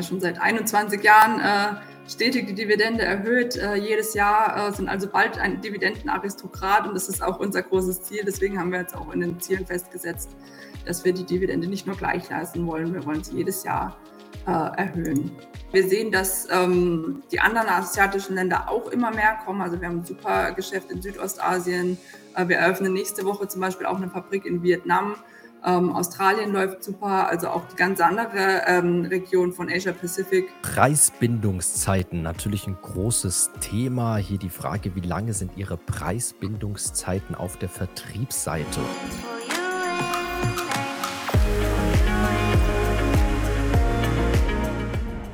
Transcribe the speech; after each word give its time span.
ja 0.00 0.08
schon 0.08 0.20
seit 0.20 0.40
21 0.40 1.02
Jahren 1.02 1.40
äh, 1.40 1.80
stetig 2.08 2.46
die 2.46 2.54
Dividende 2.54 3.04
erhöht, 3.04 3.56
äh, 3.56 3.74
jedes 3.76 4.14
Jahr, 4.14 4.68
äh, 4.68 4.72
sind 4.72 4.88
also 4.88 5.08
bald 5.08 5.38
ein 5.38 5.60
Dividendenaristokrat 5.60 6.86
und 6.86 6.94
das 6.94 7.08
ist 7.08 7.22
auch 7.22 7.38
unser 7.38 7.62
großes 7.62 8.02
Ziel. 8.02 8.22
Deswegen 8.26 8.58
haben 8.58 8.72
wir 8.72 8.80
jetzt 8.80 8.96
auch 8.96 9.12
in 9.12 9.20
den 9.20 9.40
Zielen 9.40 9.66
festgesetzt, 9.66 10.30
dass 10.86 11.04
wir 11.04 11.12
die 11.12 11.24
Dividende 11.24 11.68
nicht 11.68 11.86
nur 11.86 11.96
gleich 11.96 12.28
leisten 12.30 12.66
wollen, 12.66 12.92
wir 12.94 13.04
wollen 13.04 13.22
sie 13.22 13.36
jedes 13.36 13.62
Jahr 13.64 13.96
äh, 14.46 14.50
erhöhen. 14.50 15.30
Wir 15.72 15.88
sehen, 15.88 16.10
dass 16.10 16.48
ähm, 16.50 17.22
die 17.30 17.38
anderen 17.38 17.68
asiatischen 17.68 18.34
Länder 18.34 18.68
auch 18.68 18.88
immer 18.88 19.12
mehr 19.12 19.38
kommen. 19.44 19.60
Also 19.60 19.80
wir 19.80 19.86
haben 19.86 19.98
ein 19.98 20.04
super 20.04 20.50
Geschäft 20.52 20.90
in 20.90 21.00
Südostasien. 21.00 21.96
Äh, 22.34 22.48
wir 22.48 22.56
eröffnen 22.56 22.92
nächste 22.92 23.24
Woche 23.24 23.46
zum 23.46 23.60
Beispiel 23.60 23.86
auch 23.86 23.96
eine 23.96 24.08
Fabrik 24.08 24.46
in 24.46 24.62
Vietnam. 24.64 25.14
Ähm, 25.64 25.92
Australien 25.92 26.52
läuft 26.52 26.82
super, 26.82 27.28
also 27.28 27.48
auch 27.48 27.62
die 27.68 27.76
ganze 27.76 28.04
andere 28.04 28.62
ähm, 28.66 29.04
Region 29.04 29.52
von 29.52 29.70
Asia 29.70 29.92
Pacific. 29.92 30.48
Preisbindungszeiten, 30.62 32.22
natürlich 32.22 32.66
ein 32.66 32.78
großes 32.80 33.50
Thema. 33.60 34.16
Hier 34.16 34.38
die 34.38 34.48
Frage, 34.48 34.94
wie 34.94 35.00
lange 35.00 35.34
sind 35.34 35.56
Ihre 35.56 35.76
Preisbindungszeiten 35.76 37.34
auf 37.34 37.58
der 37.58 37.68
Vertriebsseite? 37.68 38.80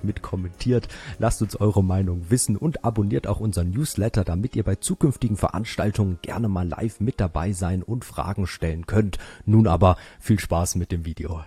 fleißig 0.00 0.04
mit 0.04 0.22
kommentiert. 0.22 0.88
Lasst 1.18 1.42
uns 1.42 1.56
eure 1.56 1.84
Meinung 1.84 2.30
wissen 2.30 2.56
und 2.56 2.84
abonniert 2.84 3.26
auch 3.26 3.40
unseren 3.40 3.70
Newsletter, 3.70 4.24
damit 4.24 4.56
ihr 4.56 4.64
bei 4.64 4.76
zukünftigen 4.76 5.36
Veranstaltungen 5.36 6.18
gerne 6.22 6.48
mal 6.48 6.66
live 6.66 7.00
mit 7.00 7.20
dabei 7.20 7.52
sein 7.52 7.82
und 7.82 8.04
Fragen 8.04 8.46
stellen 8.46 8.86
könnt. 8.86 9.18
Nun 9.44 9.66
aber 9.66 9.96
viel 10.18 10.38
Spaß 10.38 10.76
mit 10.76 10.92
dem 10.92 11.04
Video. 11.04 11.42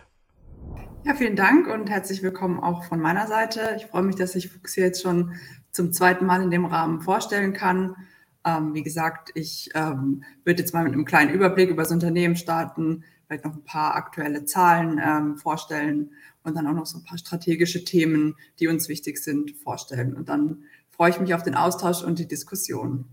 Ja, 1.05 1.15
vielen 1.15 1.35
Dank 1.35 1.67
und 1.67 1.89
herzlich 1.89 2.23
willkommen 2.23 2.59
auch 2.59 2.85
von 2.85 2.99
meiner 2.99 3.27
Seite. 3.27 3.75
Ich 3.75 3.87
freue 3.87 4.03
mich, 4.03 4.15
dass 4.15 4.35
ich 4.35 4.49
Fuchs 4.49 4.75
jetzt 4.77 5.01
schon 5.01 5.33
zum 5.71 5.91
zweiten 5.91 6.25
Mal 6.25 6.41
in 6.41 6.51
dem 6.51 6.65
Rahmen 6.65 7.01
vorstellen 7.01 7.51
kann. 7.51 7.95
Ähm, 8.45 8.73
wie 8.73 8.83
gesagt, 8.83 9.31
ich 9.35 9.69
ähm, 9.73 10.23
würde 10.45 10.61
jetzt 10.61 10.73
mal 10.73 10.83
mit 10.83 10.93
einem 10.93 11.05
kleinen 11.05 11.33
Überblick 11.33 11.69
über 11.69 11.83
das 11.83 11.91
Unternehmen 11.91 12.35
starten, 12.35 13.03
vielleicht 13.27 13.43
noch 13.43 13.53
ein 13.53 13.63
paar 13.65 13.95
aktuelle 13.95 14.45
Zahlen 14.45 15.01
ähm, 15.03 15.37
vorstellen 15.37 16.11
und 16.43 16.55
dann 16.55 16.67
auch 16.67 16.73
noch 16.73 16.85
so 16.85 16.97
ein 16.97 17.03
paar 17.03 17.17
strategische 17.17 17.83
Themen, 17.83 18.35
die 18.59 18.67
uns 18.67 18.89
wichtig 18.89 19.17
sind, 19.17 19.51
vorstellen. 19.51 20.13
Und 20.13 20.29
dann 20.29 20.63
freue 20.91 21.09
ich 21.09 21.19
mich 21.19 21.33
auf 21.33 21.43
den 21.43 21.55
Austausch 21.55 22.03
und 22.03 22.19
die 22.19 22.27
Diskussion. 22.27 23.05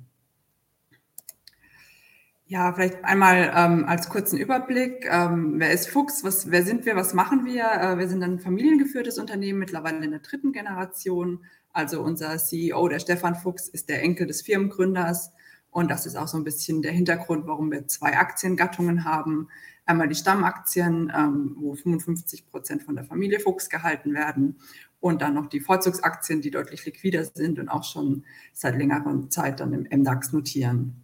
Ja, 2.50 2.72
vielleicht 2.72 3.04
einmal 3.04 3.52
ähm, 3.54 3.84
als 3.86 4.08
kurzen 4.08 4.36
Überblick. 4.36 5.06
Ähm, 5.08 5.54
wer 5.58 5.70
ist 5.70 5.88
Fuchs? 5.88 6.24
Was, 6.24 6.50
wer 6.50 6.64
sind 6.64 6.84
wir? 6.84 6.96
Was 6.96 7.14
machen 7.14 7.44
wir? 7.44 7.64
Äh, 7.64 7.98
wir 7.98 8.08
sind 8.08 8.24
ein 8.24 8.40
familiengeführtes 8.40 9.20
Unternehmen, 9.20 9.60
mittlerweile 9.60 10.04
in 10.04 10.10
der 10.10 10.18
dritten 10.18 10.50
Generation. 10.50 11.44
Also 11.72 12.02
unser 12.02 12.36
CEO, 12.38 12.88
der 12.88 12.98
Stefan 12.98 13.36
Fuchs, 13.36 13.68
ist 13.68 13.88
der 13.88 14.02
Enkel 14.02 14.26
des 14.26 14.42
Firmengründers. 14.42 15.30
Und 15.70 15.92
das 15.92 16.06
ist 16.06 16.16
auch 16.16 16.26
so 16.26 16.38
ein 16.38 16.42
bisschen 16.42 16.82
der 16.82 16.90
Hintergrund, 16.90 17.46
warum 17.46 17.70
wir 17.70 17.86
zwei 17.86 18.18
Aktiengattungen 18.18 19.04
haben. 19.04 19.48
Einmal 19.90 20.06
die 20.06 20.14
Stammaktien, 20.14 21.12
ähm, 21.12 21.56
wo 21.58 21.74
55 21.74 22.46
Prozent 22.46 22.84
von 22.84 22.94
der 22.94 23.04
Familie 23.04 23.40
Fuchs 23.40 23.68
gehalten 23.68 24.14
werden 24.14 24.60
und 25.00 25.20
dann 25.20 25.34
noch 25.34 25.48
die 25.48 25.58
Vorzugsaktien, 25.58 26.40
die 26.40 26.52
deutlich 26.52 26.86
liquider 26.86 27.24
sind 27.24 27.58
und 27.58 27.68
auch 27.68 27.82
schon 27.82 28.24
seit 28.52 28.78
längerer 28.78 29.28
Zeit 29.30 29.58
dann 29.58 29.72
im 29.72 29.88
MDAX 30.00 30.32
notieren. 30.32 31.02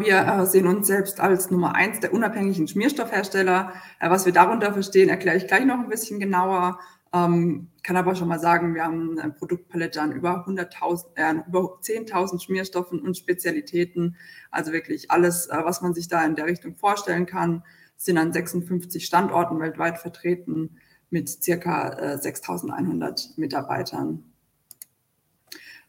Wir 0.00 0.26
äh, 0.26 0.44
sehen 0.44 0.66
uns 0.66 0.88
selbst 0.88 1.20
als 1.20 1.52
Nummer 1.52 1.76
eins 1.76 2.00
der 2.00 2.12
unabhängigen 2.12 2.66
Schmierstoffhersteller. 2.66 3.72
Äh, 4.00 4.10
was 4.10 4.26
wir 4.26 4.32
darunter 4.32 4.72
verstehen, 4.72 5.08
erkläre 5.08 5.36
ich 5.36 5.46
gleich 5.46 5.64
noch 5.64 5.78
ein 5.78 5.88
bisschen 5.88 6.18
genauer. 6.18 6.80
Ähm, 7.12 7.68
kann 7.84 7.96
aber 7.96 8.16
schon 8.16 8.26
mal 8.26 8.40
sagen, 8.40 8.74
wir 8.74 8.82
haben 8.82 9.20
eine 9.20 9.30
Produktpalette 9.30 10.02
an 10.02 10.10
über 10.10 10.44
100.000, 10.48 11.04
äh, 11.14 11.46
über 11.46 11.78
10.000 11.80 12.42
Schmierstoffen 12.42 13.00
und 13.02 13.16
Spezialitäten. 13.16 14.16
Also 14.50 14.72
wirklich 14.72 15.12
alles, 15.12 15.46
äh, 15.46 15.58
was 15.62 15.80
man 15.80 15.94
sich 15.94 16.08
da 16.08 16.24
in 16.24 16.34
der 16.34 16.46
Richtung 16.46 16.74
vorstellen 16.74 17.26
kann 17.26 17.62
sind 17.96 18.18
an 18.18 18.32
56 18.32 19.04
Standorten 19.04 19.60
weltweit 19.60 19.98
vertreten 19.98 20.78
mit 21.10 21.28
circa 21.28 22.18
6100 22.18 23.20
äh, 23.20 23.40
Mitarbeitern. 23.40 24.24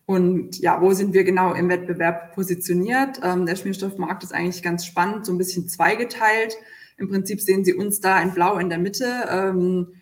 Und 0.06 0.60
ja, 0.60 0.82
wo 0.82 0.94
sind 0.94 1.14
wir 1.14 1.24
genau 1.24 1.54
im 1.54 1.68
Wettbewerb 1.68 2.36
positioniert? 2.36 3.20
Ähm, 3.24 3.46
der 3.46 3.56
Schmierstoffmarkt 3.56 4.24
ist 4.24 4.34
eigentlich 4.34 4.62
ganz 4.62 4.86
spannend, 4.86 5.26
so 5.26 5.34
ein 5.34 5.40
bisschen 5.40 5.68
zweigeteilt. 5.68 6.56
Im 6.98 7.10
Prinzip 7.10 7.42
sehen 7.42 7.66
Sie 7.66 7.74
uns 7.74 8.00
da 8.00 8.22
in 8.22 8.34
Blau 8.34 8.58
in 8.58 8.70
der 8.70 8.78
Mitte. 8.78 9.26
Ähm, 9.28 9.94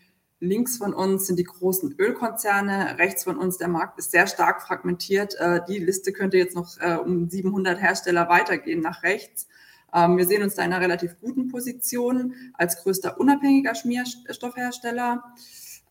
links 0.41 0.77
von 0.77 0.93
uns 0.93 1.27
sind 1.27 1.39
die 1.39 1.45
großen 1.45 1.95
Ölkonzerne, 1.97 2.97
rechts 2.99 3.23
von 3.23 3.37
uns 3.37 3.57
der 3.57 3.69
Markt 3.69 3.97
ist 3.97 4.11
sehr 4.11 4.27
stark 4.27 4.61
fragmentiert. 4.61 5.35
Äh, 5.39 5.61
die 5.69 5.79
Liste 5.79 6.11
könnte 6.11 6.37
jetzt 6.37 6.55
noch 6.55 6.77
äh, 6.81 6.95
um 6.95 7.29
700 7.29 7.79
Hersteller 7.79 8.27
weitergehen 8.27 8.81
nach 8.81 9.03
rechts. 9.03 9.47
Ähm, 9.93 10.17
wir 10.17 10.25
sehen 10.25 10.43
uns 10.43 10.55
da 10.55 10.63
in 10.63 10.73
einer 10.73 10.81
relativ 10.81 11.19
guten 11.19 11.49
Position 11.49 12.33
als 12.53 12.81
größter 12.81 13.19
unabhängiger 13.19 13.75
Schmierstoffhersteller. 13.75 15.23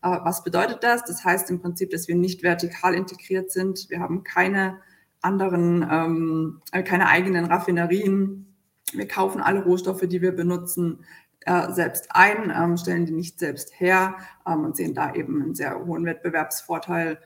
Äh, 0.01 0.19
was 0.23 0.43
bedeutet 0.43 0.83
das? 0.83 1.03
Das 1.05 1.23
heißt 1.23 1.49
im 1.49 1.61
Prinzip, 1.61 1.89
dass 1.91 2.07
wir 2.07 2.15
nicht 2.15 2.43
vertikal 2.43 2.93
integriert 2.93 3.51
sind. 3.51 3.89
Wir 3.89 3.99
haben 3.99 4.23
keine 4.23 4.79
anderen, 5.21 5.87
ähm, 5.89 6.61
äh, 6.71 6.83
keine 6.83 7.07
eigenen 7.07 7.45
Raffinerien. 7.45 8.53
Wir 8.91 9.07
kaufen 9.07 9.41
alle 9.41 9.63
Rohstoffe, 9.63 10.05
die 10.05 10.21
wir 10.21 10.33
benutzen, 10.33 11.05
äh, 11.45 11.71
selbst 11.71 12.07
ein, 12.11 12.53
ähm, 12.55 12.77
stellen 12.77 13.05
die 13.05 13.13
nicht 13.13 13.39
selbst 13.39 13.79
her 13.79 14.15
und 14.45 14.75
sehen 14.75 14.93
da 14.93 15.13
eben 15.13 15.41
einen 15.41 15.55
sehr 15.55 15.83
hohen 15.85 16.05
Wettbewerbsvorteil. 16.05 17.17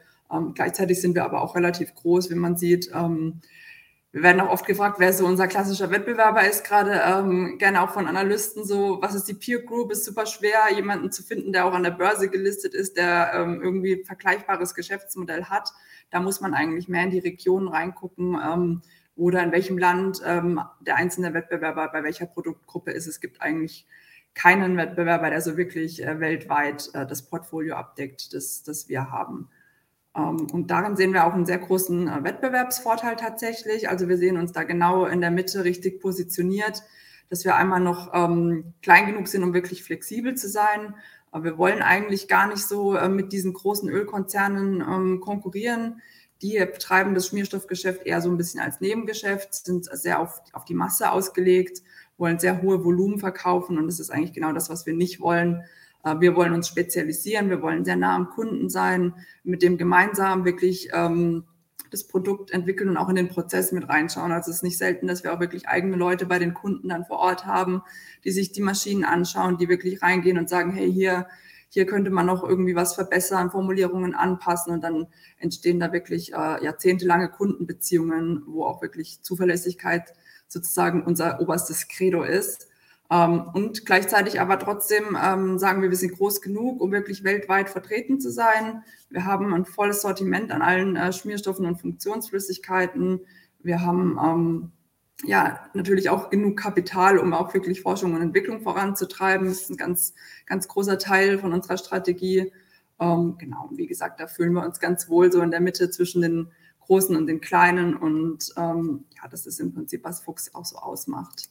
Gleichzeitig 0.54 1.02
sind 1.02 1.16
wir 1.16 1.24
aber 1.24 1.42
auch 1.42 1.56
relativ 1.56 1.94
groß, 1.96 2.30
wie 2.30 2.36
man 2.36 2.58
sieht. 2.58 2.92
Wir 4.18 4.24
werden 4.24 4.42
auch 4.42 4.50
oft 4.50 4.66
gefragt, 4.66 4.96
wer 4.98 5.14
so 5.14 5.28
unser 5.28 5.48
klassischer 5.48 5.92
Wettbewerber 5.92 6.50
ist, 6.50 6.64
gerade 6.64 7.04
ähm, 7.06 7.60
gerne 7.60 7.84
auch 7.84 7.92
von 7.92 8.08
Analysten 8.08 8.66
so, 8.66 8.98
was 9.00 9.14
ist 9.14 9.28
die 9.28 9.36
Peer 9.36 9.62
Group? 9.62 9.92
Ist 9.92 10.06
super 10.06 10.26
schwer, 10.26 10.74
jemanden 10.76 11.12
zu 11.12 11.22
finden, 11.22 11.54
der 11.54 11.66
auch 11.66 11.74
an 11.74 11.84
der 11.84 11.92
Börse 11.92 12.28
gelistet 12.28 12.74
ist, 12.74 12.98
der 12.98 13.34
ähm, 13.36 13.62
irgendwie 13.62 14.04
vergleichbares 14.04 14.74
Geschäftsmodell 14.74 15.44
hat. 15.44 15.72
Da 16.10 16.20
muss 16.20 16.42
man 16.42 16.56
eigentlich 16.56 16.88
mehr 16.88 17.04
in 17.04 17.12
die 17.12 17.20
Regionen 17.20 17.68
reingucken 17.68 18.40
ähm, 18.44 18.82
oder 19.16 19.44
in 19.44 19.52
welchem 19.52 19.78
Land 19.78 20.20
ähm, 20.26 20.62
der 20.80 20.96
einzelne 20.96 21.36
Wettbewerber 21.36 21.88
bei 21.90 22.02
welcher 22.02 22.26
Produktgruppe 22.26 22.90
ist. 22.90 23.06
Es 23.06 23.20
gibt 23.20 23.44
eigentlich 23.44 23.86
keinen 24.34 24.78
Wettbewerber, 24.78 25.30
der 25.30 25.42
so 25.42 25.58
wirklich 25.58 26.04
äh, 26.04 26.20
weltweit 26.20 26.90
äh, 26.96 27.06
das 27.06 27.22
Portfolio 27.22 27.76
abdeckt, 27.76 28.34
das, 28.34 28.64
das 28.64 28.90
wir 28.90 29.12
haben. 29.12 29.48
Ähm, 30.18 30.48
und 30.52 30.72
darin 30.72 30.96
sehen 30.96 31.14
wir 31.14 31.26
auch 31.26 31.34
einen 31.34 31.46
sehr 31.46 31.60
großen 31.60 32.08
äh, 32.08 32.24
Wettbewerbsvorteil 32.24 33.16
tatsächlich. 33.16 33.90
Also 33.90 34.10
wir 34.10 34.18
sehen 34.18 34.38
uns 34.38 34.52
da 34.52 34.64
genau 34.64 35.06
in 35.06 35.22
der 35.22 35.32
Mitte 35.32 35.64
richtig 35.64 36.02
positioniert, 36.02 36.84
dass 37.30 37.46
wir 37.46 37.56
einmal 37.56 37.80
noch 37.80 38.14
ähm, 38.14 38.74
klein 38.82 39.06
genug 39.06 39.28
sind, 39.28 39.44
um 39.44 39.54
wirklich 39.54 39.84
flexibel 39.84 40.36
zu 40.36 40.50
sein. 40.50 40.96
Wir 41.34 41.58
wollen 41.58 41.82
eigentlich 41.82 42.28
gar 42.28 42.48
nicht 42.48 42.66
so 42.66 42.96
äh, 42.96 43.10
mit 43.10 43.32
diesen 43.32 43.54
großen 43.54 43.90
Ölkonzernen 43.90 44.82
ähm, 44.82 45.20
konkurrieren. 45.20 46.02
Die 46.42 46.58
betreiben 46.58 47.16
das 47.16 47.28
Schmierstoffgeschäft 47.28 48.06
eher 48.06 48.22
so 48.22 48.30
ein 48.30 48.38
bisschen 48.38 48.60
als 48.60 48.80
Nebengeschäft, 48.80 49.54
sind 49.54 49.86
sehr 49.86 50.20
auf, 50.20 50.42
auf 50.54 50.66
die 50.66 50.74
Masse 50.74 51.12
ausgelegt, 51.12 51.82
wollen 52.18 52.40
sehr 52.40 52.62
hohe 52.62 52.84
Volumen 52.84 53.20
verkaufen. 53.20 53.78
Und 53.78 53.88
das 53.88 54.00
ist 54.00 54.10
eigentlich 54.10 54.34
genau 54.34 54.54
das, 54.54 54.70
was 54.70 54.86
wir 54.86 54.94
nicht 54.94 55.20
wollen. 55.20 55.64
Äh, 56.08 56.20
wir 56.22 56.36
wollen 56.36 56.54
uns 56.54 56.68
spezialisieren, 56.68 57.50
wir 57.50 57.62
wollen 57.62 57.86
sehr 57.86 57.96
nah 57.96 58.16
am 58.16 58.30
Kunden 58.30 58.70
sein, 58.70 59.14
mit 59.44 59.62
dem 59.62 59.78
gemeinsam 59.78 60.46
wirklich 60.46 60.90
ähm, 60.94 61.44
das 61.92 62.08
Produkt 62.08 62.52
entwickeln 62.52 62.90
und 62.90 62.98
auch 62.98 63.10
in 63.10 63.16
den 63.16 63.30
Prozess 63.30 63.72
mit 63.72 63.88
reinschauen. 63.88 64.32
Also 64.32 64.52
es 64.52 64.58
ist 64.58 64.64
nicht 64.64 64.78
selten, 64.78 65.08
dass 65.08 65.24
wir 65.24 65.34
auch 65.34 65.40
wirklich 65.40 65.68
eigene 65.68 65.96
Leute 65.96 66.26
bei 66.26 66.40
den 66.40 66.54
Kunden 66.54 66.90
dann 66.90 67.06
vor 67.06 67.20
Ort 67.20 67.46
haben, 67.46 67.82
die 68.26 68.32
sich 68.32 68.52
die 68.52 68.62
Maschinen 68.62 69.06
anschauen, 69.06 69.58
die 69.58 69.70
wirklich 69.70 70.02
reingehen 70.02 70.38
und 70.38 70.50
sagen, 70.50 70.72
hey, 70.72 70.92
hier, 70.92 71.28
hier 71.70 71.86
könnte 71.86 72.12
man 72.12 72.26
noch 72.26 72.44
irgendwie 72.44 72.76
was 72.76 72.96
verbessern, 72.96 73.52
Formulierungen 73.52 74.16
anpassen 74.16 74.74
und 74.74 74.84
dann 74.84 75.08
entstehen 75.38 75.80
da 75.80 75.94
wirklich 75.94 76.34
äh, 76.34 76.64
jahrzehntelange 76.64 77.30
Kundenbeziehungen, 77.30 78.44
wo 78.48 78.66
auch 78.66 78.82
wirklich 78.82 79.22
Zuverlässigkeit 79.22 80.14
sozusagen 80.48 81.04
unser 81.04 81.42
oberstes 81.42 81.88
Credo 81.88 82.24
ist. 82.24 82.68
Ähm, 83.10 83.46
und 83.54 83.86
gleichzeitig 83.86 84.42
aber 84.42 84.60
trotzdem 84.60 85.18
ähm, 85.22 85.58
sagen 85.58 85.82
wir, 85.82 85.90
wir 85.90 85.98
sind 85.98 86.14
groß 86.18 86.42
genug, 86.42 86.82
um 86.82 86.92
wirklich 86.92 87.24
weltweit 87.24 87.70
vertreten 87.70 88.20
zu 88.20 88.30
sein. 88.30 88.84
Wir 89.10 89.26
haben 89.26 89.54
ein 89.54 89.66
volles 89.66 90.02
Sortiment 90.02 90.52
an 90.52 90.62
allen 90.62 90.96
äh, 90.98 91.14
Schmierstoffen 91.14 91.66
und 91.66 91.80
Funktionsflüssigkeiten. 91.80 93.22
Wir 93.60 93.82
haben 93.82 94.20
ähm, 94.22 94.72
ja 95.24 95.60
natürlich 95.74 96.10
auch 96.10 96.30
genug 96.30 96.58
Kapital, 96.58 97.18
um 97.18 97.34
auch 97.34 97.54
wirklich 97.54 97.82
Forschung 97.82 98.14
und 98.14 98.22
Entwicklung 98.22 98.62
voranzutreiben. 98.62 99.48
Das 99.48 99.62
ist 99.62 99.70
ein 99.70 99.78
ganz, 99.78 100.14
ganz 100.46 100.68
großer 100.68 101.00
Teil 101.00 101.40
von 101.40 101.54
unserer 101.54 101.78
Strategie. 101.78 102.52
Ähm, 103.00 103.36
genau, 103.38 103.70
wie 103.72 103.88
gesagt, 103.88 104.20
da 104.20 104.28
fühlen 104.28 104.54
wir 104.54 104.66
uns 104.66 104.80
ganz 104.80 105.08
wohl 105.08 105.32
so 105.32 105.42
in 105.42 105.52
der 105.52 105.62
Mitte 105.62 105.90
zwischen 105.92 106.22
den 106.22 106.52
Großen 106.82 107.16
und 107.16 107.28
den 107.28 107.40
Kleinen. 107.40 107.96
Und 107.96 108.54
ähm, 108.58 109.06
ja, 109.16 109.30
das 109.30 109.46
ist 109.46 109.62
im 109.62 109.74
Prinzip, 109.74 110.04
was 110.04 110.22
Fuchs 110.22 110.54
auch 110.54 110.66
so 110.66 110.78
ausmacht. 110.78 111.50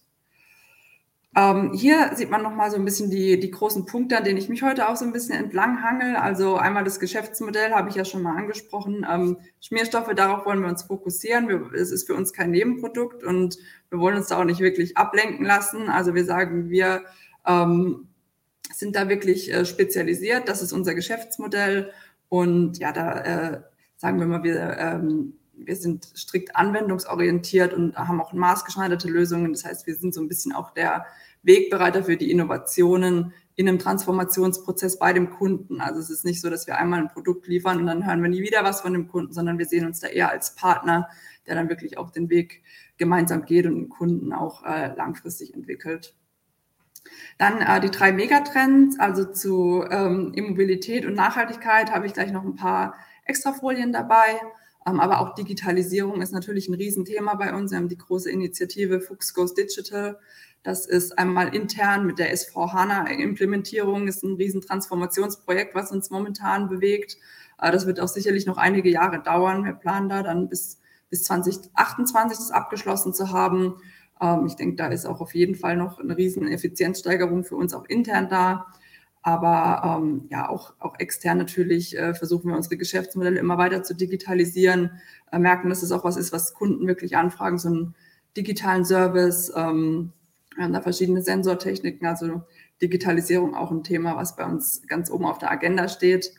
Ähm, 1.39 1.75
hier 1.75 2.13
sieht 2.15 2.31
man 2.31 2.43
nochmal 2.43 2.71
so 2.71 2.79
ein 2.79 2.85
bisschen 2.87 3.11
die, 3.11 3.39
die 3.39 3.51
großen 3.51 3.85
Punkte, 3.85 4.17
an 4.17 4.25
denen 4.25 4.39
ich 4.39 4.49
mich 4.49 4.63
heute 4.63 4.89
auch 4.89 4.97
so 4.97 5.05
ein 5.05 5.13
bisschen 5.13 5.35
entlang 5.35 5.83
hangel. 5.83 6.17
Also 6.17 6.57
einmal 6.57 6.83
das 6.83 6.99
Geschäftsmodell 6.99 7.73
habe 7.73 7.91
ich 7.91 7.95
ja 7.95 8.07
schon 8.07 8.23
mal 8.23 8.39
angesprochen. 8.39 9.07
Ähm, 9.09 9.37
Schmierstoffe, 9.61 10.09
darauf 10.15 10.47
wollen 10.47 10.63
wir 10.63 10.71
uns 10.71 10.85
fokussieren. 10.85 11.49
Wir, 11.49 11.75
es 11.75 11.91
ist 11.91 12.07
für 12.07 12.15
uns 12.15 12.33
kein 12.33 12.53
Nebenprodukt 12.53 13.23
und 13.23 13.59
wir 13.91 13.99
wollen 13.99 14.17
uns 14.17 14.29
da 14.29 14.41
auch 14.41 14.45
nicht 14.45 14.61
wirklich 14.61 14.97
ablenken 14.97 15.45
lassen. 15.45 15.91
Also 15.91 16.15
wir 16.15 16.25
sagen, 16.25 16.71
wir 16.71 17.05
ähm, 17.47 18.09
sind 18.73 18.97
da 18.97 19.11
wirklich 19.11 19.53
äh, 19.53 19.67
spezialisiert. 19.67 20.49
Das 20.49 20.63
ist 20.63 20.73
unser 20.73 20.95
Geschäftsmodell. 20.95 21.93
Und 22.31 22.79
ja, 22.79 22.93
da 22.93 23.21
äh, 23.21 23.61
sagen 23.99 24.19
wir 24.21 24.27
mal, 24.27 24.43
wir, 24.43 24.79
ähm, 24.79 25.35
wir 25.53 25.77
sind 25.77 26.07
strikt 26.17 26.57
anwendungsorientiert 26.57 27.75
und 27.75 27.95
haben 27.97 28.23
auch 28.23 28.33
maßgeschneiderte 28.33 29.09
Lösungen. 29.09 29.53
Das 29.53 29.67
heißt, 29.67 29.87
wir 29.87 29.97
sind 29.97 30.15
so 30.15 30.23
ein 30.23 30.29
bisschen 30.29 30.55
auch 30.55 30.71
der 30.71 31.05
Wegbereiter 31.47 32.05
für 32.05 32.17
die 32.17 32.31
Innovationen 32.31 33.33
in 33.55 33.69
einem 33.69 33.79
Transformationsprozess 33.79 34.99
bei 34.99 35.13
dem 35.13 35.31
Kunden. 35.31 35.81
Also 35.81 36.01
es 36.01 36.11
ist 36.11 36.25
nicht 36.25 36.43
so, 36.43 36.51
dass 36.51 36.67
wir 36.67 36.77
einmal 36.77 37.01
ein 37.01 37.09
Produkt 37.09 37.47
liefern 37.47 37.79
und 37.79 37.87
dann 37.87 38.07
hören 38.07 38.23
wir 38.23 38.29
nie 38.29 38.43
wieder 38.43 38.65
was 38.65 38.83
von 38.83 38.93
dem 38.93 39.09
Kunden, 39.09 39.33
sondern 39.33 39.59
wir 39.59 39.67
sehen 39.67 39.87
uns 39.87 40.01
da 40.01 40.09
eher 40.09 40.31
als 40.31 40.55
Partner, 40.55 41.09
der 41.47 41.55
dann 41.55 41.71
wirklich 41.71 41.97
auch 41.97 42.11
den 42.11 42.29
Weg 42.29 42.63
gemeinsam 42.99 43.47
geht 43.47 43.67
und 43.67 43.77
den 43.77 43.89
Kunden 43.89 44.33
auch 44.33 44.65
äh, 44.65 44.95
langfristig 44.95 45.55
entwickelt. 45.55 46.15
Dann 47.39 47.61
äh, 47.61 47.81
die 47.81 47.91
drei 47.91 48.13
Megatrends, 48.13 48.99
also 48.99 49.25
zu 49.25 49.85
ähm, 49.91 50.33
Immobilität 50.35 51.07
und 51.07 51.15
Nachhaltigkeit 51.15 51.93
habe 51.93 52.07
ich 52.07 52.13
gleich 52.13 52.33
noch 52.33 52.45
ein 52.45 52.57
paar 52.57 52.95
Extrafolien 53.25 53.93
dabei. 53.93 54.41
Ähm, 54.87 55.01
aber 55.01 55.21
auch 55.21 55.35
Digitalisierung 55.35 56.23
ist 56.23 56.33
natürlich 56.33 56.69
ein 56.69 56.75
Riesenthema 56.75 57.35
bei 57.35 57.55
uns. 57.55 57.71
Wir 57.71 57.79
haben 57.79 57.89
die 57.89 57.99
große 57.99 58.31
Initiative 58.31 59.01
Fuchs 59.01 59.35
Goes 59.35 59.55
Digital. 59.55 60.19
Das 60.67 60.85
ist 60.85 61.17
einmal 61.17 61.55
intern 61.55 62.07
mit 62.07 62.19
der 62.19 62.35
S4HANA-Implementierung, 62.35 64.09
ist 64.09 64.25
ein 64.25 64.35
Riesentransformationsprojekt, 64.35 65.77
was 65.77 65.93
uns 65.93 66.11
momentan 66.11 66.69
bewegt. 66.69 67.19
Äh, 67.63 67.71
das 67.71 67.87
wird 67.87 68.01
auch 68.01 68.09
sicherlich 68.09 68.47
noch 68.47 68.57
einige 68.57 68.91
Jahre 68.91 69.23
dauern. 69.23 69.65
Wir 69.65 69.75
planen 69.75 70.09
da 70.09 70.25
dann 70.25 70.49
bis, 70.49 70.81
bis 71.09 71.23
2028 71.23 72.37
das 72.39 72.51
abgeschlossen 72.51 73.15
zu 73.15 73.31
haben. 73.31 73.77
Ähm, 74.21 74.47
ich 74.47 74.57
denke, 74.57 74.75
da 74.75 74.89
ist 74.89 75.07
auch 75.07 75.21
auf 75.21 75.37
jeden 75.37 75.55
Fall 75.55 75.77
noch 75.77 76.01
eine 76.01 76.17
riesen 76.17 76.49
Effizienzsteigerung 76.49 77.45
für 77.45 77.55
uns 77.55 77.73
auch 77.73 77.85
intern 77.85 78.29
da. 78.29 78.67
Aber 79.23 80.01
ähm, 80.01 80.27
ja, 80.31 80.49
auch, 80.49 80.75
auch 80.81 80.99
extern 80.99 81.39
natürlich 81.39 81.97
äh, 81.97 82.13
versuchen 82.15 82.51
wir 82.51 82.57
unsere 82.57 82.77
Geschäftsmodelle 82.77 83.39
immer 83.39 83.57
weiter 83.57 83.85
zu 83.85 83.95
digitalisieren, 83.95 85.01
äh, 85.31 85.39
merken, 85.39 85.69
dass 85.69 85.85
es 85.85 85.93
auch 85.93 86.03
was 86.03 86.17
ist, 86.17 86.33
was 86.33 86.55
Kunden 86.55 86.89
wirklich 86.89 87.17
anfragen, 87.17 87.57
so 87.57 87.69
einen 87.69 87.95
digitalen 88.37 88.85
Service. 88.85 89.53
Ähm, 89.55 90.13
wir 90.57 90.65
haben 90.65 90.73
da 90.73 90.81
verschiedene 90.81 91.23
Sensortechniken, 91.23 92.07
also 92.07 92.43
Digitalisierung 92.81 93.55
auch 93.55 93.71
ein 93.71 93.85
Thema, 93.85 94.17
was 94.17 94.37
bei 94.37 94.45
uns 94.45 94.83
ganz 94.87 95.11
oben 95.11 95.27
auf 95.27 95.39
der 95.39 95.51
Agenda 95.51 95.89
steht. 95.89 96.33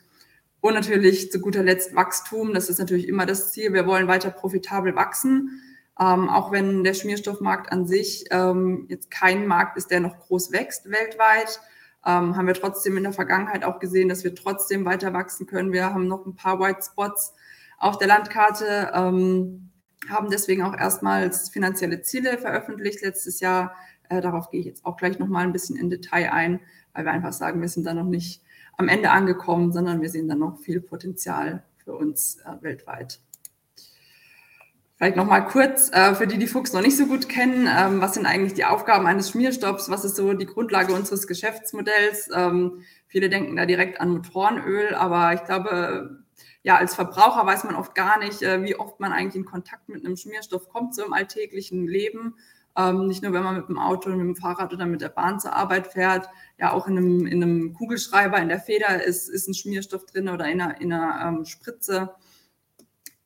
Und 0.60 0.74
natürlich 0.74 1.30
zu 1.30 1.40
guter 1.40 1.62
Letzt 1.62 1.94
Wachstum. 1.94 2.52
Das 2.52 2.68
ist 2.68 2.78
natürlich 2.78 3.06
immer 3.06 3.26
das 3.26 3.52
Ziel. 3.52 3.72
Wir 3.72 3.86
wollen 3.86 4.08
weiter 4.08 4.30
profitabel 4.30 4.96
wachsen. 4.96 5.62
Ähm, 6.00 6.28
auch 6.28 6.52
wenn 6.52 6.84
der 6.84 6.94
Schmierstoffmarkt 6.94 7.72
an 7.72 7.86
sich 7.86 8.24
ähm, 8.30 8.86
jetzt 8.88 9.10
kein 9.10 9.46
Markt 9.46 9.76
ist, 9.76 9.90
der 9.90 10.00
noch 10.00 10.18
groß 10.18 10.52
wächst 10.52 10.90
weltweit, 10.90 11.60
ähm, 12.06 12.36
haben 12.36 12.46
wir 12.46 12.54
trotzdem 12.54 12.96
in 12.96 13.02
der 13.02 13.12
Vergangenheit 13.12 13.64
auch 13.64 13.80
gesehen, 13.80 14.08
dass 14.08 14.22
wir 14.22 14.34
trotzdem 14.34 14.84
weiter 14.84 15.12
wachsen 15.12 15.46
können. 15.46 15.72
Wir 15.72 15.92
haben 15.92 16.06
noch 16.06 16.24
ein 16.24 16.36
paar 16.36 16.60
White 16.60 16.80
Spots 16.82 17.34
auf 17.78 17.98
der 17.98 18.08
Landkarte, 18.08 18.92
ähm, 18.94 19.70
haben 20.08 20.30
deswegen 20.30 20.62
auch 20.62 20.76
erstmals 20.76 21.50
finanzielle 21.50 22.02
Ziele 22.02 22.38
veröffentlicht 22.38 23.02
letztes 23.02 23.40
Jahr, 23.40 23.74
äh, 24.08 24.20
darauf 24.20 24.50
gehe 24.50 24.60
ich 24.60 24.66
jetzt 24.66 24.84
auch 24.84 24.96
gleich 24.96 25.18
nochmal 25.18 25.44
ein 25.44 25.52
bisschen 25.52 25.76
in 25.76 25.90
Detail 25.90 26.30
ein, 26.30 26.60
weil 26.92 27.04
wir 27.04 27.12
einfach 27.12 27.32
sagen, 27.32 27.60
wir 27.60 27.68
sind 27.68 27.84
da 27.84 27.94
noch 27.94 28.04
nicht 28.04 28.42
am 28.76 28.88
Ende 28.88 29.10
angekommen, 29.10 29.72
sondern 29.72 30.00
wir 30.00 30.08
sehen 30.08 30.28
da 30.28 30.34
noch 30.34 30.58
viel 30.58 30.80
Potenzial 30.80 31.64
für 31.76 31.94
uns 31.94 32.38
äh, 32.44 32.62
weltweit. 32.62 33.20
Vielleicht 34.98 35.16
nochmal 35.16 35.46
kurz, 35.46 35.92
äh, 35.92 36.14
für 36.16 36.26
die, 36.26 36.38
die 36.38 36.48
Fuchs 36.48 36.72
noch 36.72 36.80
nicht 36.80 36.96
so 36.96 37.06
gut 37.06 37.28
kennen, 37.28 37.68
ähm, 37.70 38.00
was 38.00 38.14
sind 38.14 38.26
eigentlich 38.26 38.54
die 38.54 38.64
Aufgaben 38.64 39.06
eines 39.06 39.30
Schmierstoffs? 39.30 39.88
Was 39.90 40.04
ist 40.04 40.16
so 40.16 40.32
die 40.32 40.46
Grundlage 40.46 40.92
unseres 40.92 41.28
Geschäftsmodells? 41.28 42.30
Ähm, 42.34 42.82
viele 43.06 43.28
denken 43.28 43.54
da 43.54 43.64
direkt 43.64 44.00
an 44.00 44.10
Motorenöl, 44.10 44.96
aber 44.96 45.34
ich 45.34 45.44
glaube, 45.44 46.24
ja, 46.62 46.76
als 46.76 46.96
Verbraucher 46.96 47.46
weiß 47.46 47.62
man 47.62 47.76
oft 47.76 47.94
gar 47.94 48.18
nicht, 48.18 48.42
äh, 48.42 48.62
wie 48.64 48.74
oft 48.74 48.98
man 48.98 49.12
eigentlich 49.12 49.36
in 49.36 49.44
Kontakt 49.44 49.88
mit 49.88 50.04
einem 50.04 50.16
Schmierstoff 50.16 50.68
kommt, 50.68 50.96
so 50.96 51.04
im 51.04 51.12
alltäglichen 51.12 51.86
Leben. 51.86 52.34
Ähm, 52.76 53.06
nicht 53.06 53.22
nur, 53.22 53.32
wenn 53.32 53.42
man 53.42 53.56
mit 53.56 53.68
dem 53.68 53.78
Auto, 53.78 54.10
mit 54.10 54.20
dem 54.20 54.36
Fahrrad 54.36 54.72
oder 54.72 54.86
mit 54.86 55.00
der 55.00 55.08
Bahn 55.08 55.40
zur 55.40 55.52
Arbeit 55.52 55.88
fährt, 55.88 56.28
ja 56.58 56.72
auch 56.72 56.86
in 56.86 56.96
einem, 56.96 57.26
in 57.26 57.42
einem 57.42 57.72
Kugelschreiber, 57.72 58.38
in 58.38 58.48
der 58.48 58.60
Feder 58.60 59.02
ist, 59.02 59.28
ist 59.28 59.48
ein 59.48 59.54
Schmierstoff 59.54 60.06
drin 60.06 60.28
oder 60.28 60.46
in 60.48 60.60
einer, 60.60 60.80
in 60.80 60.92
einer 60.92 61.26
ähm, 61.26 61.44
Spritze. 61.44 62.14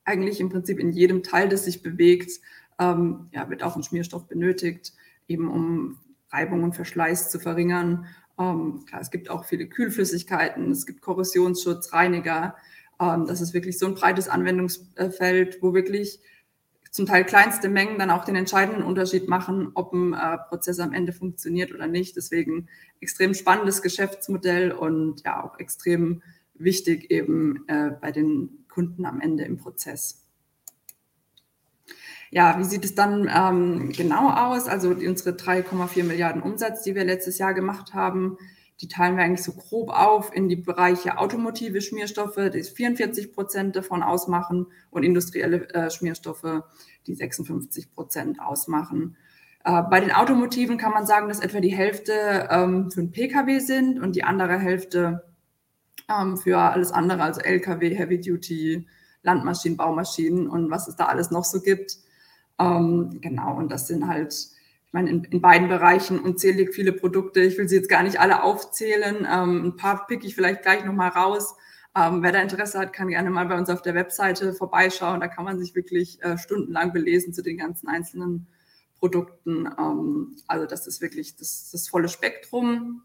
Eigentlich 0.05 0.39
im 0.39 0.49
Prinzip 0.49 0.79
in 0.79 0.91
jedem 0.91 1.23
Teil, 1.23 1.49
das 1.49 1.65
sich 1.65 1.83
bewegt, 1.83 2.41
ähm, 2.79 3.29
ja, 3.31 3.49
wird 3.49 3.63
auch 3.63 3.75
ein 3.75 3.83
Schmierstoff 3.83 4.27
benötigt, 4.27 4.93
eben 5.27 5.49
um 5.49 5.99
Reibung 6.29 6.63
und 6.63 6.75
Verschleiß 6.75 7.29
zu 7.29 7.39
verringern. 7.39 8.07
Ähm, 8.39 8.85
klar, 8.87 9.01
es 9.01 9.11
gibt 9.11 9.29
auch 9.29 9.45
viele 9.45 9.67
Kühlflüssigkeiten, 9.67 10.71
es 10.71 10.85
gibt 10.85 11.01
Korrosionsschutz, 11.01 11.93
Reiniger. 11.93 12.55
Ähm, 12.99 13.25
das 13.27 13.41
ist 13.41 13.53
wirklich 13.53 13.77
so 13.77 13.85
ein 13.85 13.93
breites 13.93 14.27
Anwendungsfeld, 14.27 15.61
wo 15.61 15.73
wirklich 15.73 16.19
zum 16.93 17.07
Teil 17.07 17.25
kleinste 17.25 17.69
Mengen 17.69 17.97
dann 17.97 18.11
auch 18.11 18.23
den 18.23 18.35
entscheidenden 18.35 18.83
Unterschied 18.83 19.27
machen, 19.27 19.71
ob 19.73 19.93
ein 19.93 20.13
äh, 20.13 20.37
Prozess 20.47 20.79
am 20.79 20.93
Ende 20.93 21.11
funktioniert 21.11 21.73
oder 21.73 21.87
nicht. 21.87 22.15
Deswegen 22.15 22.67
extrem 23.01 23.33
spannendes 23.33 23.81
Geschäftsmodell 23.81 24.71
und 24.71 25.23
ja 25.25 25.43
auch 25.43 25.57
extrem 25.57 26.21
wichtig 26.53 27.09
eben 27.09 27.67
äh, 27.67 27.89
bei 27.99 28.11
den 28.11 28.65
Kunden 28.69 29.07
am 29.07 29.21
Ende 29.21 29.43
im 29.43 29.57
Prozess. 29.57 30.27
Ja, 32.29 32.59
wie 32.59 32.63
sieht 32.63 32.85
es 32.85 32.93
dann 32.93 33.27
ähm, 33.27 33.91
genau 33.91 34.29
aus? 34.29 34.67
Also 34.67 34.89
unsere 34.89 35.31
3,4 35.31 36.03
Milliarden 36.03 36.43
Umsatz, 36.43 36.83
die 36.83 36.93
wir 36.93 37.05
letztes 37.05 37.39
Jahr 37.39 37.55
gemacht 37.55 37.95
haben, 37.95 38.37
die 38.83 38.89
teilen 38.89 39.15
wir 39.15 39.23
eigentlich 39.23 39.43
so 39.43 39.53
grob 39.53 39.89
auf 39.91 40.35
in 40.35 40.49
die 40.49 40.57
Bereiche 40.57 41.17
automotive 41.17 41.79
Schmierstoffe, 41.79 42.35
die 42.53 42.63
44 42.63 43.31
Prozent 43.31 43.77
davon 43.77 44.03
ausmachen 44.03 44.67
und 44.91 45.03
industrielle 45.03 45.69
äh, 45.69 45.89
Schmierstoffe, 45.89 46.63
die 47.07 47.15
56 47.15 47.93
Prozent 47.93 48.41
ausmachen. 48.41 49.15
Äh, 49.63 49.83
bei 49.83 50.01
den 50.01 50.11
Automotiven 50.11 50.77
kann 50.77 50.91
man 50.91 51.05
sagen, 51.05 51.29
dass 51.29 51.39
etwa 51.39 51.61
die 51.61 51.73
Hälfte 51.73 52.49
ähm, 52.51 52.91
für 52.91 52.99
ein 52.99 53.11
Pkw 53.11 53.59
sind 53.59 54.01
und 54.01 54.17
die 54.17 54.25
andere 54.25 54.59
Hälfte 54.59 55.23
ähm, 56.09 56.35
für 56.35 56.57
alles 56.57 56.91
andere, 56.91 57.23
also 57.23 57.39
Lkw, 57.39 57.95
Heavy 57.95 58.19
Duty, 58.19 58.85
Landmaschinen, 59.21 59.77
Baumaschinen 59.77 60.49
und 60.49 60.69
was 60.69 60.89
es 60.89 60.97
da 60.97 61.05
alles 61.05 61.31
noch 61.31 61.45
so 61.45 61.61
gibt. 61.61 61.99
Ähm, 62.59 63.21
genau, 63.21 63.55
und 63.55 63.71
das 63.71 63.87
sind 63.87 64.09
halt 64.09 64.33
ich 64.93 64.95
meine, 64.95 65.09
in, 65.09 65.23
in, 65.23 65.41
beiden 65.41 65.69
Bereichen 65.69 66.19
unzählig 66.19 66.71
viele 66.71 66.93
Produkte. 66.93 67.41
Ich 67.41 67.57
will 67.57 67.67
sie 67.67 67.77
jetzt 67.77 67.89
gar 67.89 68.03
nicht 68.03 68.19
alle 68.19 68.43
aufzählen. 68.43 69.27
Ähm, 69.27 69.65
ein 69.65 69.75
paar 69.75 70.05
pick 70.05 70.23
ich 70.23 70.35
vielleicht 70.35 70.61
gleich 70.61 70.85
nochmal 70.85 71.09
raus. 71.09 71.55
Ähm, 71.97 72.21
wer 72.21 72.31
da 72.31 72.39
Interesse 72.39 72.77
hat, 72.77 72.93
kann 72.93 73.07
gerne 73.07 73.31
mal 73.31 73.47
bei 73.47 73.57
uns 73.57 73.71
auf 73.71 73.81
der 73.81 73.95
Webseite 73.95 74.53
vorbeischauen. 74.53 75.19
Da 75.19 75.27
kann 75.27 75.45
man 75.45 75.57
sich 75.57 75.73
wirklich 75.73 76.21
äh, 76.21 76.37
stundenlang 76.37 76.93
belesen 76.93 77.33
zu 77.33 77.41
den 77.41 77.57
ganzen 77.57 77.87
einzelnen 77.87 78.45
Produkten. 78.99 79.67
Ähm, 79.79 80.35
also 80.45 80.67
das 80.67 80.85
ist 80.85 81.01
wirklich 81.01 81.37
das, 81.37 81.71
das 81.71 81.87
volle 81.87 82.07
Spektrum. 82.07 83.01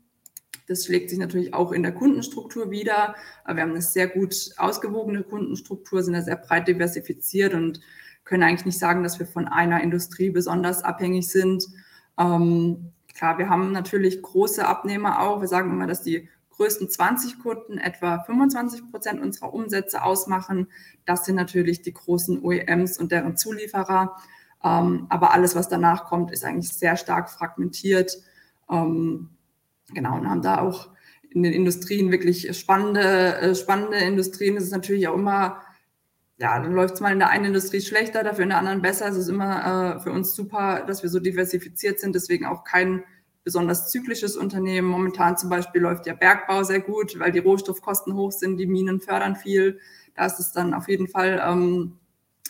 Das 0.67 0.85
schlägt 0.85 1.09
sich 1.09 1.19
natürlich 1.19 1.55
auch 1.55 1.73
in 1.73 1.83
der 1.83 1.93
Kundenstruktur 1.93 2.71
wieder. 2.71 3.15
Wir 3.47 3.63
haben 3.63 3.71
eine 3.71 3.81
sehr 3.81 4.09
gut 4.09 4.51
ausgewogene 4.59 5.23
Kundenstruktur, 5.23 6.03
sind 6.03 6.13
da 6.13 6.21
sehr 6.21 6.37
breit 6.37 6.69
diversifiziert 6.69 7.55
und 7.55 7.81
können 8.29 8.43
eigentlich 8.43 8.67
nicht 8.67 8.79
sagen, 8.79 9.03
dass 9.03 9.19
wir 9.19 9.27
von 9.27 9.49
einer 9.49 9.83
Industrie 9.83 10.29
besonders 10.29 10.85
abhängig 10.85 11.29
sind. 11.29 11.65
Ähm, 12.19 12.93
klar, 13.15 13.39
wir 13.39 13.49
haben 13.49 13.73
natürlich 13.73 14.21
große 14.21 14.67
Abnehmer 14.67 15.21
auch. 15.21 15.41
Wir 15.41 15.49
sagen 15.49 15.71
immer, 15.71 15.87
dass 15.87 16.03
die 16.03 16.29
größten 16.51 16.91
20 16.91 17.39
Kunden 17.39 17.79
etwa 17.79 18.19
25 18.21 18.91
Prozent 18.91 19.23
unserer 19.23 19.55
Umsätze 19.55 20.03
ausmachen. 20.03 20.69
Das 21.07 21.25
sind 21.25 21.37
natürlich 21.37 21.81
die 21.81 21.95
großen 21.95 22.43
OEMs 22.43 22.99
und 22.99 23.13
deren 23.13 23.39
Zulieferer. 23.39 24.17
Ähm, 24.63 25.07
aber 25.09 25.33
alles, 25.33 25.57
was 25.57 25.71
danach 25.71 26.05
kommt, 26.05 26.31
ist 26.31 26.45
eigentlich 26.45 26.73
sehr 26.73 26.97
stark 26.99 27.31
fragmentiert. 27.31 28.19
Ähm, 28.71 29.31
genau, 29.95 30.17
und 30.17 30.29
haben 30.29 30.43
da 30.43 30.61
auch 30.61 30.91
in 31.31 31.43
den 31.45 31.55
Industrien 31.55 32.11
wirklich 32.11 32.55
spannende, 32.59 33.39
äh, 33.39 33.55
spannende 33.55 33.97
Industrien. 33.99 34.59
Es 34.59 34.65
ist 34.65 34.73
natürlich 34.73 35.09
auch 35.09 35.15
immer, 35.15 35.63
ja, 36.39 36.59
dann 36.61 36.73
läuft 36.73 36.95
es 36.95 37.01
mal 37.01 37.13
in 37.13 37.19
der 37.19 37.31
einen 37.31 37.47
Industrie 37.47 37.81
schlechter, 37.81 38.23
dafür 38.23 38.45
in 38.45 38.51
der 38.51 38.59
anderen 38.59 38.81
besser. 38.81 39.09
Es 39.09 39.17
ist 39.17 39.29
immer 39.29 39.97
äh, 39.97 40.01
für 40.01 40.13
uns 40.13 40.35
super, 40.35 40.85
dass 40.87 41.03
wir 41.03 41.11
so 41.11 41.19
diversifiziert 41.21 42.01
sind, 42.01 42.15
deswegen 42.15 42.47
auch 42.47 42.65
kein 42.65 43.05
besonders 43.45 43.91
zyklisches 43.91 44.37
Unternehmen. 44.37 44.89
Momentan 44.89 45.37
zum 45.37 45.51
Beispiel 45.51 45.81
läuft 45.81 46.07
der 46.07 46.15
Bergbau 46.15 46.63
sehr 46.63 46.81
gut, 46.81 47.19
weil 47.19 47.33
die 47.33 47.39
Rohstoffkosten 47.39 48.15
hoch 48.15 48.33
sind, 48.33 48.57
die 48.57 48.67
Minen 48.67 49.01
fördern 49.01 49.37
viel. 49.37 49.81
Da 50.15 50.27
ist 50.27 50.39
es 50.39 50.53
dann 50.53 50.75
auf 50.75 50.89
jeden 50.89 51.09
Fall 51.09 51.43
ähm, 51.45 51.99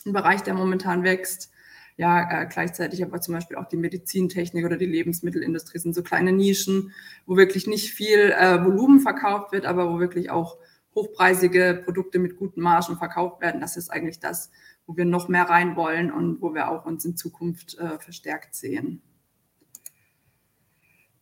ein 0.04 0.12
Bereich, 0.12 0.42
der 0.42 0.54
momentan 0.54 1.02
wächst 1.02 1.50
ja, 1.98 2.42
äh, 2.42 2.46
gleichzeitig 2.46 3.02
aber 3.02 3.20
zum 3.20 3.34
Beispiel 3.34 3.56
auch 3.56 3.66
die 3.66 3.76
Medizintechnik 3.76 4.64
oder 4.64 4.76
die 4.76 4.86
Lebensmittelindustrie 4.86 5.80
sind 5.80 5.96
so 5.96 6.04
kleine 6.04 6.32
Nischen, 6.32 6.92
wo 7.26 7.36
wirklich 7.36 7.66
nicht 7.66 7.92
viel 7.92 8.32
äh, 8.38 8.64
Volumen 8.64 9.00
verkauft 9.00 9.50
wird, 9.50 9.66
aber 9.66 9.92
wo 9.92 9.98
wirklich 9.98 10.30
auch 10.30 10.58
hochpreisige 10.98 11.82
Produkte 11.84 12.18
mit 12.18 12.36
guten 12.36 12.60
Margen 12.60 12.96
verkauft 12.96 13.40
werden. 13.40 13.60
Das 13.60 13.76
ist 13.76 13.90
eigentlich 13.90 14.20
das, 14.20 14.50
wo 14.86 14.96
wir 14.96 15.04
noch 15.04 15.28
mehr 15.28 15.44
rein 15.44 15.76
wollen 15.76 16.10
und 16.12 16.40
wo 16.42 16.54
wir 16.54 16.70
auch 16.70 16.86
uns 16.86 17.04
in 17.04 17.16
Zukunft 17.16 17.78
äh, 17.78 17.98
verstärkt 17.98 18.54
sehen. 18.54 19.02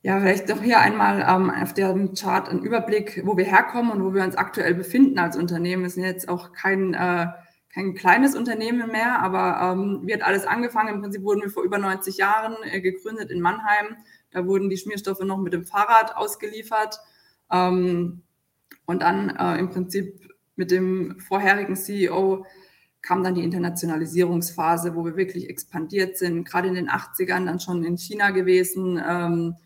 Ja, 0.02 0.20
vielleicht 0.20 0.48
doch 0.50 0.62
hier 0.62 0.80
einmal 0.80 1.26
ähm, 1.28 1.50
auf 1.50 1.74
dem 1.74 2.14
Chart 2.14 2.48
ein 2.48 2.62
Überblick, 2.62 3.22
wo 3.24 3.36
wir 3.36 3.44
herkommen 3.44 3.90
und 3.90 4.04
wo 4.04 4.14
wir 4.14 4.22
uns 4.22 4.36
aktuell 4.36 4.74
befinden 4.74 5.18
als 5.18 5.36
Unternehmen. 5.36 5.82
Wir 5.82 5.90
sind 5.90 6.04
jetzt 6.04 6.28
auch 6.28 6.52
kein 6.52 6.94
äh, 6.94 7.26
kein 7.76 7.94
kleines 7.94 8.34
Unternehmen 8.34 8.90
mehr, 8.90 9.20
aber 9.20 9.72
ähm, 9.72 10.08
hat 10.10 10.22
alles 10.22 10.46
angefangen? 10.46 10.94
Im 10.94 11.02
Prinzip 11.02 11.22
wurden 11.22 11.42
wir 11.42 11.50
vor 11.50 11.62
über 11.62 11.76
90 11.76 12.16
Jahren 12.16 12.56
äh, 12.62 12.80
gegründet 12.80 13.30
in 13.30 13.42
Mannheim. 13.42 13.96
Da 14.30 14.46
wurden 14.46 14.70
die 14.70 14.78
Schmierstoffe 14.78 15.20
noch 15.20 15.36
mit 15.36 15.52
dem 15.52 15.66
Fahrrad 15.66 16.16
ausgeliefert. 16.16 16.98
Ähm, 17.52 18.22
und 18.86 19.02
dann 19.02 19.30
äh, 19.36 19.58
im 19.58 19.70
Prinzip 19.70 20.30
mit 20.56 20.70
dem 20.70 21.18
vorherigen 21.20 21.76
CEO 21.76 22.46
kam 23.02 23.22
dann 23.22 23.34
die 23.34 23.44
Internationalisierungsphase, 23.44 24.94
wo 24.94 25.04
wir 25.04 25.16
wirklich 25.16 25.48
expandiert 25.48 26.16
sind. 26.18 26.44
Gerade 26.44 26.68
in 26.68 26.74
den 26.74 26.88
80ern 26.88 27.46
dann 27.46 27.60
schon 27.60 27.84
in 27.84 27.96
China 27.98 28.30
gewesen, 28.30 29.00
ähm, 29.06 29.56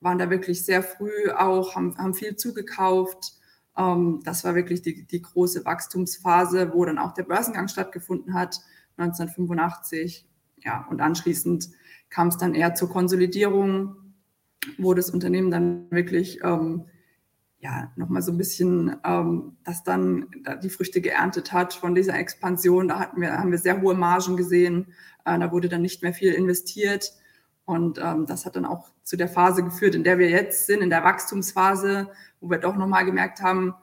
waren 0.00 0.18
da 0.18 0.30
wirklich 0.30 0.64
sehr 0.64 0.82
früh 0.82 1.30
auch, 1.30 1.74
haben, 1.74 1.96
haben 1.96 2.14
viel 2.14 2.36
zugekauft 2.36 3.38
ähm, 3.76 4.20
das 4.24 4.44
war 4.44 4.54
wirklich 4.54 4.82
die, 4.82 5.06
die 5.06 5.22
große 5.22 5.64
Wachstumsphase, 5.64 6.72
wo 6.72 6.84
dann 6.84 6.98
auch 6.98 7.12
der 7.14 7.24
Börsengang 7.24 7.68
stattgefunden 7.68 8.34
hat, 8.34 8.60
1985. 8.96 10.26
Ja, 10.64 10.86
und 10.90 11.00
anschließend 11.00 11.68
kam 12.10 12.28
es 12.28 12.38
dann 12.38 12.54
eher 12.54 12.74
zur 12.74 12.88
Konsolidierung, 12.88 13.96
wo 14.78 14.94
das 14.94 15.10
Unternehmen 15.10 15.50
dann 15.50 15.90
wirklich 15.90 16.40
ähm, 16.42 16.86
ja, 17.64 17.90
nochmal 17.96 18.20
so 18.20 18.30
ein 18.30 18.36
bisschen, 18.36 18.94
ähm, 19.04 19.56
das 19.64 19.82
dann 19.82 20.26
die 20.62 20.68
Früchte 20.68 21.00
geerntet 21.00 21.50
hat 21.54 21.72
von 21.72 21.94
dieser 21.94 22.14
Expansion. 22.14 22.88
Da 22.88 22.98
hatten 22.98 23.22
wir, 23.22 23.38
haben 23.38 23.50
wir 23.50 23.58
sehr 23.58 23.80
hohe 23.80 23.94
Margen 23.94 24.36
gesehen. 24.36 24.92
Äh, 25.24 25.38
da 25.38 25.50
wurde 25.50 25.70
dann 25.70 25.80
nicht 25.80 26.02
mehr 26.02 26.12
viel 26.12 26.34
investiert. 26.34 27.12
Und 27.64 27.98
ähm, 27.98 28.26
das 28.26 28.44
hat 28.44 28.56
dann 28.56 28.66
auch 28.66 28.90
zu 29.02 29.16
der 29.16 29.28
Phase 29.28 29.64
geführt, 29.64 29.94
in 29.94 30.04
der 30.04 30.18
wir 30.18 30.28
jetzt 30.28 30.66
sind, 30.66 30.82
in 30.82 30.90
der 30.90 31.04
Wachstumsphase, 31.04 32.10
wo 32.40 32.50
wir 32.50 32.58
doch 32.58 32.76
nochmal 32.76 33.06
gemerkt 33.06 33.40
haben, 33.40 33.74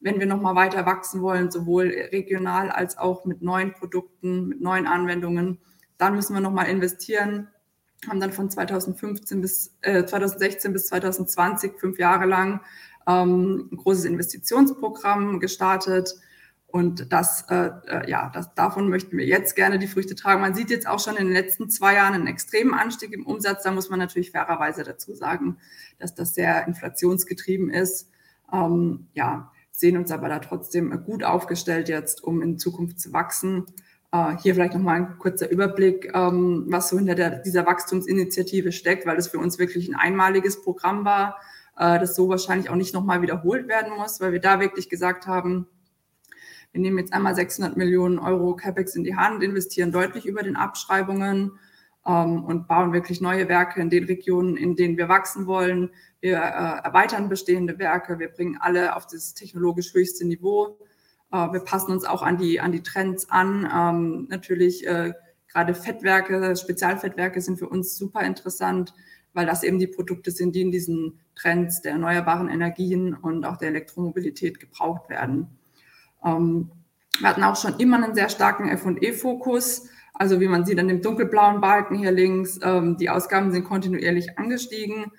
wenn 0.00 0.18
wir 0.18 0.26
nochmal 0.26 0.56
weiter 0.56 0.84
wachsen 0.84 1.22
wollen, 1.22 1.52
sowohl 1.52 1.86
regional 2.10 2.70
als 2.70 2.98
auch 2.98 3.24
mit 3.24 3.40
neuen 3.40 3.72
Produkten, 3.72 4.48
mit 4.48 4.60
neuen 4.60 4.88
Anwendungen, 4.88 5.58
dann 5.96 6.16
müssen 6.16 6.34
wir 6.34 6.40
nochmal 6.40 6.66
investieren. 6.66 7.46
Haben 8.08 8.18
dann 8.18 8.32
von 8.32 8.50
2015 8.50 9.40
bis 9.40 9.76
äh, 9.82 10.04
2016 10.04 10.72
bis 10.72 10.86
2020 10.86 11.78
fünf 11.78 12.00
Jahre 12.00 12.26
lang 12.26 12.60
ähm, 13.08 13.68
ein 13.72 13.76
großes 13.76 14.04
Investitionsprogramm 14.04 15.40
gestartet 15.40 16.14
und 16.70 17.14
das, 17.14 17.46
äh, 17.48 17.70
äh, 17.86 18.10
ja, 18.10 18.30
das, 18.32 18.54
davon 18.54 18.90
möchten 18.90 19.16
wir 19.16 19.24
jetzt 19.24 19.56
gerne 19.56 19.78
die 19.78 19.86
Früchte 19.86 20.14
tragen. 20.14 20.42
Man 20.42 20.54
sieht 20.54 20.68
jetzt 20.68 20.86
auch 20.86 21.00
schon 21.00 21.16
in 21.16 21.24
den 21.24 21.32
letzten 21.32 21.70
zwei 21.70 21.94
Jahren 21.94 22.12
einen 22.12 22.26
extremen 22.26 22.74
Anstieg 22.74 23.12
im 23.12 23.26
Umsatz. 23.26 23.62
Da 23.62 23.70
muss 23.70 23.88
man 23.88 23.98
natürlich 23.98 24.32
fairerweise 24.32 24.84
dazu 24.84 25.14
sagen, 25.14 25.56
dass 25.98 26.14
das 26.14 26.34
sehr 26.34 26.66
inflationsgetrieben 26.66 27.70
ist. 27.70 28.10
Ähm, 28.52 29.06
ja, 29.14 29.50
sehen 29.70 29.96
uns 29.96 30.10
aber 30.10 30.28
da 30.28 30.40
trotzdem 30.40 30.90
gut 31.04 31.24
aufgestellt 31.24 31.88
jetzt, 31.88 32.22
um 32.22 32.42
in 32.42 32.58
Zukunft 32.58 33.00
zu 33.00 33.14
wachsen. 33.14 33.64
Äh, 34.12 34.36
hier 34.36 34.54
vielleicht 34.54 34.74
nochmal 34.74 34.96
ein 34.96 35.18
kurzer 35.18 35.50
Überblick, 35.50 36.10
ähm, 36.14 36.66
was 36.68 36.90
so 36.90 36.98
hinter 36.98 37.14
der, 37.14 37.38
dieser 37.38 37.64
Wachstumsinitiative 37.64 38.72
steckt, 38.72 39.06
weil 39.06 39.16
das 39.16 39.28
für 39.28 39.38
uns 39.38 39.58
wirklich 39.58 39.88
ein 39.88 39.94
einmaliges 39.94 40.62
Programm 40.62 41.06
war, 41.06 41.38
äh, 41.78 41.98
das 41.98 42.14
so 42.14 42.28
wahrscheinlich 42.28 42.70
auch 42.70 42.76
nicht 42.76 42.94
nochmal 42.94 43.22
wiederholt 43.22 43.68
werden 43.68 43.96
muss, 43.96 44.20
weil 44.20 44.32
wir 44.32 44.40
da 44.40 44.60
wirklich 44.60 44.88
gesagt 44.88 45.26
haben, 45.26 45.66
wir 46.72 46.80
nehmen 46.80 46.98
jetzt 46.98 47.12
einmal 47.12 47.34
600 47.34 47.76
Millionen 47.76 48.18
Euro 48.18 48.54
CapEx 48.54 48.94
in 48.94 49.04
die 49.04 49.16
Hand, 49.16 49.42
investieren 49.42 49.90
deutlich 49.90 50.26
über 50.26 50.42
den 50.42 50.56
Abschreibungen 50.56 51.52
ähm, 52.06 52.44
und 52.44 52.68
bauen 52.68 52.92
wirklich 52.92 53.20
neue 53.20 53.48
Werke 53.48 53.80
in 53.80 53.90
den 53.90 54.04
Regionen, 54.04 54.56
in 54.56 54.76
denen 54.76 54.98
wir 54.98 55.08
wachsen 55.08 55.46
wollen. 55.46 55.90
Wir 56.20 56.36
äh, 56.36 56.84
erweitern 56.84 57.28
bestehende 57.28 57.78
Werke, 57.78 58.18
wir 58.18 58.28
bringen 58.28 58.58
alle 58.60 58.96
auf 58.96 59.06
das 59.06 59.34
technologisch 59.34 59.94
höchste 59.94 60.26
Niveau. 60.26 60.78
Äh, 61.32 61.52
wir 61.52 61.60
passen 61.60 61.92
uns 61.92 62.04
auch 62.04 62.22
an 62.22 62.36
die, 62.36 62.60
an 62.60 62.72
die 62.72 62.82
Trends 62.82 63.30
an. 63.30 63.68
Ähm, 63.72 64.26
natürlich 64.28 64.86
äh, 64.86 65.12
gerade 65.50 65.74
Fettwerke, 65.74 66.54
Spezialfettwerke 66.54 67.40
sind 67.40 67.58
für 67.58 67.68
uns 67.68 67.96
super 67.96 68.22
interessant, 68.22 68.94
weil 69.32 69.46
das 69.46 69.62
eben 69.62 69.78
die 69.78 69.86
Produkte 69.86 70.30
sind, 70.30 70.54
die 70.54 70.62
in 70.62 70.70
diesen 70.70 71.20
Trends 71.40 71.82
der 71.82 71.92
erneuerbaren 71.92 72.48
Energien 72.48 73.14
und 73.14 73.44
auch 73.44 73.56
der 73.56 73.68
Elektromobilität 73.68 74.60
gebraucht 74.60 75.08
werden. 75.08 75.58
Ähm, 76.24 76.70
wir 77.20 77.28
hatten 77.28 77.44
auch 77.44 77.56
schon 77.56 77.76
immer 77.78 77.96
einen 77.96 78.14
sehr 78.14 78.28
starken 78.28 78.68
F&E-Fokus. 78.68 79.88
Also 80.14 80.40
wie 80.40 80.48
man 80.48 80.64
sieht 80.64 80.78
an 80.78 80.88
dem 80.88 81.02
dunkelblauen 81.02 81.60
Balken 81.60 81.96
hier 81.96 82.10
links, 82.10 82.58
ähm, 82.62 82.96
die 82.96 83.08
Ausgaben 83.08 83.52
sind 83.52 83.64
kontinuierlich 83.64 84.38
angestiegen. 84.38 85.12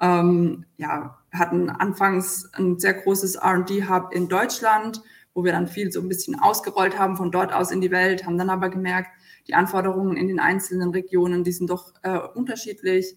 Ähm, 0.00 0.64
ja, 0.76 1.18
hatten 1.32 1.70
anfangs 1.70 2.50
ein 2.54 2.78
sehr 2.78 2.94
großes 2.94 3.36
R&D-Hub 3.36 4.12
in 4.12 4.28
Deutschland, 4.28 5.02
wo 5.34 5.44
wir 5.44 5.52
dann 5.52 5.68
viel 5.68 5.92
so 5.92 6.00
ein 6.00 6.08
bisschen 6.08 6.38
ausgerollt 6.38 6.98
haben 6.98 7.16
von 7.16 7.30
dort 7.30 7.52
aus 7.52 7.70
in 7.70 7.80
die 7.80 7.90
Welt, 7.90 8.24
haben 8.24 8.38
dann 8.38 8.50
aber 8.50 8.70
gemerkt, 8.70 9.10
die 9.46 9.54
Anforderungen 9.54 10.16
in 10.16 10.28
den 10.28 10.40
einzelnen 10.40 10.90
Regionen, 10.90 11.44
die 11.44 11.52
sind 11.52 11.70
doch 11.70 11.92
äh, 12.02 12.18
unterschiedlich, 12.18 13.16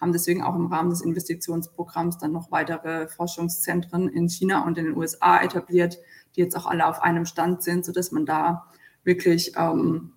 haben 0.00 0.12
deswegen 0.12 0.42
auch 0.42 0.54
im 0.54 0.66
Rahmen 0.66 0.90
des 0.90 1.02
Investitionsprogramms 1.02 2.18
dann 2.18 2.32
noch 2.32 2.50
weitere 2.50 3.08
Forschungszentren 3.08 4.08
in 4.08 4.28
China 4.28 4.64
und 4.64 4.78
in 4.78 4.86
den 4.86 4.96
USA 4.96 5.42
etabliert, 5.42 5.98
die 6.34 6.40
jetzt 6.40 6.56
auch 6.56 6.66
alle 6.66 6.86
auf 6.86 7.02
einem 7.02 7.26
Stand 7.26 7.62
sind, 7.62 7.84
sodass 7.84 8.12
man 8.12 8.24
da 8.24 8.66
wirklich 9.04 9.52
ähm, 9.56 10.12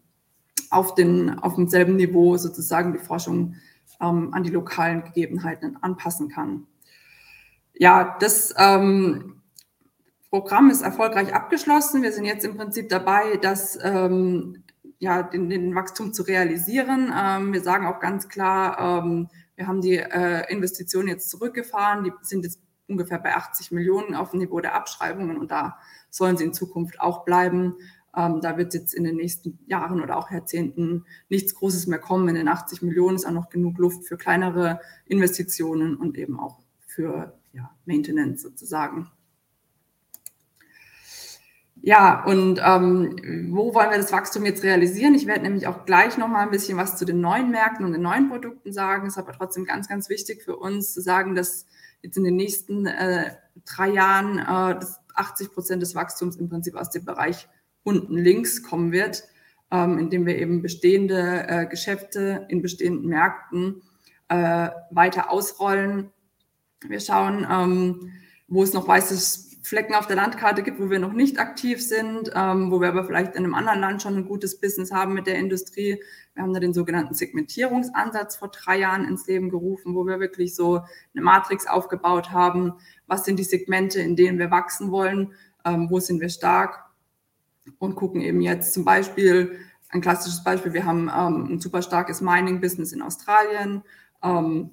auf, 0.70 0.96
den, 0.96 1.40
auf 1.40 1.56
demselben 1.56 1.96
Niveau 1.96 2.38
sozusagen 2.38 2.94
die 2.94 3.00
Forschung 3.00 3.56
ähm, 4.02 4.34
an 4.34 4.44
die 4.44 4.52
lokalen 4.52 5.04
Gegebenheiten 5.04 5.78
anpassen 5.82 6.30
kann. 6.30 6.68
Ja, 7.74 8.18
das 8.20 8.54
ähm, 8.58 9.42
Programm 10.30 10.70
ist 10.70 10.82
erfolgreich 10.82 11.34
abgeschlossen. 11.34 12.02
Wir 12.02 12.12
sind 12.12 12.26
jetzt 12.26 12.46
im 12.46 12.58
Prinzip 12.58 12.90
dabei, 12.90 13.38
das 13.38 13.78
ähm, 13.84 14.64
ja, 15.00 15.22
den, 15.22 15.50
den, 15.50 15.76
Wachstum 15.76 16.14
zu 16.14 16.24
realisieren. 16.24 17.14
Ähm, 17.16 17.54
wir 17.54 17.62
sagen 17.62 17.86
auch 17.86 18.00
ganz 18.00 18.30
klar, 18.30 19.04
ähm, 19.04 19.30
wir 19.64 19.68
haben 19.70 19.82
die 19.82 19.96
äh, 19.96 20.52
Investitionen 20.52 21.08
jetzt 21.08 21.30
zurückgefahren. 21.30 22.04
Die 22.04 22.12
sind 22.22 22.44
jetzt 22.44 22.60
ungefähr 22.86 23.18
bei 23.18 23.34
80 23.34 23.72
Millionen 23.72 24.14
auf 24.14 24.32
dem 24.32 24.40
Niveau 24.40 24.60
der 24.60 24.76
Abschreibungen 24.76 25.38
und 25.38 25.52
da 25.52 25.78
sollen 26.10 26.36
sie 26.36 26.44
in 26.44 26.54
Zukunft 26.54 27.00
auch 27.00 27.24
bleiben. 27.24 27.78
Ähm, 28.14 28.42
da 28.42 28.58
wird 28.58 28.74
jetzt 28.74 28.94
in 28.94 29.06
den 29.06 29.16
nächsten 29.16 29.58
Jahren 29.66 30.02
oder 30.02 30.18
auch 30.18 30.30
Jahrzehnten 30.30 31.06
nichts 31.30 31.56
Großes 31.56 31.88
mehr 31.88 32.00
kommen. 32.00 32.28
In 32.28 32.36
den 32.36 32.50
80 32.50 32.82
Millionen 32.82 33.16
ist 33.16 33.26
auch 33.26 33.32
noch 33.32 33.50
genug 33.50 33.78
Luft 33.78 34.06
für 34.06 34.18
kleinere 34.18 34.82
Investitionen 35.06 35.96
und 35.96 36.18
eben 36.18 36.38
auch 36.38 36.60
für 36.86 37.40
ja, 37.54 37.74
Maintenance 37.86 38.42
sozusagen. 38.42 39.10
Ja, 41.86 42.24
und 42.24 42.62
ähm, 42.64 43.50
wo 43.52 43.74
wollen 43.74 43.92
wir 43.92 43.98
das 43.98 44.14
Wachstum 44.14 44.46
jetzt 44.46 44.64
realisieren? 44.64 45.16
Ich 45.16 45.28
werde 45.28 45.42
nämlich 45.44 45.68
auch 45.68 45.84
gleich 45.84 46.18
nochmal 46.18 46.44
ein 46.44 46.50
bisschen 46.50 46.78
was 46.78 46.96
zu 46.96 47.04
den 47.04 47.20
neuen 47.20 47.52
Märkten 47.52 47.86
und 47.86 47.92
den 47.92 48.02
neuen 48.02 48.30
Produkten 48.30 48.72
sagen. 48.72 49.06
Es 49.06 49.16
ist 49.16 49.20
aber 49.20 49.34
trotzdem 49.34 49.66
ganz, 49.66 49.90
ganz 49.90 50.08
wichtig 50.08 50.44
für 50.44 50.56
uns 50.56 50.94
zu 50.94 51.02
sagen, 51.02 51.36
dass 51.36 51.66
jetzt 52.02 52.16
in 52.16 52.24
den 52.24 52.38
nächsten 52.38 52.86
äh, 52.86 53.32
drei 53.66 53.90
Jahren 53.90 54.40
äh, 54.40 54.80
80 55.14 55.52
Prozent 55.52 55.82
des 55.82 55.94
Wachstums 55.94 56.38
im 56.38 56.48
Prinzip 56.48 56.76
aus 56.76 56.90
dem 56.90 57.04
Bereich 57.04 57.50
unten 57.84 58.18
links 58.18 58.64
kommen 58.64 58.94
wird, 58.94 59.26
ähm, 59.70 59.98
indem 59.98 60.26
wir 60.26 60.38
eben 60.38 60.62
bestehende 60.62 61.46
äh, 61.50 61.66
Geschäfte 61.66 62.46
in 62.48 62.62
bestehenden 62.62 63.10
Märkten 63.10 63.82
äh, 64.30 64.70
weiter 64.90 65.30
ausrollen. 65.30 66.14
Wir 66.88 67.02
schauen, 67.02 67.46
ähm, 67.52 68.14
wo 68.48 68.64
es 68.64 68.72
noch 68.72 68.88
weißes 68.88 69.53
Flecken 69.64 69.96
auf 69.96 70.08
der 70.08 70.18
Landkarte 70.18 70.62
gibt, 70.62 70.80
wo 70.80 70.90
wir 70.90 71.00
noch 71.00 71.14
nicht 71.14 71.40
aktiv 71.40 71.82
sind, 71.82 72.30
ähm, 72.36 72.70
wo 72.70 72.82
wir 72.82 72.90
aber 72.90 73.06
vielleicht 73.06 73.36
in 73.36 73.46
einem 73.46 73.56
anderen 73.56 73.80
Land 73.80 74.02
schon 74.02 74.18
ein 74.18 74.26
gutes 74.26 74.60
Business 74.60 74.92
haben 74.92 75.14
mit 75.14 75.26
der 75.26 75.40
Industrie. 75.40 76.04
Wir 76.34 76.44
haben 76.44 76.54
da 76.54 76.60
den 76.60 76.74
sogenannten 76.74 77.14
Segmentierungsansatz 77.14 78.36
vor 78.36 78.50
drei 78.50 78.80
Jahren 78.80 79.08
ins 79.08 79.26
Leben 79.26 79.50
gerufen, 79.50 79.96
wo 79.96 80.06
wir 80.06 80.20
wirklich 80.20 80.54
so 80.54 80.82
eine 81.14 81.24
Matrix 81.24 81.66
aufgebaut 81.66 82.32
haben. 82.32 82.74
Was 83.08 83.24
sind 83.24 83.40
die 83.40 83.46
Segmente, 83.46 84.02
in 84.02 84.18
denen 84.18 84.38
wir 84.38 84.52
wachsen 84.52 84.92
wollen? 84.92 85.32
Ähm, 85.64 85.88
wo 85.90 86.02
sind 86.02 86.20
wir 86.20 86.30
stark? 86.30 86.84
Und 87.80 87.96
gucken 87.96 88.20
eben 88.20 88.42
jetzt 88.42 88.74
zum 88.74 88.84
Beispiel, 88.84 89.58
ein 89.88 90.02
klassisches 90.02 90.44
Beispiel, 90.44 90.74
wir 90.74 90.86
haben 90.86 91.04
ähm, 91.04 91.54
ein 91.54 91.62
super 91.62 91.82
starkes 91.82 92.20
Mining-Business 92.20 92.92
in 92.92 93.02
Australien. 93.02 93.84
Ähm, 94.22 94.72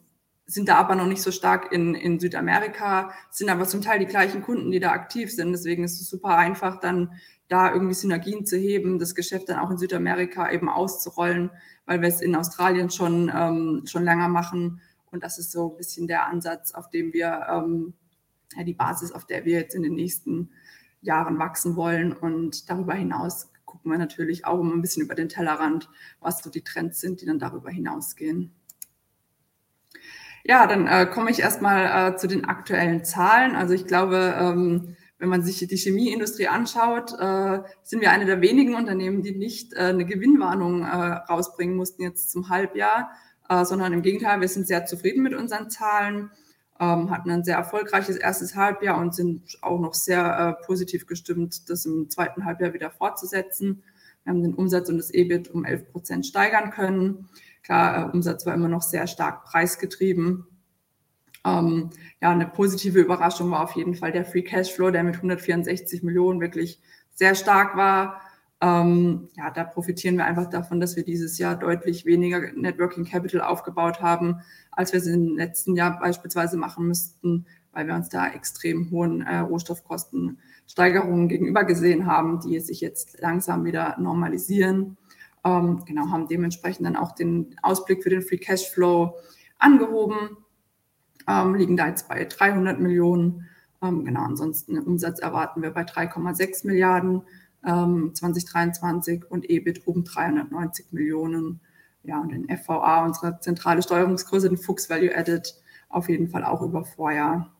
sind 0.50 0.68
da 0.68 0.76
aber 0.76 0.96
noch 0.96 1.06
nicht 1.06 1.22
so 1.22 1.30
stark 1.30 1.70
in, 1.72 1.94
in 1.94 2.18
Südamerika, 2.18 3.12
sind 3.30 3.50
aber 3.50 3.66
zum 3.66 3.82
Teil 3.82 4.00
die 4.00 4.06
gleichen 4.06 4.42
Kunden, 4.42 4.72
die 4.72 4.80
da 4.80 4.90
aktiv 4.90 5.32
sind. 5.32 5.52
Deswegen 5.52 5.84
ist 5.84 6.00
es 6.00 6.08
super 6.08 6.36
einfach, 6.36 6.80
dann 6.80 7.12
da 7.46 7.72
irgendwie 7.72 7.94
Synergien 7.94 8.44
zu 8.44 8.56
heben, 8.56 8.98
das 8.98 9.14
Geschäft 9.14 9.48
dann 9.48 9.60
auch 9.60 9.70
in 9.70 9.78
Südamerika 9.78 10.50
eben 10.50 10.68
auszurollen, 10.68 11.50
weil 11.86 12.00
wir 12.00 12.08
es 12.08 12.20
in 12.20 12.34
Australien 12.34 12.90
schon, 12.90 13.30
ähm, 13.32 13.82
schon 13.86 14.02
länger 14.02 14.28
machen. 14.28 14.80
Und 15.12 15.22
das 15.22 15.38
ist 15.38 15.52
so 15.52 15.70
ein 15.70 15.76
bisschen 15.76 16.08
der 16.08 16.26
Ansatz, 16.26 16.72
auf 16.72 16.90
dem 16.90 17.12
wir, 17.12 17.46
ähm, 17.48 17.94
ja, 18.56 18.64
die 18.64 18.74
Basis, 18.74 19.12
auf 19.12 19.26
der 19.26 19.44
wir 19.44 19.58
jetzt 19.60 19.76
in 19.76 19.82
den 19.82 19.94
nächsten 19.94 20.50
Jahren 21.00 21.38
wachsen 21.38 21.76
wollen. 21.76 22.12
Und 22.12 22.68
darüber 22.68 22.94
hinaus 22.94 23.52
gucken 23.64 23.92
wir 23.92 23.98
natürlich 23.98 24.44
auch 24.46 24.58
immer 24.58 24.74
ein 24.74 24.82
bisschen 24.82 25.04
über 25.04 25.14
den 25.14 25.28
Tellerrand, 25.28 25.88
was 26.18 26.42
so 26.42 26.50
die 26.50 26.64
Trends 26.64 26.98
sind, 27.00 27.20
die 27.20 27.26
dann 27.26 27.38
darüber 27.38 27.70
hinausgehen. 27.70 28.52
Ja, 30.44 30.66
dann 30.66 30.86
äh, 30.86 31.06
komme 31.06 31.30
ich 31.30 31.40
erstmal 31.40 32.12
äh, 32.12 32.16
zu 32.16 32.26
den 32.26 32.44
aktuellen 32.46 33.04
Zahlen. 33.04 33.56
Also 33.56 33.74
ich 33.74 33.86
glaube, 33.86 34.34
ähm, 34.38 34.96
wenn 35.18 35.28
man 35.28 35.42
sich 35.42 35.58
die 35.58 35.76
Chemieindustrie 35.76 36.48
anschaut, 36.48 37.12
äh, 37.12 37.60
sind 37.82 38.00
wir 38.00 38.10
eine 38.10 38.24
der 38.24 38.40
wenigen 38.40 38.74
Unternehmen, 38.74 39.22
die 39.22 39.36
nicht 39.36 39.74
äh, 39.74 39.80
eine 39.80 40.06
Gewinnwarnung 40.06 40.82
äh, 40.82 40.86
rausbringen 40.86 41.76
mussten 41.76 42.02
jetzt 42.02 42.30
zum 42.30 42.48
Halbjahr, 42.48 43.10
äh, 43.48 43.64
sondern 43.66 43.92
im 43.92 44.02
Gegenteil, 44.02 44.40
wir 44.40 44.48
sind 44.48 44.66
sehr 44.66 44.86
zufrieden 44.86 45.22
mit 45.22 45.34
unseren 45.34 45.68
Zahlen, 45.68 46.30
ähm, 46.80 47.10
hatten 47.10 47.30
ein 47.30 47.44
sehr 47.44 47.56
erfolgreiches 47.56 48.16
erstes 48.16 48.56
Halbjahr 48.56 48.98
und 48.98 49.14
sind 49.14 49.58
auch 49.60 49.78
noch 49.78 49.92
sehr 49.92 50.56
äh, 50.58 50.64
positiv 50.64 51.06
gestimmt, 51.06 51.68
das 51.68 51.84
im 51.84 52.08
zweiten 52.08 52.46
Halbjahr 52.46 52.72
wieder 52.72 52.90
fortzusetzen. 52.90 53.82
Wir 54.24 54.30
haben 54.30 54.42
den 54.42 54.54
Umsatz 54.54 54.88
und 54.88 54.96
das 54.96 55.12
EBIT 55.12 55.50
um 55.50 55.66
11 55.66 55.92
Prozent 55.92 56.26
steigern 56.26 56.70
können. 56.70 57.28
Klar, 57.62 58.08
äh, 58.08 58.10
Umsatz 58.10 58.46
war 58.46 58.54
immer 58.54 58.68
noch 58.68 58.82
sehr 58.82 59.06
stark 59.06 59.44
preisgetrieben. 59.44 60.46
Ähm, 61.44 61.90
ja, 62.20 62.30
eine 62.30 62.46
positive 62.46 63.00
Überraschung 63.00 63.50
war 63.50 63.62
auf 63.62 63.72
jeden 63.72 63.94
Fall 63.94 64.12
der 64.12 64.24
Free 64.24 64.42
Cashflow, 64.42 64.90
der 64.90 65.04
mit 65.04 65.16
164 65.16 66.02
Millionen 66.02 66.40
wirklich 66.40 66.80
sehr 67.14 67.34
stark 67.34 67.76
war. 67.76 68.20
Ähm, 68.62 69.28
ja, 69.36 69.50
da 69.50 69.64
profitieren 69.64 70.16
wir 70.16 70.26
einfach 70.26 70.46
davon, 70.50 70.80
dass 70.80 70.94
wir 70.96 71.02
dieses 71.02 71.38
Jahr 71.38 71.56
deutlich 71.56 72.04
weniger 72.04 72.52
Networking 72.52 73.06
Capital 73.06 73.40
aufgebaut 73.40 74.02
haben, 74.02 74.42
als 74.70 74.92
wir 74.92 75.00
es 75.00 75.06
im 75.06 75.36
letzten 75.36 75.76
Jahr 75.76 75.98
beispielsweise 75.98 76.58
machen 76.58 76.86
müssten, 76.86 77.46
weil 77.72 77.86
wir 77.86 77.94
uns 77.94 78.10
da 78.10 78.28
extrem 78.28 78.90
hohen 78.90 79.22
äh, 79.22 79.38
Rohstoffkostensteigerungen 79.38 81.28
gegenüber 81.28 81.64
gesehen 81.64 82.04
haben, 82.04 82.40
die 82.40 82.60
sich 82.60 82.82
jetzt 82.82 83.18
langsam 83.20 83.64
wieder 83.64 83.96
normalisieren. 83.98 84.98
Ähm, 85.44 85.82
genau, 85.86 86.10
haben 86.10 86.28
dementsprechend 86.28 86.86
dann 86.86 86.96
auch 86.96 87.12
den 87.12 87.56
Ausblick 87.62 88.02
für 88.02 88.10
den 88.10 88.22
Free 88.22 88.38
Cashflow 88.38 89.14
angehoben, 89.58 90.36
ähm, 91.28 91.54
liegen 91.54 91.76
da 91.76 91.88
jetzt 91.88 92.08
bei 92.08 92.24
300 92.24 92.80
Millionen. 92.80 93.48
Ähm, 93.82 94.04
genau, 94.04 94.22
ansonsten 94.22 94.78
Umsatz 94.78 95.20
erwarten 95.20 95.62
wir 95.62 95.70
bei 95.70 95.82
3,6 95.82 96.66
Milliarden 96.66 97.22
2023 97.62 99.14
ähm, 99.14 99.26
und 99.28 99.50
EBIT 99.50 99.86
um 99.86 100.02
390 100.04 100.92
Millionen. 100.92 101.60
Ja, 102.02 102.18
und 102.18 102.32
den 102.32 102.48
FVA, 102.48 103.04
unsere 103.04 103.38
zentrale 103.40 103.82
Steuerungsgröße, 103.82 104.48
den 104.48 104.56
Fuchs 104.56 104.88
Value 104.88 105.14
Added, 105.14 105.54
auf 105.90 106.08
jeden 106.08 106.28
Fall 106.28 106.44
auch 106.44 106.62
über 106.62 106.84
Vorjahr. 106.84 107.52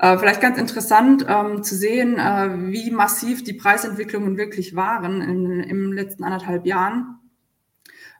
Äh, 0.00 0.16
vielleicht 0.16 0.40
ganz 0.40 0.56
interessant 0.56 1.26
ähm, 1.28 1.62
zu 1.62 1.76
sehen, 1.76 2.18
äh, 2.18 2.72
wie 2.72 2.90
massiv 2.90 3.44
die 3.44 3.52
Preisentwicklungen 3.52 4.38
wirklich 4.38 4.74
waren 4.74 5.20
in, 5.20 5.60
im 5.60 5.92
letzten 5.92 6.24
anderthalb 6.24 6.64
Jahren. 6.64 7.18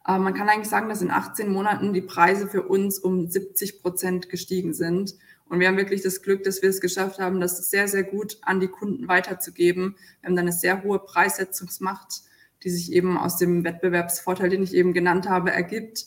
Äh, 0.06 0.18
man 0.18 0.34
kann 0.34 0.50
eigentlich 0.50 0.68
sagen, 0.68 0.90
dass 0.90 1.00
in 1.00 1.10
18 1.10 1.50
Monaten 1.50 1.94
die 1.94 2.02
Preise 2.02 2.48
für 2.48 2.64
uns 2.64 2.98
um 2.98 3.28
70 3.28 3.80
Prozent 3.80 4.28
gestiegen 4.28 4.74
sind. 4.74 5.14
Und 5.48 5.58
wir 5.58 5.68
haben 5.68 5.78
wirklich 5.78 6.02
das 6.02 6.20
Glück, 6.20 6.42
dass 6.42 6.60
wir 6.60 6.68
es 6.68 6.82
geschafft 6.82 7.18
haben, 7.18 7.40
das 7.40 7.70
sehr, 7.70 7.88
sehr 7.88 8.04
gut 8.04 8.36
an 8.42 8.60
die 8.60 8.68
Kunden 8.68 9.08
weiterzugeben. 9.08 9.96
Wir 10.20 10.28
haben 10.28 10.36
dann 10.36 10.44
eine 10.44 10.52
sehr 10.52 10.82
hohe 10.82 10.98
Preissetzungsmacht, 10.98 12.24
die 12.62 12.68
sich 12.68 12.92
eben 12.92 13.16
aus 13.16 13.38
dem 13.38 13.64
Wettbewerbsvorteil, 13.64 14.50
den 14.50 14.62
ich 14.62 14.74
eben 14.74 14.92
genannt 14.92 15.30
habe, 15.30 15.50
ergibt. 15.50 16.04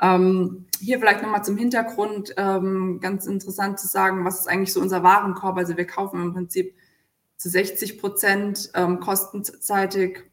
Ähm, 0.00 0.66
hier 0.78 0.98
vielleicht 0.98 1.22
nochmal 1.22 1.44
zum 1.44 1.56
Hintergrund, 1.56 2.34
ähm, 2.36 3.00
ganz 3.00 3.26
interessant 3.26 3.78
zu 3.78 3.86
sagen, 3.86 4.24
was 4.24 4.40
ist 4.40 4.48
eigentlich 4.48 4.72
so 4.72 4.80
unser 4.80 5.02
Warenkorb? 5.02 5.56
Also 5.56 5.76
wir 5.76 5.86
kaufen 5.86 6.20
im 6.20 6.34
Prinzip 6.34 6.74
zu 7.36 7.48
60 7.48 8.00
Prozent 8.00 8.70
ähm, 8.74 9.00
kostenseitig 9.00 10.24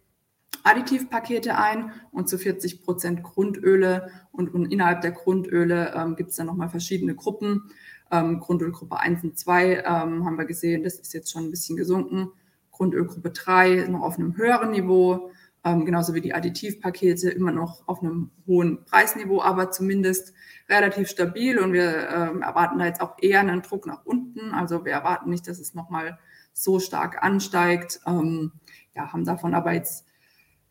Additivpakete 0.63 1.57
ein 1.57 1.91
und 2.11 2.29
zu 2.29 2.37
40 2.37 2.83
Prozent 2.83 3.23
Grundöle. 3.23 4.09
Und, 4.31 4.53
und, 4.53 4.71
innerhalb 4.71 5.01
der 5.01 5.11
Grundöle 5.11 5.93
ähm, 5.95 6.15
gibt 6.15 6.31
es 6.31 6.37
dann 6.37 6.47
nochmal 6.47 6.69
verschiedene 6.69 7.15
Gruppen. 7.15 7.69
Ähm, 8.11 8.39
Grundölgruppe 8.39 8.97
1 8.97 9.23
und 9.23 9.37
2 9.37 9.83
ähm, 9.85 10.25
haben 10.25 10.37
wir 10.37 10.45
gesehen, 10.45 10.83
das 10.83 10.95
ist 10.95 11.13
jetzt 11.13 11.31
schon 11.31 11.45
ein 11.45 11.51
bisschen 11.51 11.75
gesunken. 11.75 12.31
Grundölgruppe 12.71 13.31
3 13.31 13.87
noch 13.89 14.01
auf 14.01 14.17
einem 14.17 14.37
höheren 14.37 14.71
Niveau 14.71 15.31
ähm, 15.65 15.85
genauso 15.85 16.13
wie 16.13 16.21
die 16.21 16.33
Additivpakete 16.33 17.29
immer 17.29 17.51
noch 17.51 17.87
auf 17.87 18.01
einem 18.01 18.31
hohen 18.45 18.83
Preisniveau, 18.85 19.41
aber 19.41 19.71
zumindest 19.71 20.33
relativ 20.69 21.07
stabil 21.07 21.57
und 21.57 21.73
wir 21.73 22.09
ähm, 22.09 22.41
erwarten 22.41 22.79
da 22.79 22.85
jetzt 22.85 23.01
auch 23.01 23.15
eher 23.21 23.39
einen 23.39 23.61
Druck 23.61 23.85
nach 23.85 24.05
unten. 24.05 24.51
Also 24.51 24.85
wir 24.85 24.91
erwarten 24.91 25.29
nicht, 25.29 25.47
dass 25.47 25.59
es 25.59 25.73
nochmal 25.73 26.19
so 26.53 26.79
stark 26.79 27.23
ansteigt. 27.23 28.01
Ähm, 28.05 28.51
ja, 28.95 29.11
haben 29.11 29.25
davon 29.25 29.53
aber 29.53 29.73
jetzt 29.73 30.05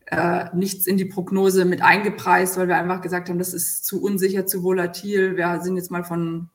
äh, 0.07 0.55
nichts 0.55 0.87
in 0.87 0.97
die 0.97 1.05
Prognose 1.05 1.65
mit 1.65 1.83
eingepreist, 1.83 2.57
weil 2.57 2.69
wir 2.69 2.77
einfach 2.77 3.01
gesagt 3.01 3.29
haben, 3.29 3.39
das 3.39 3.55
ist 3.55 3.85
zu 3.85 4.03
unsicher, 4.03 4.47
zu 4.47 4.63
volatil. 4.63 5.37
Wir 5.37 5.61
sind 5.61 5.77
jetzt 5.77 5.91
mal 5.91 6.05
von 6.05 6.51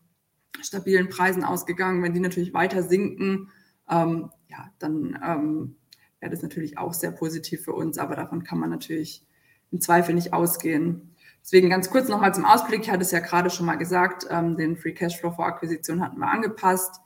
stabilen 0.62 1.10
Preisen 1.10 1.44
ausgegangen. 1.44 2.04
Wenn 2.04 2.14
die 2.14 2.20
natürlich 2.20 2.54
weiter 2.54 2.84
sinken, 2.84 3.50
ähm, 3.90 4.30
ja, 4.48 4.70
dann 4.80 5.20
ähm, 5.24 5.76
wäre 6.20 6.32
das 6.32 6.42
natürlich 6.42 6.78
auch 6.78 6.94
sehr 6.94 7.12
positiv 7.12 7.64
für 7.64 7.74
uns, 7.74 7.98
aber 7.98 8.16
davon 8.16 8.44
kann 8.44 8.60
man 8.60 8.70
natürlich 8.70 9.26
im 9.72 9.82
Zweifel 9.82 10.16
nicht 10.16 10.34
ausgehen. 10.34 11.16
Deswegen 11.42 11.70
ganz 11.70 11.90
kurz 11.90 12.10
nochmal 12.10 12.34
zum 12.34 12.46
Ausblick. 12.46 12.82
Ich 12.82 12.90
hatte 12.90 13.04
es 13.04 13.12
ja 13.12 13.20
gerade 13.20 13.50
schon 13.50 13.66
mal 13.66 13.76
gesagt, 13.76 14.28
ähm, 14.30 14.58
den 14.58 14.78
Free 14.78 14.94
Cashflow 14.94 15.32
vor 15.32 15.46
Akquisition 15.46 16.02
hatten 16.02 16.20
wir 16.20 16.28
angepasst. 16.28 17.00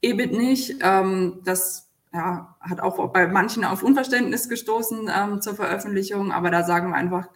EBIT 0.00 0.32
nicht. 0.32 0.76
Ähm, 0.80 1.40
das 1.44 1.90
ja, 2.12 2.56
hat 2.60 2.80
auch 2.80 3.12
bei 3.12 3.26
manchen 3.26 3.64
auf 3.64 3.82
Unverständnis 3.82 4.48
gestoßen 4.48 5.10
ähm, 5.14 5.40
zur 5.40 5.54
Veröffentlichung, 5.54 6.32
aber 6.32 6.50
da 6.50 6.62
sagen 6.62 6.90
wir 6.90 6.96
einfach, 6.96 7.28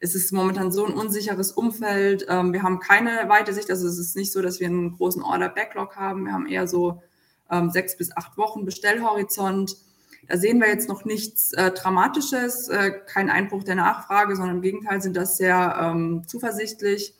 es 0.00 0.14
ist 0.14 0.32
momentan 0.32 0.70
so 0.70 0.86
ein 0.86 0.94
unsicheres 0.94 1.52
Umfeld. 1.52 2.26
Ähm, 2.28 2.52
wir 2.52 2.62
haben 2.62 2.78
keine 2.78 3.28
weite 3.28 3.52
Sicht, 3.52 3.70
also 3.70 3.86
es 3.88 3.98
ist 3.98 4.16
nicht 4.16 4.32
so, 4.32 4.42
dass 4.42 4.60
wir 4.60 4.68
einen 4.68 4.96
großen 4.96 5.22
Order-Backlog 5.22 5.96
haben. 5.96 6.24
Wir 6.24 6.32
haben 6.32 6.46
eher 6.46 6.66
so 6.68 7.02
ähm, 7.50 7.70
sechs 7.70 7.96
bis 7.96 8.16
acht 8.16 8.36
Wochen 8.36 8.64
Bestellhorizont. 8.64 9.76
Da 10.28 10.36
sehen 10.36 10.60
wir 10.60 10.68
jetzt 10.68 10.88
noch 10.88 11.06
nichts 11.06 11.52
äh, 11.54 11.70
Dramatisches, 11.70 12.68
äh, 12.68 12.92
kein 13.06 13.30
Einbruch 13.30 13.64
der 13.64 13.76
Nachfrage, 13.76 14.36
sondern 14.36 14.56
im 14.56 14.62
Gegenteil 14.62 15.00
sind 15.00 15.16
das 15.16 15.38
sehr 15.38 15.76
ähm, 15.80 16.22
zuversichtlich. 16.26 17.14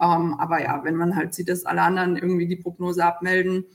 Ähm, 0.00 0.34
aber 0.38 0.62
ja, 0.62 0.82
wenn 0.82 0.96
man 0.96 1.14
halt 1.16 1.34
sieht, 1.34 1.50
dass 1.50 1.66
alle 1.66 1.82
anderen 1.82 2.16
irgendwie 2.16 2.46
die 2.46 2.56
Prognose 2.56 3.04
abmelden, 3.04 3.66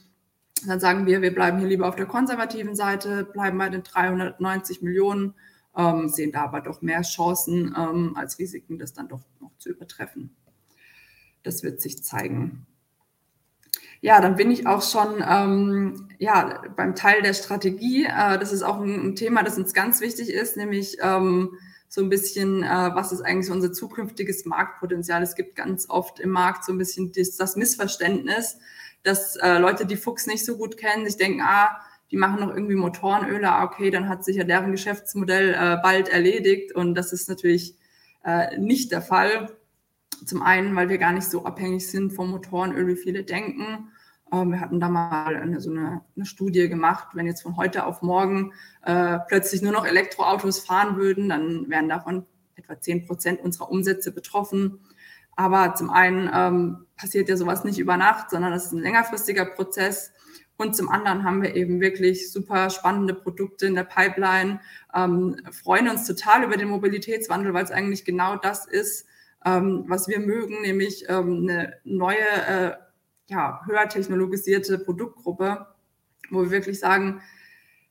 dann 0.68 0.80
sagen 0.80 1.06
wir, 1.06 1.22
wir 1.22 1.34
bleiben 1.34 1.60
hier 1.60 1.68
lieber 1.68 1.88
auf 1.88 1.96
der 1.96 2.08
konservativen 2.08 2.76
Seite, 2.76 3.24
bleiben 3.24 3.58
bei 3.58 3.70
den 3.70 3.84
390 3.84 4.82
Millionen, 4.82 5.36
ähm, 5.76 6.10
sehen 6.10 6.32
da 6.32 6.44
aber 6.44 6.62
doch 6.62 6.82
mehr 6.82 7.02
Chancen 7.04 7.76
ähm, 7.78 8.16
als 8.16 8.40
Risiken, 8.40 8.80
das 8.80 8.94
dann 8.94 9.08
doch 9.08 9.22
noch 9.40 9.56
zu 9.58 9.70
übertreffen. 9.70 10.36
Das 11.44 11.64
wird 11.64 11.82
sich 11.82 12.04
zeigen. 12.04 12.66
Ja, 14.04 14.20
dann 14.20 14.36
bin 14.36 14.50
ich 14.50 14.66
auch 14.66 14.82
schon 14.82 15.24
ähm, 15.28 16.10
ja, 16.18 16.62
beim 16.76 16.96
Teil 16.96 17.22
der 17.22 17.36
Strategie. 17.36 18.06
Äh, 18.06 18.40
das 18.40 18.52
ist 18.52 18.64
auch 18.64 18.82
ein, 18.82 19.10
ein, 19.10 19.16
Thema, 19.16 19.44
das 19.44 19.58
uns 19.58 19.74
ganz 19.74 20.02
wichtig 20.02 20.30
ist, 20.30 20.58
nämlich 20.58 20.98
ähm, 21.02 21.52
so 21.88 22.02
ein 22.02 22.10
bisschen, 22.10 22.64
äh, 22.64 22.90
was 22.94 23.12
ist 23.12 23.22
eigentlich 23.22 23.52
unser 23.52 23.72
zukünftiges 23.72 24.46
Marktpotenzial? 24.46 25.22
Es 25.22 25.36
gibt 25.36 25.56
ganz 25.56 25.88
oft 25.88 26.20
im 26.20 26.32
Markt 26.32 26.66
so 26.66 26.72
ein 26.72 26.80
bisschen 26.80 27.12
das, 27.12 27.38
das 27.38 27.56
Missverständnis, 27.56 28.58
dass 29.04 29.36
äh, 29.36 29.60
Leute, 29.60 29.86
die 29.86 29.98
Fuchs 29.98 30.26
nicht 30.26 30.46
so 30.46 30.58
gut 30.58 30.78
kennen, 30.78 31.06
sich 31.06 31.18
denken, 31.18 31.42
ah, 31.42 31.70
die 32.10 32.18
machen 32.18 32.40
noch 32.40 32.50
irgendwie 32.50 32.76
Motorenöle, 32.76 33.52
ah, 33.52 33.64
okay, 33.64 33.92
dann 33.92 34.10
hat 34.10 34.26
sich 34.26 34.38
ja 34.38 34.44
deren 34.44 34.72
Geschäftsmodell 34.72 35.54
äh, 35.54 35.78
bald 35.84 36.10
erledigt. 36.10 36.74
Und 36.74 36.96
das 36.96 37.14
ist 37.14 37.30
natürlich 37.30 37.76
äh, 38.24 38.58
nicht 38.58 38.92
der 38.92 39.04
Fall. 39.04 39.52
Zum 40.26 40.42
einen, 40.42 40.76
weil 40.76 40.90
wir 40.90 40.98
gar 40.98 41.14
nicht 41.14 41.30
so 41.30 41.46
abhängig 41.46 41.88
sind 41.88 42.14
vom 42.14 42.32
Motorenöl, 42.32 42.88
wie 42.88 42.96
viele 42.96 43.24
denken. 43.24 43.91
Ähm, 44.32 44.52
wir 44.52 44.60
hatten 44.62 44.80
da 44.80 44.90
mal 44.90 45.36
eine, 45.36 45.60
so 45.60 45.72
eine, 45.72 46.02
eine, 46.16 46.26
Studie 46.26 46.70
gemacht, 46.70 47.10
wenn 47.14 47.26
jetzt 47.26 47.44
von 47.44 47.58
heute 47.58 47.86
auf 47.86 48.02
morgen 48.02 48.54
äh, 48.84 49.20
plötzlich 49.28 49.62
nur 49.62 49.74
noch 49.74 49.86
Elektroautos 49.86 50.60
fahren 50.60 50.96
würden, 50.98 51.30
dann 51.30 51.70
wären 51.70 51.90
davon 51.90 52.26
etwa 52.56 52.80
10 52.80 53.06
Prozent 53.06 53.42
unserer 53.42 53.70
Umsätze 53.70 54.12
betroffen. 54.12 54.80
Aber 55.36 55.76
zum 55.76 55.90
einen 55.90 56.30
ähm, 56.34 56.86
passiert 56.98 57.30
ja 57.30 57.38
sowas 57.38 57.64
nicht 57.64 57.80
über 57.80 57.98
Nacht, 57.98 58.30
sondern 58.30 58.52
das 58.52 58.66
ist 58.66 58.74
ein 58.74 58.82
längerfristiger 58.82 59.46
Prozess. 59.46 60.12
Und 60.58 60.76
zum 60.76 60.90
anderen 60.90 61.24
haben 61.24 61.42
wir 61.42 61.56
eben 61.56 61.82
wirklich 61.82 62.32
super 62.32 62.70
spannende 62.70 63.16
Produkte 63.16 63.66
in 63.66 63.74
der 63.74 63.84
Pipeline, 63.84 64.60
ähm, 64.94 65.38
freuen 65.52 65.90
uns 65.90 66.06
total 66.06 66.44
über 66.44 66.56
den 66.56 66.68
Mobilitätswandel, 66.68 67.54
weil 67.54 67.64
es 67.64 67.72
eigentlich 67.72 68.06
genau 68.06 68.36
das 68.36 68.68
ist, 68.68 69.08
ähm, 69.44 69.86
was 69.88 70.08
wir 70.08 70.20
mögen, 70.20 70.62
nämlich 70.62 71.06
ähm, 71.10 71.48
eine 71.50 71.74
neue, 71.84 72.20
äh, 72.20 72.74
ja, 73.32 73.62
höher 73.66 73.88
technologisierte 73.88 74.78
Produktgruppe, 74.78 75.66
wo 76.30 76.44
wir 76.44 76.52
wirklich 76.52 76.80
sagen, 76.80 77.22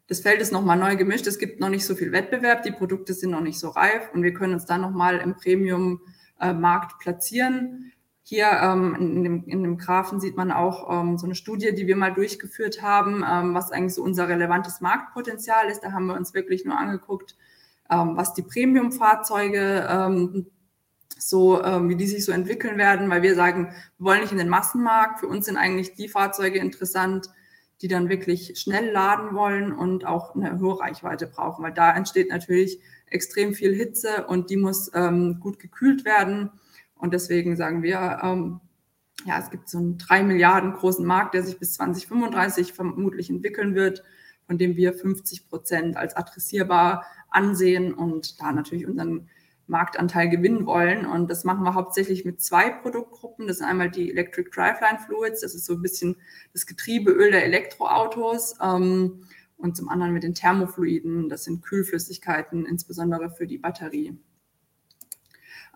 das 0.06 0.20
Feld 0.20 0.40
ist 0.42 0.52
nochmal 0.52 0.76
neu 0.76 0.96
gemischt, 0.96 1.26
es 1.26 1.38
gibt 1.38 1.60
noch 1.60 1.70
nicht 1.70 1.86
so 1.86 1.94
viel 1.94 2.12
Wettbewerb, 2.12 2.62
die 2.62 2.72
Produkte 2.72 3.14
sind 3.14 3.30
noch 3.30 3.40
nicht 3.40 3.58
so 3.58 3.70
reif 3.70 4.10
und 4.12 4.22
wir 4.22 4.34
können 4.34 4.54
uns 4.54 4.66
dann 4.66 4.82
nochmal 4.82 5.18
im 5.18 5.36
Premium-Markt 5.36 6.98
platzieren. 6.98 7.92
Hier 8.22 8.50
ähm, 8.62 8.94
in, 8.96 9.24
dem, 9.24 9.44
in 9.44 9.62
dem 9.62 9.78
Graphen 9.78 10.20
sieht 10.20 10.36
man 10.36 10.52
auch 10.52 10.90
ähm, 10.92 11.16
so 11.16 11.26
eine 11.26 11.34
Studie, 11.34 11.74
die 11.74 11.86
wir 11.86 11.96
mal 11.96 12.12
durchgeführt 12.12 12.82
haben, 12.82 13.24
ähm, 13.26 13.54
was 13.54 13.72
eigentlich 13.72 13.94
so 13.94 14.02
unser 14.02 14.28
relevantes 14.28 14.82
Marktpotenzial 14.82 15.68
ist. 15.70 15.80
Da 15.80 15.92
haben 15.92 16.06
wir 16.06 16.16
uns 16.16 16.34
wirklich 16.34 16.66
nur 16.66 16.78
angeguckt, 16.78 17.34
ähm, 17.90 18.16
was 18.16 18.34
die 18.34 18.42
Premium-Fahrzeuge 18.42 19.88
ähm, 19.88 20.46
so, 21.20 21.62
ähm, 21.62 21.88
wie 21.88 21.96
die 21.96 22.06
sich 22.06 22.24
so 22.24 22.32
entwickeln 22.32 22.78
werden, 22.78 23.10
weil 23.10 23.22
wir 23.22 23.34
sagen, 23.34 23.72
wir 23.98 24.06
wollen 24.06 24.20
nicht 24.20 24.32
in 24.32 24.38
den 24.38 24.48
Massenmarkt. 24.48 25.20
Für 25.20 25.28
uns 25.28 25.46
sind 25.46 25.56
eigentlich 25.56 25.94
die 25.94 26.08
Fahrzeuge 26.08 26.58
interessant, 26.58 27.28
die 27.82 27.88
dann 27.88 28.08
wirklich 28.08 28.58
schnell 28.58 28.90
laden 28.90 29.34
wollen 29.34 29.72
und 29.72 30.06
auch 30.06 30.34
eine 30.34 30.58
hohe 30.60 30.80
Reichweite 30.80 31.26
brauchen, 31.26 31.64
weil 31.64 31.72
da 31.72 31.94
entsteht 31.94 32.30
natürlich 32.30 32.80
extrem 33.06 33.54
viel 33.54 33.74
Hitze 33.74 34.26
und 34.26 34.50
die 34.50 34.56
muss 34.56 34.90
ähm, 34.94 35.40
gut 35.40 35.58
gekühlt 35.58 36.04
werden. 36.04 36.50
Und 36.94 37.14
deswegen 37.14 37.56
sagen 37.56 37.82
wir, 37.82 38.20
ähm, 38.22 38.60
ja, 39.24 39.38
es 39.38 39.50
gibt 39.50 39.68
so 39.68 39.78
einen 39.78 39.98
drei 39.98 40.22
Milliarden 40.22 40.72
großen 40.72 41.04
Markt, 41.04 41.34
der 41.34 41.42
sich 41.42 41.58
bis 41.58 41.74
2035 41.74 42.72
vermutlich 42.72 43.30
entwickeln 43.30 43.74
wird, 43.74 44.02
von 44.46 44.58
dem 44.58 44.76
wir 44.76 44.94
50 44.94 45.48
Prozent 45.48 45.96
als 45.96 46.16
adressierbar 46.16 47.04
ansehen 47.30 47.94
und 47.94 48.40
da 48.40 48.52
natürlich 48.52 48.86
unseren 48.86 49.28
Marktanteil 49.70 50.28
gewinnen 50.28 50.66
wollen. 50.66 51.06
Und 51.06 51.30
das 51.30 51.44
machen 51.44 51.62
wir 51.62 51.74
hauptsächlich 51.74 52.24
mit 52.24 52.42
zwei 52.42 52.70
Produktgruppen. 52.70 53.46
Das 53.46 53.58
sind 53.58 53.66
einmal 53.66 53.90
die 53.90 54.10
Electric 54.10 54.50
Driveline 54.50 54.98
Fluids, 54.98 55.40
das 55.40 55.54
ist 55.54 55.64
so 55.64 55.74
ein 55.74 55.82
bisschen 55.82 56.16
das 56.52 56.66
Getriebeöl 56.66 57.30
der 57.30 57.44
Elektroautos. 57.44 58.56
Ähm, 58.62 59.24
und 59.56 59.76
zum 59.76 59.88
anderen 59.88 60.12
mit 60.12 60.22
den 60.22 60.34
Thermofluiden, 60.34 61.28
das 61.28 61.44
sind 61.44 61.62
Kühlflüssigkeiten, 61.62 62.64
insbesondere 62.66 63.30
für 63.30 63.46
die 63.46 63.58
Batterie. 63.58 64.18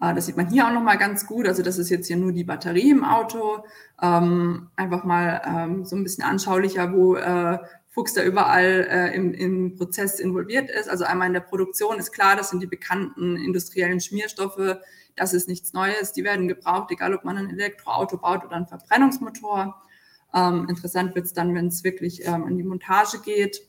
Äh, 0.00 0.14
das 0.14 0.26
sieht 0.26 0.36
man 0.36 0.50
hier 0.50 0.66
auch 0.66 0.72
nochmal 0.72 0.98
ganz 0.98 1.26
gut. 1.26 1.46
Also 1.46 1.62
das 1.62 1.78
ist 1.78 1.90
jetzt 1.90 2.06
hier 2.06 2.16
nur 2.16 2.32
die 2.32 2.44
Batterie 2.44 2.90
im 2.90 3.04
Auto. 3.04 3.64
Ähm, 4.02 4.70
einfach 4.76 5.04
mal 5.04 5.40
ähm, 5.46 5.84
so 5.84 5.96
ein 5.96 6.02
bisschen 6.02 6.24
anschaulicher, 6.24 6.92
wo 6.92 7.16
äh, 7.16 7.58
Fuchs 7.94 8.12
da 8.12 8.24
überall 8.24 8.88
äh, 8.90 9.14
im, 9.14 9.32
im 9.32 9.76
Prozess 9.76 10.18
involviert 10.18 10.68
ist. 10.68 10.90
Also 10.90 11.04
einmal 11.04 11.28
in 11.28 11.32
der 11.32 11.40
Produktion 11.40 12.00
ist 12.00 12.10
klar, 12.10 12.34
das 12.34 12.50
sind 12.50 12.60
die 12.60 12.66
bekannten 12.66 13.36
industriellen 13.36 14.00
Schmierstoffe. 14.00 14.78
Das 15.14 15.32
ist 15.32 15.48
nichts 15.48 15.72
Neues. 15.74 16.12
Die 16.12 16.24
werden 16.24 16.48
gebraucht, 16.48 16.90
egal 16.90 17.14
ob 17.14 17.24
man 17.24 17.38
ein 17.38 17.50
Elektroauto 17.50 18.16
baut 18.16 18.44
oder 18.44 18.56
einen 18.56 18.66
Verbrennungsmotor. 18.66 19.80
Ähm, 20.34 20.66
interessant 20.68 21.14
wird 21.14 21.26
es 21.26 21.34
dann, 21.34 21.54
wenn 21.54 21.68
es 21.68 21.84
wirklich 21.84 22.26
ähm, 22.26 22.48
in 22.48 22.58
die 22.58 22.64
Montage 22.64 23.20
geht. 23.20 23.60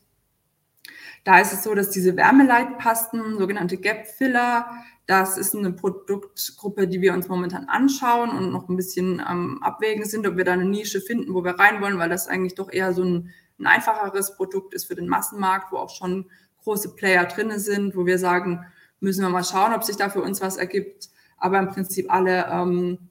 Da 1.23 1.39
ist 1.39 1.53
es 1.53 1.63
so, 1.63 1.75
dass 1.75 1.91
diese 1.91 2.17
Wärmeleitpasten, 2.17 3.37
sogenannte 3.37 3.77
Gap-Filler, 3.77 4.67
das 5.05 5.37
ist 5.37 5.55
eine 5.55 5.71
Produktgruppe, 5.71 6.87
die 6.87 7.01
wir 7.01 7.13
uns 7.13 7.27
momentan 7.27 7.65
anschauen 7.65 8.31
und 8.31 8.51
noch 8.51 8.69
ein 8.69 8.75
bisschen 8.75 9.19
am 9.19 9.61
Abwägen 9.61 10.05
sind, 10.05 10.25
ob 10.25 10.35
wir 10.35 10.45
da 10.45 10.53
eine 10.53 10.65
Nische 10.65 10.99
finden, 10.99 11.35
wo 11.35 11.43
wir 11.43 11.59
rein 11.59 11.79
wollen, 11.79 11.99
weil 11.99 12.09
das 12.09 12.27
eigentlich 12.27 12.55
doch 12.55 12.71
eher 12.71 12.91
so 12.91 13.03
ein 13.03 13.31
ein 13.59 13.67
einfacheres 13.67 14.35
Produkt 14.35 14.73
ist 14.73 14.85
für 14.85 14.95
den 14.95 15.07
Massenmarkt, 15.07 15.71
wo 15.71 15.77
auch 15.77 15.89
schon 15.89 16.29
große 16.63 16.95
Player 16.95 17.25
drin 17.25 17.57
sind, 17.59 17.95
wo 17.95 18.05
wir 18.05 18.19
sagen, 18.19 18.65
müssen 18.99 19.21
wir 19.21 19.29
mal 19.29 19.43
schauen, 19.43 19.73
ob 19.73 19.83
sich 19.83 19.97
da 19.97 20.09
für 20.09 20.21
uns 20.21 20.41
was 20.41 20.57
ergibt. 20.57 21.09
Aber 21.37 21.59
im 21.59 21.69
Prinzip 21.69 22.11
alle 22.11 22.47
ähm, 22.49 23.09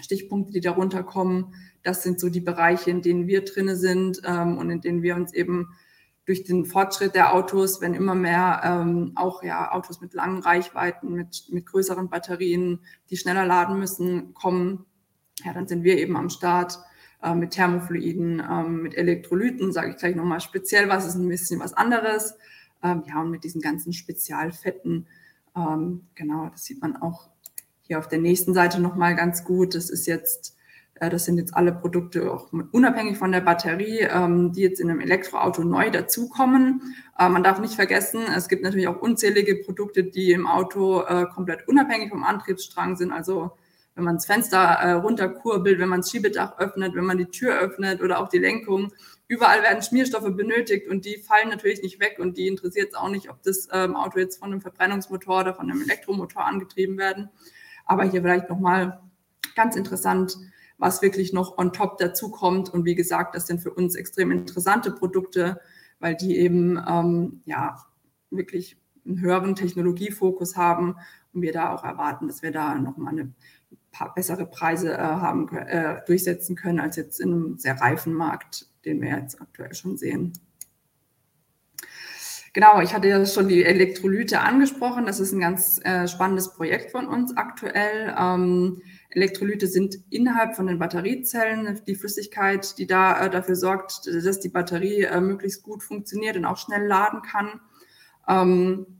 Stichpunkte, 0.00 0.52
die 0.52 0.60
darunter 0.60 1.02
kommen, 1.02 1.54
das 1.82 2.02
sind 2.02 2.20
so 2.20 2.28
die 2.28 2.40
Bereiche, 2.40 2.90
in 2.90 3.02
denen 3.02 3.26
wir 3.26 3.44
drin 3.44 3.74
sind 3.74 4.20
ähm, 4.24 4.58
und 4.58 4.70
in 4.70 4.80
denen 4.80 5.02
wir 5.02 5.16
uns 5.16 5.32
eben 5.32 5.68
durch 6.26 6.44
den 6.44 6.66
Fortschritt 6.66 7.14
der 7.14 7.34
Autos, 7.34 7.80
wenn 7.80 7.94
immer 7.94 8.14
mehr 8.14 8.60
ähm, 8.62 9.12
auch 9.16 9.42
ja 9.42 9.72
Autos 9.72 10.00
mit 10.00 10.14
langen 10.14 10.42
Reichweiten, 10.42 11.12
mit, 11.12 11.46
mit 11.50 11.66
größeren 11.66 12.08
Batterien, 12.08 12.80
die 13.08 13.16
schneller 13.16 13.46
laden 13.46 13.78
müssen, 13.78 14.34
kommen, 14.34 14.84
ja, 15.44 15.52
dann 15.54 15.66
sind 15.66 15.82
wir 15.82 15.98
eben 15.98 16.16
am 16.16 16.28
Start 16.28 16.78
äh, 17.22 17.34
mit 17.34 17.52
Thermofluiden, 17.52 18.42
ähm, 18.50 18.82
mit 18.82 18.96
Elektrolyten, 18.96 19.72
sage 19.72 19.90
ich 19.90 19.96
gleich 19.96 20.16
nochmal 20.16 20.40
speziell 20.40 20.88
was, 20.88 21.06
ist 21.06 21.16
ein 21.16 21.28
bisschen 21.28 21.60
was 21.60 21.74
anderes. 21.74 22.34
Ähm, 22.82 23.02
ja, 23.06 23.20
und 23.20 23.30
mit 23.30 23.44
diesen 23.44 23.60
ganzen 23.60 23.92
Spezialfetten, 23.92 25.06
ähm, 25.56 26.06
genau, 26.14 26.48
das 26.50 26.64
sieht 26.64 26.80
man 26.80 26.96
auch 26.96 27.28
hier 27.82 27.98
auf 27.98 28.08
der 28.08 28.20
nächsten 28.20 28.54
Seite 28.54 28.80
nochmal 28.80 29.16
ganz 29.16 29.44
gut. 29.44 29.74
Das 29.74 29.90
ist 29.90 30.06
jetzt, 30.06 30.56
äh, 30.94 31.10
das 31.10 31.24
sind 31.24 31.36
jetzt 31.36 31.54
alle 31.54 31.72
Produkte, 31.72 32.32
auch 32.32 32.52
unabhängig 32.72 33.18
von 33.18 33.32
der 33.32 33.40
Batterie, 33.40 34.00
ähm, 34.00 34.52
die 34.52 34.62
jetzt 34.62 34.80
in 34.80 34.88
einem 34.88 35.00
Elektroauto 35.00 35.62
neu 35.64 35.90
dazukommen. 35.90 36.94
Äh, 37.18 37.28
man 37.28 37.42
darf 37.42 37.60
nicht 37.60 37.74
vergessen, 37.74 38.20
es 38.34 38.48
gibt 38.48 38.62
natürlich 38.62 38.88
auch 38.88 39.02
unzählige 39.02 39.56
Produkte, 39.56 40.04
die 40.04 40.32
im 40.32 40.46
Auto 40.46 41.02
äh, 41.02 41.26
komplett 41.34 41.68
unabhängig 41.68 42.10
vom 42.10 42.24
Antriebsstrang 42.24 42.96
sind. 42.96 43.12
Also 43.12 43.50
wenn 44.00 44.06
man 44.06 44.16
das 44.16 44.24
Fenster 44.24 44.58
äh, 44.58 44.92
runterkurbelt, 44.92 45.78
wenn 45.78 45.90
man 45.90 46.00
das 46.00 46.10
Schiebedach 46.10 46.58
öffnet, 46.58 46.94
wenn 46.94 47.04
man 47.04 47.18
die 47.18 47.26
Tür 47.26 47.58
öffnet 47.60 48.00
oder 48.00 48.18
auch 48.18 48.28
die 48.28 48.38
Lenkung. 48.38 48.94
Überall 49.28 49.62
werden 49.62 49.82
Schmierstoffe 49.82 50.34
benötigt 50.34 50.88
und 50.88 51.04
die 51.04 51.18
fallen 51.18 51.50
natürlich 51.50 51.82
nicht 51.82 52.00
weg 52.00 52.16
und 52.18 52.38
die 52.38 52.48
interessiert 52.48 52.88
es 52.88 52.94
auch 52.94 53.10
nicht, 53.10 53.28
ob 53.28 53.42
das 53.42 53.68
ähm, 53.72 53.94
Auto 53.94 54.18
jetzt 54.18 54.38
von 54.38 54.50
einem 54.50 54.62
Verbrennungsmotor 54.62 55.40
oder 55.40 55.54
von 55.54 55.70
einem 55.70 55.82
Elektromotor 55.82 56.46
angetrieben 56.46 56.96
werden. 56.96 57.28
Aber 57.84 58.04
hier 58.04 58.22
vielleicht 58.22 58.48
nochmal 58.48 59.02
ganz 59.54 59.76
interessant, 59.76 60.36
was 60.78 61.02
wirklich 61.02 61.34
noch 61.34 61.58
on 61.58 61.74
top 61.74 61.98
dazu 61.98 62.30
kommt. 62.30 62.70
Und 62.70 62.86
wie 62.86 62.94
gesagt, 62.94 63.34
das 63.34 63.46
sind 63.46 63.60
für 63.60 63.70
uns 63.70 63.96
extrem 63.96 64.30
interessante 64.30 64.92
Produkte, 64.92 65.60
weil 65.98 66.16
die 66.16 66.38
eben 66.38 66.82
ähm, 66.88 67.42
ja 67.44 67.76
wirklich 68.30 68.78
einen 69.04 69.20
höheren 69.20 69.54
Technologiefokus 69.54 70.56
haben 70.56 70.96
und 71.32 71.42
wir 71.42 71.52
da 71.52 71.72
auch 71.72 71.84
erwarten, 71.84 72.26
dass 72.26 72.42
wir 72.42 72.50
da 72.50 72.74
nochmal 72.74 73.12
eine 73.12 73.32
bessere 74.14 74.46
Preise 74.46 74.92
äh, 74.92 74.98
haben, 74.98 75.48
äh, 75.56 76.02
durchsetzen 76.06 76.56
können 76.56 76.80
als 76.80 76.96
jetzt 76.96 77.20
in 77.20 77.32
einem 77.32 77.58
sehr 77.58 77.80
reifen 77.80 78.14
Markt, 78.14 78.66
den 78.84 79.00
wir 79.00 79.10
jetzt 79.10 79.40
aktuell 79.40 79.74
schon 79.74 79.96
sehen. 79.96 80.32
Genau, 82.52 82.80
ich 82.80 82.94
hatte 82.94 83.06
ja 83.06 83.24
schon 83.26 83.46
die 83.46 83.62
Elektrolyte 83.62 84.40
angesprochen. 84.40 85.06
Das 85.06 85.20
ist 85.20 85.32
ein 85.32 85.40
ganz 85.40 85.80
äh, 85.84 86.08
spannendes 86.08 86.52
Projekt 86.52 86.90
von 86.90 87.06
uns 87.06 87.36
aktuell. 87.36 88.12
Ähm, 88.18 88.82
Elektrolyte 89.10 89.68
sind 89.68 89.98
innerhalb 90.10 90.56
von 90.56 90.66
den 90.66 90.80
Batteriezellen 90.80 91.80
die 91.86 91.94
Flüssigkeit, 91.94 92.76
die 92.78 92.88
da 92.88 93.26
äh, 93.26 93.30
dafür 93.30 93.54
sorgt, 93.54 94.06
dass 94.06 94.40
die 94.40 94.48
Batterie 94.48 95.02
äh, 95.02 95.20
möglichst 95.20 95.62
gut 95.62 95.84
funktioniert 95.84 96.36
und 96.36 96.44
auch 96.44 96.56
schnell 96.56 96.86
laden 96.86 97.22
kann. 97.22 97.60
Ähm, 98.26 98.99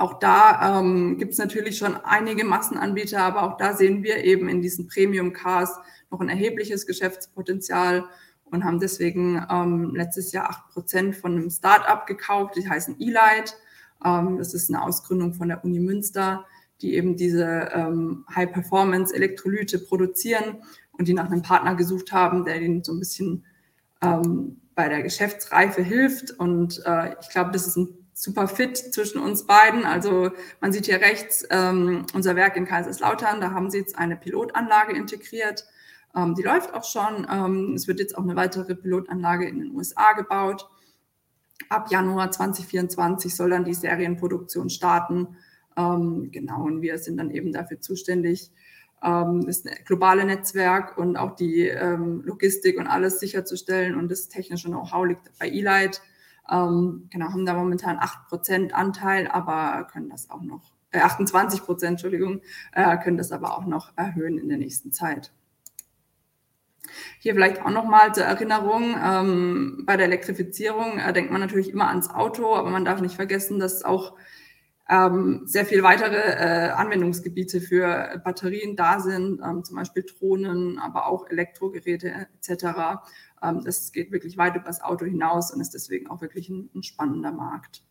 auch 0.00 0.18
da 0.18 0.80
ähm, 0.80 1.18
gibt 1.18 1.32
es 1.32 1.38
natürlich 1.38 1.76
schon 1.76 1.94
einige 1.94 2.44
Massenanbieter, 2.44 3.22
aber 3.22 3.42
auch 3.42 3.58
da 3.58 3.76
sehen 3.76 4.02
wir 4.02 4.24
eben 4.24 4.48
in 4.48 4.62
diesen 4.62 4.88
Premium-Cars 4.88 5.78
noch 6.10 6.20
ein 6.20 6.30
erhebliches 6.30 6.86
Geschäftspotenzial 6.86 8.06
und 8.44 8.64
haben 8.64 8.80
deswegen 8.80 9.44
ähm, 9.50 9.94
letztes 9.94 10.32
Jahr 10.32 10.48
acht 10.48 10.70
Prozent 10.70 11.16
von 11.16 11.32
einem 11.32 11.50
Start-up 11.50 12.06
gekauft, 12.06 12.56
die 12.56 12.66
heißen 12.66 12.98
Elight. 12.98 13.58
Ähm, 14.02 14.38
das 14.38 14.54
ist 14.54 14.70
eine 14.70 14.82
Ausgründung 14.82 15.34
von 15.34 15.48
der 15.48 15.62
Uni 15.64 15.80
Münster, 15.80 16.46
die 16.80 16.94
eben 16.94 17.16
diese 17.16 17.68
ähm, 17.74 18.24
High-Performance-Elektrolyte 18.34 19.80
produzieren 19.80 20.62
und 20.92 21.08
die 21.08 21.14
nach 21.14 21.30
einem 21.30 21.42
Partner 21.42 21.74
gesucht 21.74 22.10
haben, 22.10 22.46
der 22.46 22.62
ihnen 22.62 22.82
so 22.82 22.94
ein 22.94 23.00
bisschen 23.00 23.44
ähm, 24.00 24.62
bei 24.74 24.88
der 24.88 25.02
Geschäftsreife 25.02 25.82
hilft. 25.82 26.30
Und 26.30 26.82
äh, 26.86 27.16
ich 27.20 27.28
glaube, 27.28 27.50
das 27.50 27.66
ist 27.66 27.76
ein 27.76 27.99
super 28.20 28.48
fit 28.48 28.76
zwischen 28.76 29.18
uns 29.18 29.46
beiden. 29.46 29.86
Also 29.86 30.30
man 30.60 30.72
sieht 30.72 30.86
hier 30.86 31.00
rechts 31.00 31.46
ähm, 31.50 32.04
unser 32.12 32.36
Werk 32.36 32.54
in 32.56 32.66
Kaiserslautern. 32.66 33.40
Da 33.40 33.52
haben 33.52 33.70
sie 33.70 33.78
jetzt 33.78 33.96
eine 33.96 34.14
Pilotanlage 34.16 34.94
integriert. 34.94 35.64
Ähm, 36.14 36.34
die 36.34 36.42
läuft 36.42 36.74
auch 36.74 36.84
schon. 36.84 37.26
Ähm, 37.30 37.72
es 37.74 37.88
wird 37.88 37.98
jetzt 37.98 38.18
auch 38.18 38.22
eine 38.22 38.36
weitere 38.36 38.74
Pilotanlage 38.74 39.48
in 39.48 39.60
den 39.60 39.74
USA 39.74 40.12
gebaut. 40.12 40.68
Ab 41.70 41.90
Januar 41.90 42.30
2024 42.30 43.34
soll 43.34 43.50
dann 43.50 43.64
die 43.64 43.72
Serienproduktion 43.74 44.68
starten. 44.68 45.36
Ähm, 45.78 46.28
genau, 46.30 46.64
und 46.64 46.82
wir 46.82 46.98
sind 46.98 47.16
dann 47.16 47.30
eben 47.30 47.52
dafür 47.52 47.80
zuständig, 47.80 48.50
ähm, 49.02 49.46
das 49.46 49.64
globale 49.86 50.26
Netzwerk 50.26 50.98
und 50.98 51.16
auch 51.16 51.36
die 51.36 51.68
ähm, 51.68 52.20
Logistik 52.24 52.78
und 52.78 52.86
alles 52.86 53.18
sicherzustellen 53.18 53.94
und 53.94 54.10
das 54.10 54.28
technische 54.28 54.68
Know-how 54.68 55.06
liegt 55.06 55.38
bei 55.38 55.48
Elight. 55.48 56.02
Ähm, 56.50 57.08
genau, 57.10 57.26
haben 57.26 57.46
da 57.46 57.54
momentan 57.54 57.98
8% 57.98 58.72
Anteil, 58.72 59.28
aber 59.28 59.86
können 59.92 60.08
das 60.08 60.30
auch 60.30 60.42
noch, 60.42 60.72
äh, 60.90 61.00
28 61.00 61.62
Prozent, 61.62 61.92
Entschuldigung, 61.92 62.40
äh, 62.72 62.96
können 62.98 63.16
das 63.16 63.32
aber 63.32 63.56
auch 63.56 63.66
noch 63.66 63.96
erhöhen 63.96 64.38
in 64.38 64.48
der 64.48 64.58
nächsten 64.58 64.92
Zeit. 64.92 65.32
Hier 67.20 67.34
vielleicht 67.34 67.64
auch 67.64 67.70
nochmal 67.70 68.14
zur 68.14 68.24
Erinnerung, 68.24 68.96
ähm, 69.02 69.84
bei 69.86 69.96
der 69.96 70.06
Elektrifizierung 70.06 70.98
äh, 70.98 71.12
denkt 71.12 71.30
man 71.30 71.40
natürlich 71.40 71.70
immer 71.70 71.88
ans 71.88 72.10
Auto, 72.10 72.54
aber 72.54 72.70
man 72.70 72.84
darf 72.84 73.00
nicht 73.00 73.14
vergessen, 73.14 73.60
dass 73.60 73.84
auch 73.84 74.16
ähm, 74.90 75.42
sehr 75.44 75.64
viele 75.64 75.84
weitere 75.84 76.16
äh, 76.16 76.70
Anwendungsgebiete 76.70 77.60
für 77.60 78.20
Batterien 78.24 78.74
da 78.74 78.98
sind, 78.98 79.40
ähm, 79.40 79.62
zum 79.62 79.76
Beispiel 79.76 80.04
Drohnen, 80.04 80.80
aber 80.80 81.06
auch 81.06 81.28
Elektrogeräte 81.30 82.26
etc. 82.40 82.98
Ähm, 83.42 83.62
das 83.64 83.92
geht 83.92 84.12
wirklich 84.12 84.36
weit 84.36 84.56
über 84.56 84.66
das 84.66 84.82
Auto 84.82 85.04
hinaus 85.04 85.52
und 85.52 85.60
ist 85.60 85.74
deswegen 85.74 86.08
auch 86.08 86.20
wirklich 86.20 86.48
ein, 86.48 86.70
ein 86.74 86.82
spannender 86.82 87.32
Markt. 87.32 87.82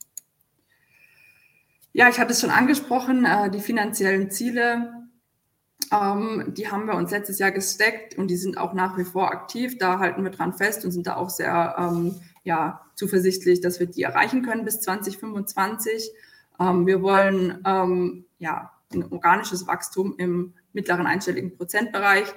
Ja, 1.92 2.08
ich 2.10 2.20
hatte 2.20 2.34
es 2.34 2.42
schon 2.42 2.52
angesprochen, 2.52 3.26
äh, 3.26 3.50
die 3.50 3.60
finanziellen 3.60 4.30
Ziele, 4.30 5.10
ähm, 5.92 6.54
die 6.56 6.70
haben 6.70 6.86
wir 6.86 6.96
uns 6.96 7.12
letztes 7.12 7.40
Jahr 7.40 7.52
gesteckt 7.52 8.18
und 8.18 8.28
die 8.28 8.38
sind 8.38 8.58
auch 8.58 8.74
nach 8.74 8.98
wie 8.98 9.04
vor 9.04 9.32
aktiv. 9.32 9.78
Da 9.78 10.00
halten 10.00 10.24
wir 10.24 10.32
dran 10.32 10.54
fest 10.54 10.86
und 10.86 10.92
sind 10.92 11.08
da 11.08 11.16
auch 11.16 11.30
sehr 11.30 11.76
ähm, 11.78 12.16
ja, 12.44 12.82
zuversichtlich, 12.96 13.62
dass 13.62 13.80
wir 13.80 13.88
die 13.88 14.04
erreichen 14.04 14.44
können 14.44 14.66
bis 14.66 14.82
2025. 14.82 16.12
Ähm, 16.60 16.86
wir 16.86 17.02
wollen 17.02 17.60
ähm, 17.66 18.26
ja, 18.38 18.72
ein 18.94 19.12
organisches 19.12 19.68
Wachstum 19.68 20.16
im 20.18 20.54
mittleren 20.74 21.08
einstelligen 21.08 21.58
Prozentbereich. 21.58 22.34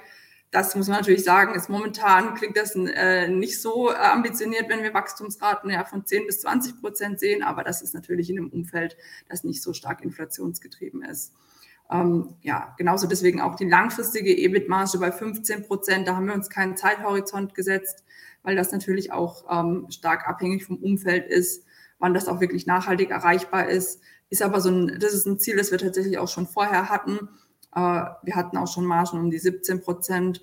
Das 0.53 0.75
muss 0.75 0.87
man 0.87 0.97
natürlich 0.97 1.23
sagen, 1.23 1.55
ist 1.55 1.67
momentan 1.67 2.35
klingt 2.35 2.55
das 2.55 2.75
äh, 2.75 3.27
nicht 3.27 3.59
so 3.59 3.89
äh, 3.89 3.95
ambitioniert, 3.95 4.69
wenn 4.69 4.83
wir 4.83 4.93
Wachstumsraten 4.93 5.71
ja 5.71 5.83
von 5.83 6.05
10 6.05 6.27
bis 6.27 6.41
20 6.41 6.79
Prozent 6.79 7.19
sehen, 7.19 7.41
aber 7.41 7.63
das 7.63 7.81
ist 7.81 7.95
natürlich 7.95 8.29
in 8.29 8.37
einem 8.37 8.49
Umfeld, 8.49 8.95
das 9.27 9.43
nicht 9.43 9.63
so 9.63 9.73
stark 9.73 10.03
inflationsgetrieben 10.03 11.03
ist. 11.03 11.33
Ähm, 11.91 12.35
ja, 12.41 12.75
genauso 12.77 13.07
deswegen 13.07 13.41
auch 13.41 13.55
die 13.55 13.67
langfristige 13.67 14.31
EBIT-Marge 14.31 14.99
bei 14.99 15.11
15 15.11 15.63
Prozent. 15.65 16.07
Da 16.07 16.15
haben 16.15 16.27
wir 16.27 16.35
uns 16.35 16.51
keinen 16.51 16.77
Zeithorizont 16.77 17.55
gesetzt, 17.55 18.03
weil 18.43 18.55
das 18.55 18.71
natürlich 18.71 19.11
auch 19.11 19.45
ähm, 19.49 19.87
stark 19.89 20.27
abhängig 20.27 20.65
vom 20.65 20.77
Umfeld 20.77 21.25
ist, 21.31 21.65
wann 21.97 22.13
das 22.13 22.27
auch 22.27 22.41
wirklich 22.41 22.67
nachhaltig 22.67 23.09
erreichbar 23.09 23.69
ist. 23.69 24.01
Ist 24.29 24.43
aber 24.43 24.61
so 24.61 24.69
ein, 24.69 24.99
das 24.99 25.15
ist 25.15 25.25
ein 25.25 25.39
Ziel, 25.39 25.57
das 25.57 25.71
wir 25.71 25.79
tatsächlich 25.79 26.19
auch 26.19 26.27
schon 26.27 26.45
vorher 26.45 26.89
hatten. 26.89 27.27
Äh, 27.75 28.05
wir 28.23 28.35
hatten 28.35 28.57
auch 28.57 28.67
schon 28.67 28.85
Margen 28.85 29.19
um 29.19 29.31
die 29.31 29.39
17 29.39 29.81
Prozent, 29.81 30.41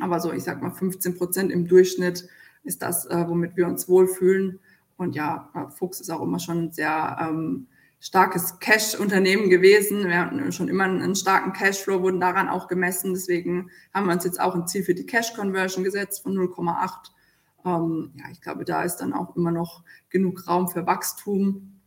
aber 0.00 0.20
so, 0.20 0.32
ich 0.32 0.44
sag 0.44 0.62
mal, 0.62 0.70
15 0.70 1.16
Prozent 1.16 1.52
im 1.52 1.66
Durchschnitt 1.66 2.28
ist 2.62 2.82
das, 2.82 3.06
äh, 3.06 3.24
womit 3.28 3.56
wir 3.56 3.66
uns 3.66 3.88
wohlfühlen. 3.88 4.60
Und 4.96 5.16
ja, 5.16 5.50
äh, 5.54 5.70
Fuchs 5.70 6.00
ist 6.00 6.10
auch 6.10 6.22
immer 6.22 6.38
schon 6.38 6.64
ein 6.64 6.72
sehr 6.72 7.16
ähm, 7.20 7.66
starkes 8.00 8.58
Cash-Unternehmen 8.58 9.50
gewesen. 9.50 10.08
Wir 10.08 10.20
hatten 10.20 10.52
schon 10.52 10.68
immer 10.68 10.84
einen 10.84 11.14
starken 11.14 11.52
Cashflow, 11.52 12.02
wurden 12.02 12.20
daran 12.20 12.48
auch 12.48 12.68
gemessen. 12.68 13.14
Deswegen 13.14 13.70
haben 13.94 14.06
wir 14.06 14.14
uns 14.14 14.24
jetzt 14.24 14.40
auch 14.40 14.54
ein 14.54 14.66
Ziel 14.66 14.82
für 14.82 14.94
die 14.94 15.06
Cash-Conversion 15.06 15.84
gesetzt 15.84 16.22
von 16.22 16.34
0,8. 16.36 17.10
Ähm, 17.64 18.12
ja, 18.16 18.24
ich 18.30 18.40
glaube, 18.40 18.64
da 18.64 18.82
ist 18.82 18.96
dann 18.96 19.12
auch 19.12 19.36
immer 19.36 19.50
noch 19.50 19.84
genug 20.08 20.46
Raum 20.48 20.68
für 20.68 20.86
Wachstum. 20.86 21.79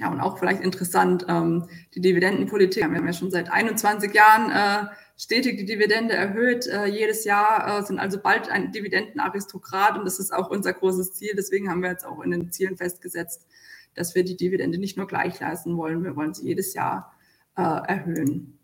Ja, 0.00 0.10
und 0.10 0.20
auch 0.20 0.38
vielleicht 0.38 0.62
interessant, 0.62 1.24
ähm, 1.28 1.68
die 1.94 2.00
Dividendenpolitik. 2.00 2.88
Wir 2.88 2.96
haben 2.98 3.06
ja 3.06 3.12
schon 3.12 3.30
seit 3.30 3.50
21 3.50 4.12
Jahren 4.12 4.50
äh, 4.50 4.88
stetig 5.16 5.58
die 5.58 5.64
Dividende 5.64 6.14
erhöht. 6.14 6.66
Äh, 6.66 6.86
jedes 6.86 7.24
Jahr 7.24 7.80
äh, 7.80 7.84
sind 7.84 7.98
also 7.98 8.20
bald 8.20 8.50
ein 8.50 8.70
Dividendenaristokrat 8.70 9.98
und 9.98 10.04
das 10.04 10.20
ist 10.20 10.32
auch 10.32 10.50
unser 10.50 10.74
großes 10.74 11.14
Ziel. 11.14 11.32
Deswegen 11.36 11.70
haben 11.70 11.82
wir 11.82 11.90
jetzt 11.90 12.04
auch 12.04 12.20
in 12.20 12.30
den 12.30 12.52
Zielen 12.52 12.76
festgesetzt, 12.76 13.46
dass 13.94 14.14
wir 14.14 14.24
die 14.24 14.36
Dividende 14.36 14.78
nicht 14.78 14.96
nur 14.96 15.06
gleich 15.06 15.40
leisten 15.40 15.76
wollen, 15.76 16.04
wir 16.04 16.14
wollen 16.14 16.34
sie 16.34 16.46
jedes 16.46 16.74
Jahr 16.74 17.14
äh, 17.56 17.62
erhöhen. 17.62 18.58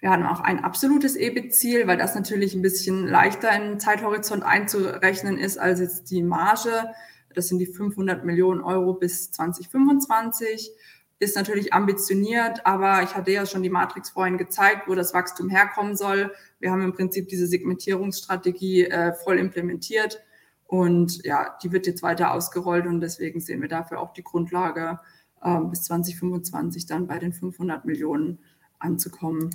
Wir 0.00 0.10
haben 0.10 0.26
auch 0.26 0.40
ein 0.40 0.64
absolutes 0.64 1.16
EBIT-Ziel, 1.16 1.86
weil 1.86 1.96
das 1.96 2.14
natürlich 2.14 2.54
ein 2.54 2.62
bisschen 2.62 3.06
leichter 3.06 3.50
in 3.52 3.78
Zeithorizont 3.78 4.42
einzurechnen 4.42 5.38
ist 5.38 5.58
als 5.58 5.80
jetzt 5.80 6.10
die 6.10 6.22
Marge. 6.22 6.92
Das 7.34 7.48
sind 7.48 7.58
die 7.58 7.66
500 7.66 8.24
Millionen 8.24 8.60
Euro 8.60 8.94
bis 8.94 9.30
2025. 9.30 10.70
Ist 11.18 11.36
natürlich 11.36 11.72
ambitioniert, 11.72 12.66
aber 12.66 13.02
ich 13.02 13.14
hatte 13.14 13.30
ja 13.30 13.46
schon 13.46 13.62
die 13.62 13.70
Matrix 13.70 14.10
vorhin 14.10 14.38
gezeigt, 14.38 14.88
wo 14.88 14.94
das 14.94 15.14
Wachstum 15.14 15.48
herkommen 15.48 15.96
soll. 15.96 16.32
Wir 16.58 16.72
haben 16.72 16.82
im 16.82 16.92
Prinzip 16.92 17.28
diese 17.28 17.46
Segmentierungsstrategie 17.46 18.86
äh, 18.86 19.12
voll 19.12 19.38
implementiert 19.38 20.20
und 20.66 21.22
ja, 21.24 21.56
die 21.62 21.70
wird 21.70 21.86
jetzt 21.86 22.02
weiter 22.02 22.32
ausgerollt 22.32 22.86
und 22.86 23.00
deswegen 23.00 23.40
sehen 23.40 23.60
wir 23.60 23.68
dafür 23.68 24.00
auch 24.00 24.12
die 24.14 24.24
Grundlage, 24.24 24.98
äh, 25.42 25.60
bis 25.60 25.82
2025 25.82 26.86
dann 26.86 27.06
bei 27.06 27.18
den 27.18 27.32
500 27.32 27.84
Millionen 27.84 28.38
anzukommen. 28.78 29.50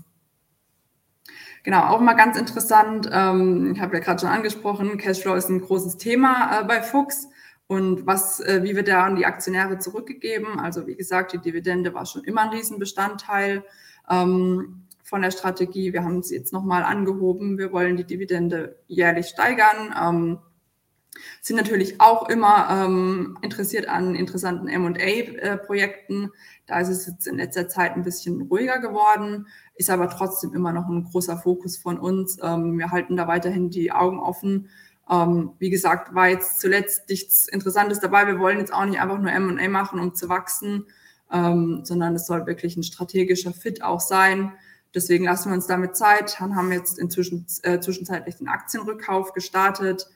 Genau, 1.64 1.88
auch 1.88 2.00
mal 2.00 2.14
ganz 2.14 2.38
interessant. 2.38 3.10
Ähm, 3.12 3.74
ich 3.74 3.82
habe 3.82 3.98
ja 3.98 4.04
gerade 4.04 4.22
schon 4.22 4.30
angesprochen, 4.30 4.98
Cashflow 4.98 5.34
ist 5.34 5.50
ein 5.50 5.62
großes 5.62 5.98
Thema 5.98 6.62
äh, 6.62 6.64
bei 6.64 6.82
Fuchs. 6.82 7.28
Und 7.68 8.06
was, 8.06 8.40
äh, 8.40 8.64
wie 8.64 8.76
wird 8.76 8.88
der 8.88 9.04
an 9.04 9.18
die 9.18 9.26
Aktionäre 9.26 9.78
zurückgegeben? 9.78 10.60
Also 10.60 10.88
wie 10.88 10.96
gesagt, 10.96 11.34
die 11.34 11.40
Dividende 11.40 11.94
war 11.94 12.06
schon 12.06 12.24
immer 12.24 12.44
ein 12.44 12.50
Riesenbestandteil 12.50 13.64
ähm, 14.10 14.84
von 15.04 15.22
der 15.22 15.32
Strategie. 15.32 15.92
Wir 15.92 16.04
haben 16.04 16.24
sie 16.24 16.36
jetzt 16.36 16.54
nochmal 16.54 16.84
angehoben. 16.84 17.58
Wir 17.58 17.74
wollen 17.74 17.98
die 17.98 18.06
Dividende 18.06 18.80
jährlich 18.88 19.28
steigern. 19.28 19.94
Ähm, 20.02 20.40
sind 21.42 21.58
natürlich 21.58 22.00
auch 22.00 22.30
immer 22.30 22.68
ähm, 22.70 23.38
interessiert 23.42 23.88
an 23.88 24.16
interessanten 24.16 24.68
MA-Projekten. 24.68 26.30
Da 26.68 26.80
ist 26.80 26.90
es 26.90 27.08
jetzt 27.08 27.28
in 27.28 27.38
letzter 27.38 27.68
Zeit 27.68 27.96
ein 27.96 28.04
bisschen 28.04 28.44
ruhiger 28.44 28.80
geworden, 28.80 29.48
ist 29.76 29.90
aber 29.90 30.10
trotzdem 30.10 30.54
immer 30.54 30.72
noch 30.72 30.88
ein 30.88 31.04
großer 31.04 31.38
Fokus 31.38 31.78
von 31.78 31.98
uns. 32.00 32.38
Ähm, 32.42 32.78
wir 32.78 32.92
halten 32.92 33.18
da 33.18 33.28
weiterhin 33.28 33.70
die 33.70 33.92
Augen 33.92 34.20
offen 34.20 34.70
ähm, 35.10 35.54
wie 35.60 35.70
gesagt, 35.70 36.14
war 36.14 36.28
jetzt 36.28 36.60
zuletzt 36.60 37.10
nichts 37.10 37.48
Interessantes 37.48 38.00
dabei. 38.00 38.28
Wir 38.28 38.40
wollen 38.40 38.60
jetzt 38.60 38.74
auch 38.74 38.86
nicht 38.86 39.00
einfach 39.00 39.20
nur 39.20 39.32
M&A 39.32 39.70
machen, 39.70 40.00
um 40.00 40.14
zu 40.14 40.28
wachsen, 40.28 40.86
ähm, 41.32 41.82
sondern 41.84 42.16
es 42.16 42.28
soll 42.28 42.46
wirklich 42.46 42.76
ein 42.76 42.84
strategischer 42.84 43.54
Fit 43.54 43.82
auch 43.84 44.02
sein. 44.02 44.54
Deswegen 44.94 45.26
lassen 45.26 45.50
wir 45.50 45.56
uns 45.56 45.68
damit 45.68 45.96
Zeit. 45.96 46.40
Haben 46.40 46.72
jetzt 46.72 47.00
inzwischen 47.00 47.46
äh, 47.64 47.80
zwischenzeitlich 47.80 48.36
den 48.36 48.48
Aktienrückkauf 48.48 49.34
gestartet. 49.34 50.08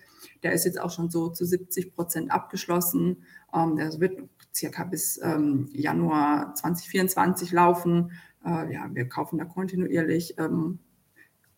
Der 0.44 0.54
ist 0.54 0.66
jetzt 0.66 0.80
auch 0.80 0.92
schon 0.92 1.10
so 1.10 1.30
zu 1.30 1.46
70 1.46 1.96
Prozent 1.96 2.32
abgeschlossen. 2.32 3.24
Ähm, 3.54 3.78
der 3.78 3.98
wird 4.00 4.20
circa 4.54 4.84
bis 4.84 5.20
ähm, 5.24 5.70
Januar 5.72 6.54
2024 6.56 7.52
laufen. 7.52 8.12
Äh, 8.46 8.74
ja, 8.74 8.90
wir 8.92 9.08
kaufen 9.08 9.38
da 9.38 9.46
kontinuierlich 9.46 10.38
ähm, 10.38 10.80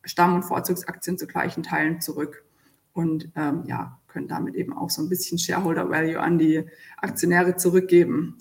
Stamm- 0.03 0.35
und 0.35 0.43
Vorzugsaktien 0.43 1.17
zu 1.17 1.25
gleichen 1.25 1.63
Teilen 1.63 2.01
zurück 2.01 2.43
und 2.93 3.29
ähm, 3.36 3.63
ja, 3.67 3.99
können 4.08 4.27
damit 4.27 4.56
eben 4.56 4.77
auch 4.77 4.89
so 4.89 5.01
ein 5.01 5.10
bisschen 5.10 5.38
Shareholder 5.38 5.89
Value 5.89 6.19
an 6.19 6.38
die 6.38 6.63
Aktionäre 6.97 7.58
zurückgeben. 7.58 8.38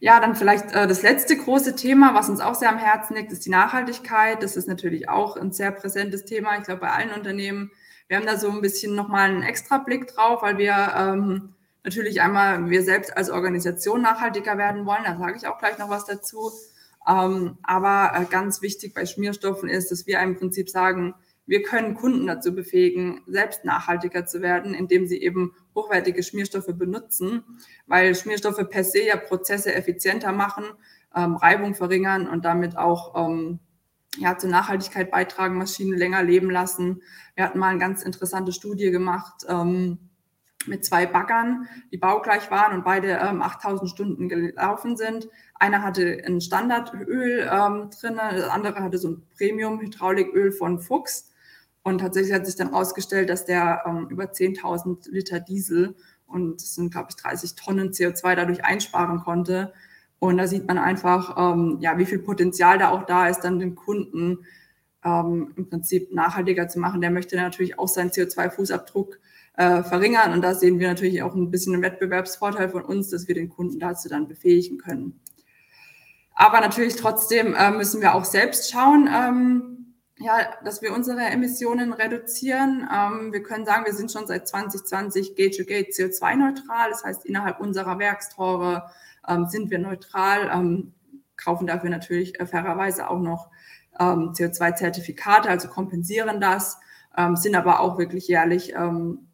Ja, 0.00 0.18
dann 0.18 0.34
vielleicht 0.34 0.72
äh, 0.72 0.88
das 0.88 1.02
letzte 1.02 1.36
große 1.36 1.76
Thema, 1.76 2.12
was 2.12 2.28
uns 2.28 2.40
auch 2.40 2.56
sehr 2.56 2.70
am 2.70 2.78
Herzen 2.78 3.14
liegt, 3.14 3.30
ist 3.30 3.46
die 3.46 3.50
Nachhaltigkeit. 3.50 4.42
Das 4.42 4.56
ist 4.56 4.66
natürlich 4.66 5.08
auch 5.08 5.36
ein 5.36 5.52
sehr 5.52 5.70
präsentes 5.70 6.24
Thema, 6.24 6.58
ich 6.58 6.64
glaube, 6.64 6.80
bei 6.80 6.90
allen 6.90 7.12
Unternehmen. 7.12 7.70
Wir 8.08 8.16
haben 8.16 8.26
da 8.26 8.36
so 8.36 8.50
ein 8.50 8.60
bisschen 8.60 8.96
nochmal 8.96 9.30
einen 9.30 9.44
extra 9.44 9.78
Blick 9.78 10.08
drauf, 10.08 10.42
weil 10.42 10.58
wir 10.58 10.92
ähm, 10.96 11.54
natürlich 11.84 12.20
einmal 12.20 12.68
wir 12.68 12.82
selbst 12.82 13.16
als 13.16 13.30
Organisation 13.30 14.02
nachhaltiger 14.02 14.58
werden 14.58 14.86
wollen. 14.86 15.04
Da 15.04 15.16
sage 15.16 15.36
ich 15.36 15.46
auch 15.46 15.58
gleich 15.58 15.78
noch 15.78 15.88
was 15.88 16.04
dazu. 16.04 16.50
Ähm, 17.08 17.58
aber 17.62 18.12
äh, 18.14 18.24
ganz 18.24 18.60
wichtig 18.60 18.94
bei 18.94 19.06
Schmierstoffen 19.06 19.68
ist, 19.68 19.92
dass 19.92 20.06
wir 20.08 20.20
im 20.20 20.36
Prinzip 20.36 20.68
sagen, 20.68 21.14
wir 21.46 21.62
können 21.62 21.94
Kunden 21.94 22.26
dazu 22.26 22.54
befähigen, 22.54 23.22
selbst 23.26 23.64
nachhaltiger 23.64 24.26
zu 24.26 24.42
werden, 24.42 24.74
indem 24.74 25.06
sie 25.06 25.20
eben 25.20 25.54
hochwertige 25.74 26.22
Schmierstoffe 26.22 26.74
benutzen, 26.74 27.42
weil 27.86 28.14
Schmierstoffe 28.14 28.68
per 28.68 28.84
se 28.84 29.04
ja 29.04 29.16
Prozesse 29.16 29.74
effizienter 29.74 30.32
machen, 30.32 30.64
ähm, 31.14 31.36
Reibung 31.36 31.74
verringern 31.74 32.28
und 32.28 32.44
damit 32.44 32.76
auch 32.76 33.14
ähm, 33.16 33.58
ja, 34.18 34.36
zur 34.36 34.50
Nachhaltigkeit 34.50 35.10
beitragen, 35.10 35.56
Maschinen 35.56 35.96
länger 35.96 36.22
leben 36.22 36.50
lassen. 36.50 37.02
Wir 37.34 37.44
hatten 37.44 37.58
mal 37.58 37.68
eine 37.68 37.78
ganz 37.78 38.02
interessante 38.02 38.52
Studie 38.52 38.90
gemacht 38.90 39.44
ähm, 39.48 39.98
mit 40.66 40.84
zwei 40.84 41.06
Baggern, 41.06 41.66
die 41.90 41.96
baugleich 41.96 42.50
waren 42.50 42.74
und 42.74 42.84
beide 42.84 43.18
ähm, 43.20 43.42
8000 43.42 43.90
Stunden 43.90 44.28
gelaufen 44.28 44.96
sind. 44.96 45.28
Einer 45.54 45.82
hatte 45.82 46.22
ein 46.26 46.40
Standardöl 46.40 47.48
ähm, 47.50 47.90
drin, 47.90 48.16
der 48.16 48.52
andere 48.52 48.80
hatte 48.80 48.98
so 48.98 49.08
ein 49.08 49.22
Premium-Hydrauliköl 49.36 50.52
von 50.52 50.78
Fuchs. 50.78 51.31
Und 51.82 51.98
tatsächlich 51.98 52.32
hat 52.32 52.46
sich 52.46 52.56
dann 52.56 52.70
herausgestellt, 52.70 53.28
dass 53.28 53.44
der 53.44 53.82
ähm, 53.86 54.06
über 54.08 54.24
10.000 54.24 55.10
Liter 55.10 55.40
Diesel 55.40 55.96
und 56.32 56.62
das 56.62 56.74
sind, 56.74 56.92
glaube 56.92 57.08
ich, 57.10 57.16
30 57.16 57.54
Tonnen 57.54 57.90
CO2 57.90 58.34
dadurch 58.34 58.64
einsparen 58.64 59.20
konnte. 59.20 59.72
Und 60.18 60.38
da 60.38 60.46
sieht 60.46 60.66
man 60.66 60.78
einfach, 60.78 61.36
ähm, 61.36 61.78
ja, 61.80 61.98
wie 61.98 62.06
viel 62.06 62.20
Potenzial 62.20 62.78
da 62.78 62.90
auch 62.90 63.04
da 63.04 63.28
ist, 63.28 63.40
dann 63.40 63.58
den 63.58 63.74
Kunden 63.74 64.46
ähm, 65.04 65.52
im 65.56 65.68
Prinzip 65.68 66.12
nachhaltiger 66.12 66.68
zu 66.68 66.78
machen. 66.78 67.00
Der 67.00 67.10
möchte 67.10 67.36
natürlich 67.36 67.78
auch 67.78 67.88
seinen 67.88 68.10
CO2-Fußabdruck 68.10 69.18
äh, 69.56 69.82
verringern. 69.82 70.32
Und 70.32 70.42
da 70.42 70.54
sehen 70.54 70.78
wir 70.78 70.88
natürlich 70.88 71.22
auch 71.22 71.34
ein 71.34 71.50
bisschen 71.50 71.74
einen 71.74 71.82
Wettbewerbsvorteil 71.82 72.68
von 72.68 72.82
uns, 72.82 73.10
dass 73.10 73.28
wir 73.28 73.34
den 73.34 73.50
Kunden 73.50 73.78
dazu 73.78 74.08
dann 74.08 74.28
befähigen 74.28 74.78
können. 74.78 75.20
Aber 76.34 76.60
natürlich 76.60 76.96
trotzdem 76.96 77.54
äh, 77.54 77.70
müssen 77.72 78.00
wir 78.00 78.14
auch 78.14 78.24
selbst 78.24 78.70
schauen, 78.70 79.08
ähm, 79.12 79.71
ja, 80.18 80.38
dass 80.64 80.82
wir 80.82 80.92
unsere 80.92 81.20
Emissionen 81.20 81.92
reduzieren. 81.92 82.88
Ähm, 82.92 83.32
wir 83.32 83.42
können 83.42 83.64
sagen, 83.64 83.84
wir 83.84 83.94
sind 83.94 84.12
schon 84.12 84.26
seit 84.26 84.46
2020 84.46 85.34
Gate-to-Gate 85.34 85.92
CO2-neutral. 85.92 86.90
Das 86.90 87.04
heißt, 87.04 87.24
innerhalb 87.24 87.60
unserer 87.60 87.98
Werkstore 87.98 88.90
ähm, 89.26 89.46
sind 89.46 89.70
wir 89.70 89.78
neutral, 89.78 90.50
ähm, 90.52 90.94
kaufen 91.36 91.66
dafür 91.66 91.90
natürlich 91.90 92.38
äh, 92.38 92.46
fairerweise 92.46 93.08
auch 93.08 93.20
noch 93.20 93.50
ähm, 93.98 94.32
CO2-Zertifikate, 94.32 95.48
also 95.48 95.68
kompensieren 95.68 96.40
das, 96.40 96.78
ähm, 97.16 97.36
sind 97.36 97.54
aber 97.54 97.80
auch 97.80 97.98
wirklich 97.98 98.28
jährlich 98.28 98.74
ähm, 98.74 99.26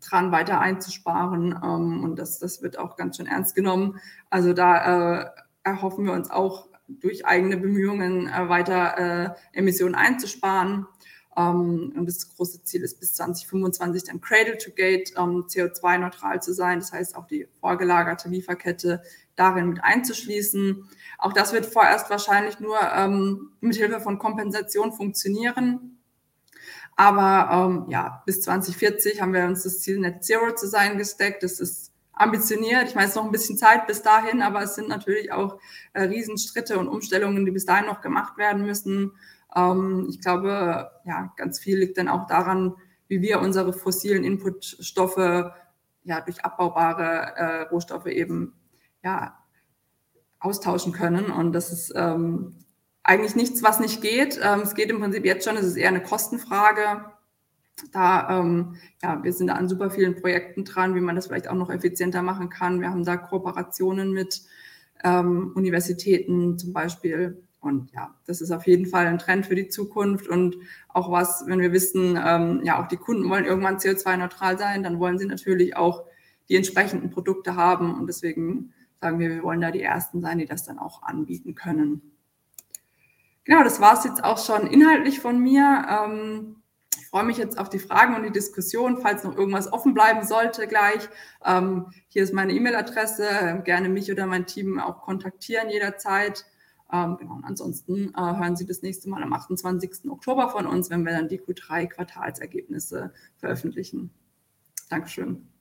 dran, 0.00 0.32
weiter 0.32 0.60
einzusparen. 0.60 1.54
Und 1.54 2.16
das, 2.16 2.38
das 2.38 2.60
wird 2.60 2.78
auch 2.78 2.96
ganz 2.96 3.16
schön 3.16 3.26
ernst 3.26 3.54
genommen. 3.54 3.98
Also 4.28 4.52
da 4.52 5.22
äh, 5.22 5.30
erhoffen 5.62 6.04
wir 6.04 6.12
uns 6.12 6.30
auch 6.30 6.68
durch 6.88 7.24
eigene 7.26 7.56
Bemühungen 7.56 8.28
äh, 8.28 8.48
weiter 8.48 9.36
äh, 9.52 9.58
Emissionen 9.58 9.94
einzusparen. 9.94 10.86
Um, 11.36 11.92
und 11.96 12.06
das 12.06 12.36
große 12.36 12.62
Ziel 12.62 12.82
ist 12.82 13.00
bis 13.00 13.14
2025 13.14 14.04
dann 14.04 14.20
Cradle 14.20 14.56
to 14.56 14.70
Gate 14.70 15.16
um, 15.16 15.46
CO2-neutral 15.46 16.40
zu 16.40 16.54
sein. 16.54 16.78
Das 16.78 16.92
heißt 16.92 17.16
auch 17.16 17.26
die 17.26 17.48
vorgelagerte 17.58 18.28
Lieferkette 18.28 19.02
darin 19.34 19.70
mit 19.70 19.82
einzuschließen. 19.82 20.88
Auch 21.18 21.32
das 21.32 21.52
wird 21.52 21.66
vorerst 21.66 22.08
wahrscheinlich 22.08 22.60
nur 22.60 22.78
ähm, 22.94 23.50
mit 23.60 23.74
Hilfe 23.74 24.00
von 24.00 24.20
Kompensation 24.20 24.92
funktionieren. 24.92 25.98
Aber 26.94 27.68
ähm, 27.68 27.90
ja, 27.90 28.22
bis 28.26 28.42
2040 28.42 29.20
haben 29.20 29.32
wir 29.34 29.44
uns 29.44 29.64
das 29.64 29.80
Ziel 29.80 29.98
Net 29.98 30.22
Zero 30.22 30.54
zu 30.54 30.68
sein 30.68 30.98
gesteckt. 30.98 31.42
Das 31.42 31.58
ist 31.58 31.93
ambitioniert. 32.16 32.88
Ich 32.88 32.94
meine, 32.94 33.06
es 33.06 33.12
ist 33.12 33.16
noch 33.16 33.24
ein 33.24 33.32
bisschen 33.32 33.56
Zeit 33.56 33.86
bis 33.86 34.02
dahin, 34.02 34.42
aber 34.42 34.62
es 34.62 34.74
sind 34.74 34.88
natürlich 34.88 35.32
auch 35.32 35.58
äh, 35.92 36.02
Riesenstritte 36.02 36.78
und 36.78 36.88
Umstellungen, 36.88 37.44
die 37.44 37.50
bis 37.50 37.66
dahin 37.66 37.86
noch 37.86 38.00
gemacht 38.00 38.38
werden 38.38 38.64
müssen. 38.64 39.12
Ähm, 39.54 40.06
ich 40.08 40.20
glaube, 40.20 40.90
ja, 41.04 41.32
ganz 41.36 41.58
viel 41.58 41.78
liegt 41.78 41.98
dann 41.98 42.08
auch 42.08 42.26
daran, 42.26 42.74
wie 43.08 43.20
wir 43.20 43.40
unsere 43.40 43.72
fossilen 43.72 44.24
Inputstoffe 44.24 45.52
ja 46.04 46.20
durch 46.20 46.44
abbaubare 46.44 47.36
äh, 47.36 47.62
Rohstoffe 47.62 48.06
eben 48.06 48.54
ja 49.02 49.38
austauschen 50.38 50.92
können. 50.92 51.26
Und 51.30 51.52
das 51.52 51.72
ist 51.72 51.92
ähm, 51.96 52.54
eigentlich 53.02 53.34
nichts, 53.34 53.62
was 53.62 53.80
nicht 53.80 54.02
geht. 54.02 54.38
Ähm, 54.42 54.60
es 54.60 54.74
geht 54.74 54.90
im 54.90 55.00
Prinzip 55.00 55.24
jetzt 55.24 55.46
schon, 55.46 55.56
es 55.56 55.64
ist 55.64 55.76
eher 55.76 55.88
eine 55.88 56.02
Kostenfrage. 56.02 57.04
Da, 57.92 58.40
ähm, 58.40 58.76
ja, 59.02 59.22
wir 59.22 59.32
sind 59.32 59.48
da 59.48 59.54
an 59.54 59.68
super 59.68 59.90
vielen 59.90 60.14
Projekten 60.14 60.64
dran, 60.64 60.94
wie 60.94 61.00
man 61.00 61.16
das 61.16 61.26
vielleicht 61.26 61.48
auch 61.48 61.54
noch 61.54 61.70
effizienter 61.70 62.22
machen 62.22 62.48
kann. 62.48 62.80
Wir 62.80 62.90
haben 62.90 63.04
da 63.04 63.16
Kooperationen 63.16 64.12
mit 64.12 64.42
ähm, 65.02 65.52
Universitäten 65.54 66.58
zum 66.58 66.72
Beispiel. 66.72 67.42
Und 67.60 67.90
ja, 67.92 68.14
das 68.26 68.40
ist 68.40 68.50
auf 68.50 68.66
jeden 68.66 68.86
Fall 68.86 69.06
ein 69.06 69.18
Trend 69.18 69.46
für 69.46 69.54
die 69.54 69.68
Zukunft 69.68 70.28
und 70.28 70.56
auch 70.88 71.10
was, 71.10 71.44
wenn 71.46 71.60
wir 71.60 71.72
wissen, 71.72 72.18
ähm, 72.22 72.60
ja, 72.62 72.82
auch 72.82 72.88
die 72.88 72.98
Kunden 72.98 73.28
wollen 73.30 73.46
irgendwann 73.46 73.78
CO2-neutral 73.78 74.58
sein, 74.58 74.82
dann 74.82 75.00
wollen 75.00 75.18
sie 75.18 75.26
natürlich 75.26 75.74
auch 75.76 76.04
die 76.48 76.56
entsprechenden 76.56 77.10
Produkte 77.10 77.56
haben. 77.56 77.94
Und 77.98 78.06
deswegen 78.06 78.74
sagen 79.00 79.18
wir, 79.18 79.30
wir 79.30 79.42
wollen 79.42 79.62
da 79.62 79.70
die 79.70 79.82
Ersten 79.82 80.20
sein, 80.20 80.38
die 80.38 80.46
das 80.46 80.64
dann 80.64 80.78
auch 80.78 81.02
anbieten 81.02 81.54
können. 81.54 82.12
Genau, 83.44 83.64
das 83.64 83.80
war 83.80 83.98
es 83.98 84.04
jetzt 84.04 84.22
auch 84.22 84.38
schon 84.38 84.66
inhaltlich 84.66 85.20
von 85.20 85.38
mir. 85.38 85.86
Ähm, 85.88 86.56
freue 87.14 87.26
mich 87.26 87.36
jetzt 87.36 87.60
auf 87.60 87.70
die 87.70 87.78
Fragen 87.78 88.16
und 88.16 88.24
die 88.24 88.32
Diskussion, 88.32 88.98
falls 89.00 89.22
noch 89.22 89.36
irgendwas 89.36 89.72
offen 89.72 89.94
bleiben 89.94 90.26
sollte 90.26 90.66
gleich. 90.66 91.08
Ähm, 91.44 91.86
hier 92.08 92.24
ist 92.24 92.34
meine 92.34 92.52
E-Mail-Adresse. 92.52 93.62
Gerne 93.64 93.88
mich 93.88 94.10
oder 94.10 94.26
mein 94.26 94.46
Team 94.46 94.80
auch 94.80 95.02
kontaktieren 95.02 95.70
jederzeit. 95.70 96.44
Ähm, 96.92 97.16
genau, 97.16 97.34
und 97.34 97.44
ansonsten 97.44 98.12
äh, 98.16 98.20
hören 98.20 98.56
Sie 98.56 98.66
das 98.66 98.82
nächste 98.82 99.08
Mal 99.08 99.22
am 99.22 99.32
28. 99.32 100.10
Oktober 100.10 100.48
von 100.48 100.66
uns, 100.66 100.90
wenn 100.90 101.06
wir 101.06 101.12
dann 101.12 101.28
die 101.28 101.40
Q3-Quartalsergebnisse 101.40 103.12
veröffentlichen. 103.38 104.10
Dankeschön. 104.90 105.53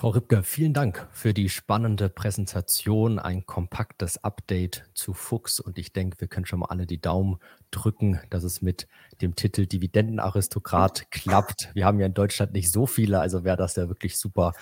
Frau 0.00 0.10
Ripke, 0.10 0.44
vielen 0.44 0.74
Dank 0.74 1.08
für 1.10 1.34
die 1.34 1.48
spannende 1.48 2.08
Präsentation, 2.08 3.18
ein 3.18 3.46
kompaktes 3.46 4.22
Update 4.22 4.88
zu 4.94 5.12
Fuchs. 5.12 5.58
Und 5.58 5.76
ich 5.76 5.92
denke, 5.92 6.20
wir 6.20 6.28
können 6.28 6.46
schon 6.46 6.60
mal 6.60 6.66
alle 6.66 6.86
die 6.86 7.00
Daumen 7.00 7.38
drücken, 7.72 8.20
dass 8.30 8.44
es 8.44 8.62
mit 8.62 8.86
dem 9.22 9.34
Titel 9.34 9.66
Dividendenaristokrat 9.66 11.06
klappt. 11.10 11.70
Wir 11.74 11.84
haben 11.84 11.98
ja 11.98 12.06
in 12.06 12.14
Deutschland 12.14 12.52
nicht 12.52 12.70
so 12.70 12.86
viele, 12.86 13.18
also 13.18 13.42
wäre 13.42 13.56
das 13.56 13.74
ja 13.74 13.88
wirklich 13.88 14.16
super, 14.16 14.52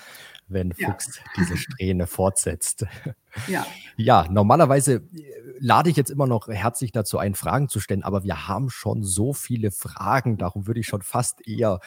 wenn 0.49 0.72
Fuchs 0.72 1.18
ja. 1.18 1.22
diese 1.37 1.59
Strähne 1.59 2.07
fortsetzt. 2.07 2.87
Ja. 3.46 3.66
ja, 3.99 4.27
normalerweise 4.31 5.03
lade 5.59 5.90
ich 5.90 5.99
jetzt 5.99 6.11
immer 6.11 6.27
noch 6.27 6.49
herzlich 6.49 6.92
dazu 6.92 7.18
ein, 7.18 7.35
Fragen 7.35 7.68
zu 7.68 7.79
stellen, 7.79 8.05
aber 8.05 8.25
wir 8.25 8.49
haben 8.49 8.70
schon 8.70 9.03
so 9.03 9.35
viele 9.35 9.70
Fragen, 9.70 10.38
darum 10.38 10.66
würde 10.66 10.81
ich 10.81 10.87
schon 10.87 11.03
fast 11.03 11.46
eher 11.46 11.81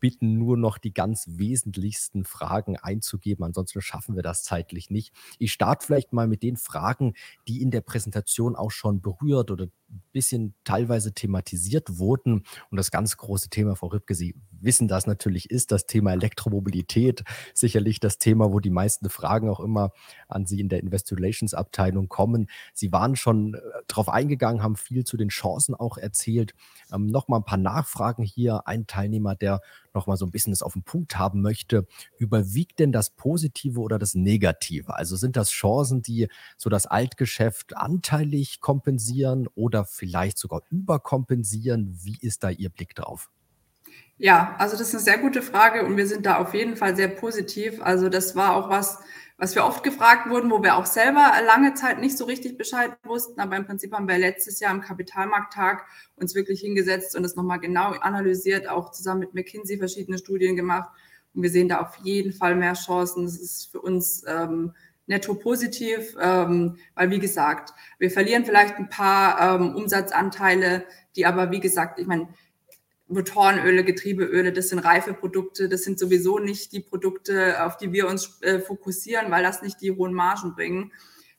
bitten, 0.00 0.38
nur 0.38 0.56
noch 0.56 0.78
die 0.78 0.92
ganz 0.92 1.26
wesentlichsten 1.28 2.24
Fragen 2.24 2.76
einzugeben. 2.76 3.44
Ansonsten 3.44 3.80
schaffen 3.80 4.16
wir 4.16 4.22
das 4.22 4.44
zeitlich 4.44 4.90
nicht. 4.90 5.14
Ich 5.38 5.52
starte 5.52 5.86
vielleicht 5.86 6.12
mal 6.12 6.28
mit 6.28 6.42
den 6.42 6.56
Fragen, 6.56 7.14
die 7.48 7.62
in 7.62 7.70
der 7.70 7.80
Präsentation 7.80 8.56
auch 8.56 8.70
schon 8.70 9.00
berührt 9.00 9.50
oder 9.50 9.64
ein 9.64 10.02
bisschen 10.12 10.54
teilweise 10.64 11.12
thematisiert 11.12 11.98
wurden. 11.98 12.44
Und 12.70 12.76
das 12.76 12.90
ganz 12.90 13.16
große 13.16 13.50
Thema, 13.50 13.76
Frau 13.76 13.88
Ripke, 13.88 14.14
Sie 14.14 14.34
wissen 14.66 14.88
das 14.88 15.06
natürlich, 15.06 15.50
ist 15.50 15.72
das 15.72 15.86
Thema 15.86 16.12
Elektromobilität. 16.12 17.24
Sicherlich 17.54 18.00
das 18.00 18.18
Thema, 18.18 18.52
wo 18.52 18.60
die 18.60 18.70
meisten 18.70 19.08
Fragen 19.08 19.48
auch 19.48 19.60
immer 19.60 19.92
an 20.28 20.44
Sie 20.44 20.60
in 20.60 20.68
der 20.68 20.80
Investor 20.80 21.16
Relations 21.16 21.54
Abteilung 21.54 22.08
kommen. 22.08 22.48
Sie 22.74 22.92
waren 22.92 23.16
schon 23.16 23.54
äh, 23.54 23.60
darauf 23.86 24.10
eingegangen, 24.10 24.62
haben 24.62 24.76
viel 24.76 25.04
zu 25.04 25.16
den 25.16 25.28
Chancen 25.28 25.74
auch 25.74 25.96
erzählt. 25.96 26.54
Ähm, 26.92 27.06
Nochmal 27.06 27.40
ein 27.40 27.44
paar 27.44 27.56
Nachfragen 27.56 28.24
hier. 28.24 28.66
Ein 28.66 28.86
Teilnehmer, 28.86 29.34
der 29.34 29.62
nochmal 29.94 30.16
so 30.16 30.26
ein 30.26 30.30
bisschen 30.30 30.52
das 30.52 30.62
auf 30.62 30.74
den 30.74 30.82
Punkt 30.82 31.18
haben 31.18 31.40
möchte. 31.40 31.86
Überwiegt 32.18 32.78
denn 32.78 32.92
das 32.92 33.10
Positive 33.10 33.80
oder 33.80 33.98
das 33.98 34.14
Negative? 34.14 34.94
Also 34.94 35.16
sind 35.16 35.36
das 35.36 35.50
Chancen, 35.50 36.02
die 36.02 36.28
so 36.56 36.68
das 36.70 36.86
Altgeschäft 36.86 37.76
anteilig 37.76 38.60
kompensieren 38.60 39.48
oder 39.54 39.84
vielleicht 39.84 40.38
sogar 40.38 40.62
überkompensieren? 40.70 41.98
Wie 42.02 42.18
ist 42.20 42.44
da 42.44 42.50
Ihr 42.50 42.68
Blick 42.68 42.94
drauf? 42.94 43.30
Ja, 44.18 44.54
also 44.58 44.76
das 44.78 44.88
ist 44.88 44.94
eine 44.94 45.02
sehr 45.02 45.18
gute 45.18 45.42
Frage 45.42 45.84
und 45.84 45.96
wir 45.98 46.06
sind 46.06 46.24
da 46.24 46.38
auf 46.38 46.54
jeden 46.54 46.76
Fall 46.76 46.96
sehr 46.96 47.08
positiv. 47.08 47.82
Also 47.82 48.08
das 48.08 48.34
war 48.34 48.56
auch 48.56 48.70
was, 48.70 48.98
was 49.36 49.54
wir 49.54 49.64
oft 49.64 49.82
gefragt 49.84 50.30
wurden, 50.30 50.50
wo 50.50 50.62
wir 50.62 50.76
auch 50.76 50.86
selber 50.86 51.32
lange 51.44 51.74
Zeit 51.74 52.00
nicht 52.00 52.16
so 52.16 52.24
richtig 52.24 52.56
Bescheid 52.56 52.96
wussten. 53.04 53.38
Aber 53.40 53.56
im 53.56 53.66
Prinzip 53.66 53.92
haben 53.92 54.08
wir 54.08 54.16
letztes 54.16 54.58
Jahr 54.60 54.70
am 54.70 54.80
Kapitalmarkttag 54.80 55.84
uns 56.16 56.34
wirklich 56.34 56.60
hingesetzt 56.60 57.14
und 57.14 57.24
das 57.24 57.36
nochmal 57.36 57.60
genau 57.60 57.90
analysiert, 57.92 58.68
auch 58.68 58.90
zusammen 58.90 59.20
mit 59.20 59.34
McKinsey 59.34 59.76
verschiedene 59.76 60.16
Studien 60.16 60.56
gemacht. 60.56 60.88
Und 61.34 61.42
wir 61.42 61.50
sehen 61.50 61.68
da 61.68 61.80
auf 61.80 61.96
jeden 62.02 62.32
Fall 62.32 62.54
mehr 62.54 62.72
Chancen. 62.72 63.24
Das 63.24 63.38
ist 63.38 63.70
für 63.70 63.82
uns 63.82 64.24
ähm, 64.26 64.72
netto 65.06 65.34
positiv, 65.34 66.16
ähm, 66.18 66.78
weil 66.94 67.10
wie 67.10 67.18
gesagt, 67.18 67.74
wir 67.98 68.10
verlieren 68.10 68.46
vielleicht 68.46 68.76
ein 68.76 68.88
paar 68.88 69.60
ähm, 69.60 69.76
Umsatzanteile, 69.76 70.84
die 71.16 71.26
aber 71.26 71.50
wie 71.50 71.60
gesagt, 71.60 71.98
ich 71.98 72.06
meine, 72.06 72.28
Motorenöle, 73.08 73.84
Getriebeöle, 73.84 74.52
das 74.52 74.70
sind 74.70 74.80
reife 74.80 75.14
Produkte, 75.14 75.68
das 75.68 75.84
sind 75.84 75.98
sowieso 75.98 76.38
nicht 76.38 76.72
die 76.72 76.80
Produkte, 76.80 77.64
auf 77.64 77.76
die 77.76 77.92
wir 77.92 78.08
uns 78.08 78.40
äh, 78.42 78.58
fokussieren, 78.58 79.30
weil 79.30 79.44
das 79.44 79.62
nicht 79.62 79.80
die 79.80 79.92
hohen 79.92 80.12
Margen 80.12 80.54
bringen, 80.54 80.92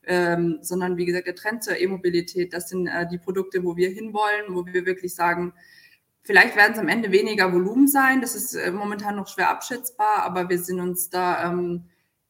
ähm, 0.06 0.60
sondern 0.62 0.96
wie 0.96 1.06
gesagt, 1.06 1.28
der 1.28 1.36
Trend 1.36 1.64
zur 1.64 1.78
E-Mobilität, 1.78 2.54
das 2.54 2.70
sind 2.70 2.88
äh, 2.88 3.06
die 3.08 3.18
Produkte, 3.18 3.64
wo 3.66 3.76
wir 3.76 3.90
hinwollen, 3.90 4.56
wo 4.56 4.66
wir 4.66 4.86
wirklich 4.86 5.14
sagen, 5.14 5.54
vielleicht 6.22 6.56
werden 6.56 6.74
es 6.74 6.80
am 6.80 6.88
Ende 6.88 7.12
weniger 7.12 7.52
Volumen 7.52 7.90
sein, 7.90 8.22
das 8.22 8.36
ist 8.36 8.56
äh, 8.56 8.72
momentan 8.72 9.18
noch 9.18 9.28
schwer 9.28 9.50
abschätzbar, 9.50 10.24
aber 10.24 10.50
wir 10.50 10.60
sind 10.60 10.80
uns 10.80 11.10
da 11.10 11.52
ähm, 11.52 11.84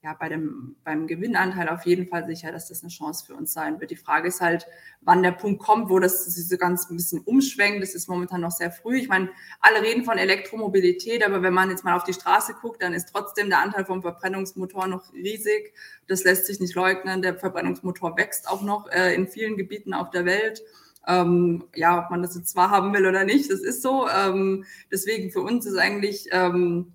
ja, 0.08 0.14
bei 0.14 0.30
dem, 0.30 0.78
beim 0.86 1.06
Gewinnanteil 1.06 1.68
auf 1.68 1.86
jeden 1.86 2.08
Fall 2.08 2.26
sicher, 2.26 2.54
dass 2.54 2.70
das 2.70 2.82
eine 2.82 2.90
Chance 2.90 3.26
für 3.26 3.36
uns 3.36 3.52
sein 3.52 3.82
wird. 3.82 3.92
Die 3.92 3.98
Frage 3.98 4.30
ist 4.30 4.40
halt, 4.40 4.66
wann 5.02 5.22
der 5.22 5.34
Punkt 5.34 5.62
kommt, 5.62 5.90
wo 5.90 6.00
das 6.00 6.26
so 6.26 6.58
ganz 6.58 6.90
ein 6.90 6.96
bisschen 6.96 7.20
umschwenkt. 7.20 7.84
Das 7.84 7.94
ist 7.94 8.08
momentan 8.08 8.40
noch 8.40 8.52
sehr 8.52 8.72
früh. 8.72 9.00
Ich 9.00 9.10
meine, 9.10 9.30
alle 9.60 9.82
reden 9.82 10.06
von 10.06 10.18
Elektromobilität, 10.18 11.26
aber 11.26 11.42
wenn 11.42 11.54
man 11.54 11.70
jetzt 11.72 11.84
mal 11.84 11.94
auf 11.94 12.06
die 12.06 12.14
Straße 12.14 12.54
guckt, 12.62 12.82
dann 12.82 12.94
ist 12.94 13.10
trotzdem 13.12 13.50
der 13.50 13.60
Anteil 13.60 13.84
vom 13.84 14.02
Verbrennungsmotor 14.02 14.88
noch 14.88 15.12
riesig. 15.12 15.74
Das 16.08 16.24
lässt 16.24 16.46
sich 16.46 16.62
nicht 16.62 16.76
leugnen. 16.76 17.22
Der 17.22 17.36
Verbrennungsmotor 17.36 18.16
wächst 18.16 18.50
auch 18.50 18.62
noch 18.62 18.90
äh, 18.90 19.14
in 19.14 19.28
vielen 19.28 19.58
Gebieten 19.58 19.94
auf 19.94 20.10
der 20.12 20.24
Welt. 20.24 20.64
Ähm, 21.06 21.66
ja, 21.76 22.02
ob 22.02 22.12
man 22.12 22.22
das 22.22 22.34
jetzt 22.34 22.56
wahrhaben 22.56 22.94
will 22.94 23.06
oder 23.06 23.26
nicht, 23.26 23.52
das 23.52 23.60
ist 23.60 23.82
so. 23.82 24.08
Ähm, 24.08 24.64
deswegen 24.90 25.32
für 25.32 25.42
uns 25.42 25.66
ist 25.66 25.78
eigentlich, 25.78 26.30
ähm, 26.32 26.94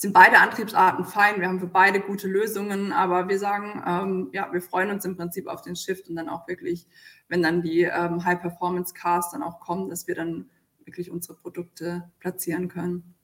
sind 0.00 0.12
beide 0.12 0.38
Antriebsarten 0.38 1.04
fein, 1.04 1.40
wir 1.40 1.48
haben 1.48 1.58
für 1.58 1.66
beide 1.66 2.00
gute 2.00 2.28
Lösungen, 2.28 2.92
aber 2.92 3.28
wir 3.28 3.38
sagen, 3.38 3.82
ähm, 3.84 4.30
ja, 4.32 4.48
wir 4.52 4.62
freuen 4.62 4.90
uns 4.90 5.04
im 5.04 5.16
Prinzip 5.16 5.48
auf 5.48 5.62
den 5.62 5.74
Shift 5.74 6.08
und 6.08 6.14
dann 6.14 6.28
auch 6.28 6.46
wirklich, 6.46 6.86
wenn 7.26 7.42
dann 7.42 7.62
die 7.62 7.82
ähm, 7.82 8.24
High-Performance-Cars 8.24 9.32
dann 9.32 9.42
auch 9.42 9.58
kommen, 9.58 9.88
dass 9.88 10.06
wir 10.06 10.14
dann 10.14 10.48
wirklich 10.84 11.10
unsere 11.10 11.34
Produkte 11.34 12.08
platzieren 12.20 12.68
können. 12.68 13.17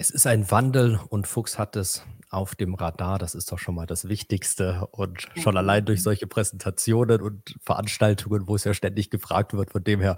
Es 0.00 0.10
ist 0.10 0.28
ein 0.28 0.48
Wandel 0.52 1.00
und 1.08 1.26
Fuchs 1.26 1.58
hat 1.58 1.74
es 1.74 2.04
auf 2.30 2.54
dem 2.54 2.74
Radar. 2.74 3.18
Das 3.18 3.34
ist 3.34 3.50
doch 3.50 3.58
schon 3.58 3.74
mal 3.74 3.86
das 3.86 4.06
Wichtigste. 4.08 4.86
Und 4.92 5.26
schon 5.34 5.56
allein 5.56 5.84
durch 5.84 6.04
solche 6.04 6.28
Präsentationen 6.28 7.20
und 7.20 7.56
Veranstaltungen, 7.62 8.46
wo 8.46 8.54
es 8.54 8.62
ja 8.62 8.74
ständig 8.74 9.10
gefragt 9.10 9.54
wird, 9.54 9.72
von 9.72 9.82
dem 9.82 10.00
her 10.00 10.16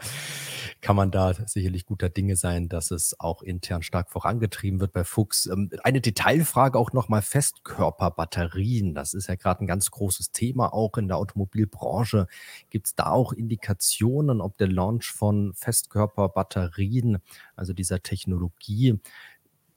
kann 0.83 0.97
man 0.97 1.11
da 1.11 1.33
sicherlich 1.47 1.87
guter 1.87 2.11
Dinge 2.11 2.37
sein, 2.37 2.69
dass 2.69 2.91
es 2.91 3.19
auch 3.19 3.43
intern 3.43 3.83
stark 3.83 4.11
vorangetrieben 4.11 4.81
wird 4.81 4.93
bei 4.93 5.03
Fuchs. 5.03 5.47
Ähm, 5.47 5.71
eine 5.83 6.03
Detailfrage 6.03 6.79
auch 6.79 6.93
nochmal 6.93 7.23
Festkörperbatterien. 7.23 8.95
Das 8.95 9.15
ist 9.15 9.29
ja 9.29 9.35
gerade 9.37 9.65
ein 9.65 9.67
ganz 9.67 9.91
großes 9.91 10.33
Thema 10.33 10.75
auch 10.75 10.99
in 10.99 11.09
der 11.09 11.17
Automobilbranche. 11.17 12.27
Gibt 12.69 12.89
es 12.89 12.95
da 12.97 13.07
auch 13.07 13.33
Indikationen, 13.33 14.43
ob 14.43 14.59
der 14.59 14.69
Launch 14.69 15.11
von 15.11 15.55
Festkörperbatterien, 15.55 17.19
also 17.57 17.73
dieser 17.73 18.03
Technologie, 18.03 19.01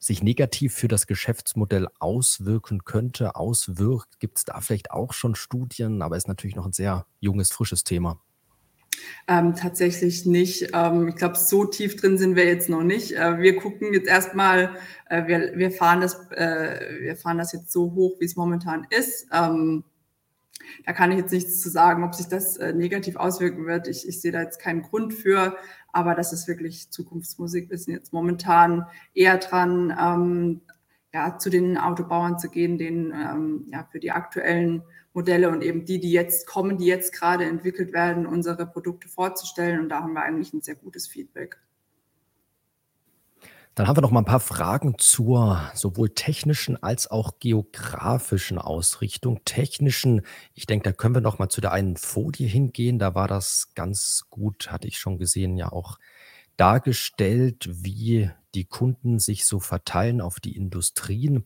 sich 0.03 0.21
negativ 0.21 0.73
für 0.73 0.87
das 0.87 1.07
Geschäftsmodell 1.07 1.87
auswirken 1.99 2.83
könnte, 2.83 3.35
auswirkt? 3.35 4.19
Gibt 4.19 4.37
es 4.37 4.45
da 4.45 4.59
vielleicht 4.61 4.91
auch 4.91 5.13
schon 5.13 5.35
Studien? 5.35 6.01
Aber 6.01 6.17
ist 6.17 6.27
natürlich 6.27 6.55
noch 6.55 6.65
ein 6.65 6.73
sehr 6.73 7.05
junges, 7.19 7.51
frisches 7.51 7.83
Thema. 7.83 8.19
Ähm, 9.27 9.55
tatsächlich 9.55 10.25
nicht. 10.25 10.69
Ähm, 10.73 11.07
ich 11.07 11.15
glaube, 11.15 11.37
so 11.37 11.65
tief 11.65 11.95
drin 11.95 12.17
sind 12.17 12.35
wir 12.35 12.45
jetzt 12.45 12.69
noch 12.69 12.83
nicht. 12.83 13.13
Äh, 13.13 13.39
wir 13.39 13.55
gucken 13.55 13.93
jetzt 13.93 14.07
erstmal, 14.07 14.75
äh, 15.09 15.25
wir, 15.27 15.53
wir, 15.55 15.71
fahren 15.71 16.01
das, 16.01 16.15
äh, 16.31 17.01
wir 17.01 17.15
fahren 17.15 17.37
das 17.37 17.53
jetzt 17.53 17.71
so 17.71 17.93
hoch, 17.93 18.19
wie 18.19 18.25
es 18.25 18.35
momentan 18.35 18.85
ist. 18.89 19.27
Ähm, 19.33 19.83
da 20.85 20.93
kann 20.93 21.11
ich 21.11 21.17
jetzt 21.17 21.31
nichts 21.31 21.61
zu 21.61 21.69
sagen, 21.69 22.03
ob 22.03 22.13
sich 22.15 22.27
das 22.27 22.57
äh, 22.57 22.73
negativ 22.73 23.15
auswirken 23.15 23.65
wird. 23.65 23.87
Ich, 23.87 24.07
ich 24.07 24.21
sehe 24.21 24.31
da 24.31 24.41
jetzt 24.41 24.59
keinen 24.59 24.81
Grund 24.81 25.13
für, 25.13 25.57
aber 25.93 26.15
das 26.15 26.33
ist 26.33 26.47
wirklich 26.47 26.91
Zukunftsmusik. 26.91 27.69
Wir 27.69 27.77
sind 27.77 27.93
jetzt 27.93 28.11
momentan 28.11 28.85
eher 29.13 29.37
dran, 29.37 29.95
ähm, 29.97 30.61
ja, 31.13 31.37
zu 31.37 31.49
den 31.49 31.77
Autobauern 31.77 32.39
zu 32.39 32.49
gehen, 32.49 32.77
denen 32.77 33.11
ähm, 33.11 33.67
ja, 33.71 33.87
für 33.91 33.99
die 33.99 34.11
aktuellen 34.11 34.81
Modelle 35.13 35.49
und 35.49 35.61
eben 35.61 35.85
die, 35.85 35.99
die 35.99 36.11
jetzt 36.11 36.47
kommen, 36.47 36.79
die 36.79 36.87
jetzt 36.87 37.13
gerade 37.13 37.45
entwickelt 37.45 37.93
werden, 37.93 38.25
unsere 38.25 38.65
Produkte 38.65 39.07
vorzustellen. 39.07 39.79
Und 39.79 39.89
da 39.89 40.01
haben 40.01 40.13
wir 40.13 40.23
eigentlich 40.23 40.51
ein 40.53 40.61
sehr 40.61 40.75
gutes 40.75 41.07
Feedback. 41.07 41.57
Dann 43.75 43.87
haben 43.87 43.97
wir 43.97 44.01
noch 44.01 44.11
mal 44.11 44.19
ein 44.21 44.25
paar 44.25 44.39
Fragen 44.39 44.95
zur 44.99 45.59
sowohl 45.73 46.09
technischen 46.09 46.81
als 46.83 47.09
auch 47.09 47.39
geografischen 47.39 48.59
Ausrichtung. 48.59 49.41
Technischen, 49.45 50.21
ich 50.53 50.67
denke, 50.67 50.83
da 50.83 50.93
können 50.93 51.15
wir 51.15 51.21
noch 51.21 51.39
mal 51.39 51.49
zu 51.49 51.59
der 51.59 51.71
einen 51.71 51.97
Folie 51.97 52.47
hingehen. 52.47 52.99
Da 52.99 53.15
war 53.15 53.27
das 53.27 53.73
ganz 53.73 54.25
gut, 54.29 54.71
hatte 54.71 54.87
ich 54.87 54.99
schon 54.99 55.17
gesehen, 55.17 55.57
ja 55.57 55.71
auch 55.71 55.97
dargestellt, 56.55 57.67
wie 57.71 58.29
die 58.53 58.65
Kunden 58.65 59.17
sich 59.19 59.45
so 59.45 59.59
verteilen 59.59 60.21
auf 60.21 60.39
die 60.39 60.55
Industrien. 60.55 61.45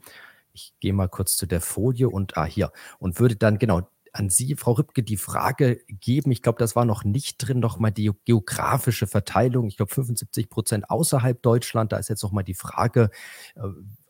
Ich 0.52 0.74
gehe 0.82 0.94
mal 0.94 1.08
kurz 1.08 1.38
zu 1.38 1.46
der 1.46 1.62
Folie 1.62 2.10
und 2.10 2.36
ah 2.38 2.46
hier 2.46 2.74
und 3.00 3.20
würde 3.22 3.38
dann 3.38 3.58
genau 3.58 3.90
an 4.18 4.30
Sie, 4.30 4.55
Frau 4.55 4.74
Rübke, 4.74 5.03
die 5.03 5.18
Frage 5.18 5.82
geben. 5.88 6.32
Ich 6.32 6.41
glaube, 6.41 6.59
das 6.59 6.76
war 6.76 6.86
noch 6.86 7.03
nicht 7.03 7.38
drin, 7.38 7.59
noch 7.59 7.80
mal 7.80 7.91
die 7.91 8.11
geografische 8.26 9.07
Verteilung. 9.07 9.68
Ich 9.68 9.78
glaube, 9.78 9.93
75 9.93 10.49
Prozent 10.49 10.89
außerhalb 10.89 11.41
Deutschland. 11.41 11.91
Da 11.91 11.97
ist 11.97 12.09
jetzt 12.09 12.24
noch 12.24 12.32
mal 12.32 12.43
die 12.43 12.53
Frage, 12.53 13.09
äh, 13.55 13.61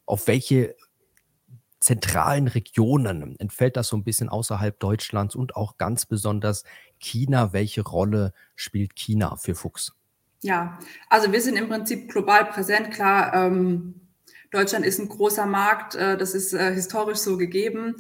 auf 0.06 0.28
welche 0.28 0.76
zentralen 1.80 2.48
Regionen 2.48 3.38
entfällt 3.40 3.78
das 3.78 3.90
so 3.90 3.98
ein 3.98 4.04
bisschen 4.04 4.30
außerhalb 4.30 4.80
Deutschlands 4.80 5.36
und 5.36 5.56
auch 5.56 5.78
ganz 5.78 6.06
besonders 6.06 6.64
China. 6.98 7.54
Welche 7.54 7.82
Rolle 7.82 8.34
spielt 8.56 8.96
China 8.96 9.36
für 9.36 9.56
Fuchs? 9.56 9.94
Ja, 10.42 10.80
also 11.10 11.32
wir 11.32 11.42
sind 11.42 11.56
im 11.56 11.70
Prinzip 11.70 12.10
global 12.10 12.46
präsent. 12.46 12.92
Klar, 12.92 13.34
ähm, 13.34 14.02
Deutschland 14.52 14.86
ist 14.86 15.00
ein 15.00 15.10
großer 15.10 15.46
Markt, 15.46 15.96
äh, 15.96 16.18
das 16.18 16.34
ist 16.34 16.54
äh, 16.54 16.74
historisch 16.74 17.20
so 17.20 17.38
gegeben 17.38 17.96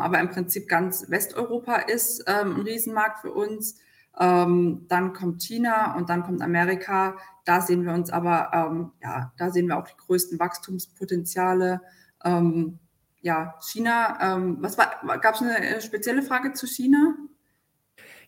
aber 0.00 0.20
im 0.20 0.30
Prinzip 0.30 0.68
ganz 0.68 1.10
Westeuropa 1.10 1.76
ist 1.76 2.24
ähm, 2.26 2.56
ein 2.56 2.62
Riesenmarkt 2.62 3.20
für 3.20 3.32
uns. 3.32 3.78
Ähm, 4.18 4.84
dann 4.88 5.14
kommt 5.14 5.42
China 5.42 5.96
und 5.96 6.10
dann 6.10 6.22
kommt 6.22 6.42
Amerika. 6.42 7.16
Da 7.44 7.60
sehen 7.60 7.84
wir 7.84 7.94
uns 7.94 8.10
aber, 8.10 8.50
ähm, 8.52 8.92
ja, 9.02 9.32
da 9.38 9.50
sehen 9.50 9.68
wir 9.68 9.78
auch 9.78 9.88
die 9.88 9.96
größten 9.96 10.38
Wachstumspotenziale. 10.38 11.80
Ähm, 12.24 12.78
ja, 13.22 13.54
China, 13.60 14.18
ähm, 14.20 14.58
was 14.60 14.76
war, 14.76 15.00
gab 15.18 15.36
es 15.36 15.42
eine 15.42 15.80
spezielle 15.80 16.22
Frage 16.22 16.52
zu 16.52 16.66
China? 16.66 17.14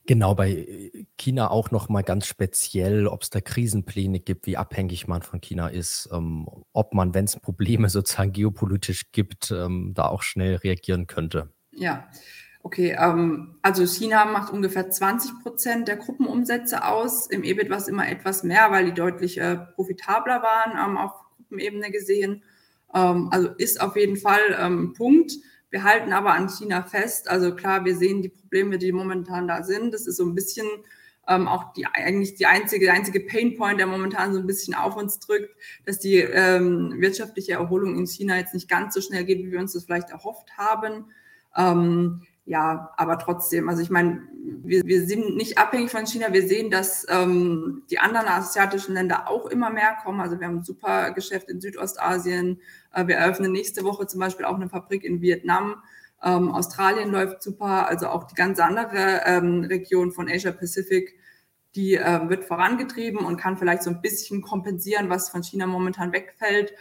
Genau, 0.07 0.35
bei 0.35 0.91
China 1.17 1.51
auch 1.51 1.71
noch 1.71 1.89
mal 1.89 2.03
ganz 2.03 2.27
speziell, 2.27 3.07
ob 3.07 3.23
es 3.23 3.31
da 3.31 3.41
Krisenpläne 3.41 4.21
gibt, 4.21 4.47
wie 4.47 4.59
abhängig 4.59 5.09
man 5.09 5.23
von 5.23 5.41
China 5.41 5.69
ist, 5.69 6.11
ähm, 6.13 6.47
ob 6.75 6.93
man, 6.93 7.15
wenn 7.15 7.25
es 7.25 7.37
Probleme 7.41 7.89
sozusagen 7.89 8.33
geopolitisch 8.33 9.13
gibt, 9.13 9.51
ähm, 9.51 9.93
da 9.95 10.09
auch 10.09 10.23
schnell 10.23 10.57
reagieren 10.57 11.07
könnte. 11.07 11.49
Ja, 11.73 12.07
okay. 12.63 12.97
Ähm, 12.99 13.57
also 13.63 13.87
China 13.87 14.27
macht 14.27 14.53
ungefähr 14.53 14.91
20 14.91 15.43
Prozent 15.43 15.89
der 15.89 15.97
Gruppenumsätze 15.97 16.85
aus. 16.85 17.27
Im 17.29 17.43
EBIT 17.43 17.71
war 17.71 17.79
es 17.79 17.89
immer 17.89 18.07
etwas 18.07 18.43
mehr, 18.43 18.71
weil 18.71 18.85
die 18.85 18.95
deutlich 18.95 19.39
äh, 19.39 19.57
profitabler 19.57 20.43
waren, 20.43 20.73
ähm, 20.73 20.99
auf 20.99 21.13
Gruppenebene 21.37 21.91
gesehen. 21.91 22.43
Ähm, 22.95 23.29
also 23.33 23.49
ist 23.49 23.81
auf 23.81 23.97
jeden 23.97 24.19
Fall 24.19 24.55
ähm, 24.59 24.85
ein 24.85 24.93
Punkt. 24.93 25.33
Wir 25.75 25.83
halten 25.83 26.13
aber 26.13 26.35
an 26.35 26.49
China 26.49 26.85
fest. 26.85 27.29
Also 27.29 27.53
klar, 27.53 27.85
wir 27.85 27.97
sehen 27.97 28.23
die 28.23 28.29
Probleme, 28.29 28.79
die 28.79 28.93
momentan 28.93 29.49
da 29.49 29.65
sind. 29.65 29.93
Das 29.93 30.07
ist 30.07 30.19
so 30.19 30.25
ein 30.25 30.33
bisschen 30.33 30.69
ähm, 31.27 31.49
auch 31.49 31.73
die 31.73 31.85
eigentlich 31.87 32.37
die 32.37 32.47
einzige, 32.47 32.85
der 32.85 32.95
einzige 32.95 33.19
Painpoint, 33.19 33.81
der 33.81 33.89
momentan 33.89 34.33
so 34.33 34.39
ein 34.39 34.47
bisschen 34.47 34.77
auf 34.77 34.95
uns 34.95 35.19
drückt, 35.19 35.51
dass 35.85 35.99
die 35.99 36.19
ähm, 36.19 36.95
wirtschaftliche 36.99 37.55
Erholung 37.55 37.99
in 37.99 38.07
China 38.07 38.37
jetzt 38.37 38.55
nicht 38.55 38.69
ganz 38.69 38.95
so 38.95 39.01
schnell 39.01 39.25
geht, 39.25 39.39
wie 39.41 39.51
wir 39.51 39.59
uns 39.59 39.73
das 39.73 39.83
vielleicht 39.83 40.11
erhofft 40.11 40.57
haben. 40.57 41.07
Ähm, 41.57 42.23
ja, 42.47 42.91
aber 42.97 43.19
trotzdem, 43.19 43.69
also 43.69 43.81
ich 43.81 43.89
meine, 43.89 44.21
wir, 44.63 44.85
wir 44.85 45.07
sind 45.07 45.37
nicht 45.37 45.57
abhängig 45.57 45.91
von 45.91 46.07
China. 46.07 46.33
Wir 46.33 46.47
sehen, 46.47 46.71
dass 46.71 47.07
ähm, 47.09 47.85
die 47.91 47.99
anderen 47.99 48.29
asiatischen 48.29 48.95
Länder 48.95 49.31
auch 49.31 49.47
immer 49.47 49.71
mehr 49.71 49.97
kommen. 50.03 50.21
Also 50.21 50.39
wir 50.39 50.47
haben 50.47 50.59
ein 50.59 50.65
super 50.65 51.13
Geschäft 51.13 51.49
in 51.49 51.61
Südostasien. 51.61 52.61
Äh, 52.93 53.07
wir 53.07 53.17
eröffnen 53.17 53.53
nächste 53.53 53.85
Woche 53.85 54.07
zum 54.07 54.21
Beispiel 54.21 54.45
auch 54.45 54.57
eine 54.57 54.69
Fabrik 54.69 55.05
in 55.05 55.23
Vietnam. 55.23 55.77
Ähm, 56.23 56.51
Australien 56.51 57.11
läuft 57.11 57.43
super. 57.43 57.89
Also 57.89 58.09
auch 58.09 58.25
die 58.25 58.35
ganze 58.35 58.65
andere 58.65 59.23
ähm, 59.25 59.65
Region 59.65 60.13
von 60.13 60.29
Asia 60.29 60.53
Pacific, 60.53 61.19
die 61.75 61.95
äh, 61.95 62.29
wird 62.29 62.45
vorangetrieben 62.45 63.25
und 63.25 63.39
kann 63.39 63.57
vielleicht 63.57 63.83
so 63.83 63.91
ein 63.91 64.03
bisschen 64.03 64.43
kompensieren, 64.43 65.09
was 65.09 65.31
von 65.31 65.43
China 65.43 65.67
momentan 65.67 66.13
wegfällt. 66.13 66.75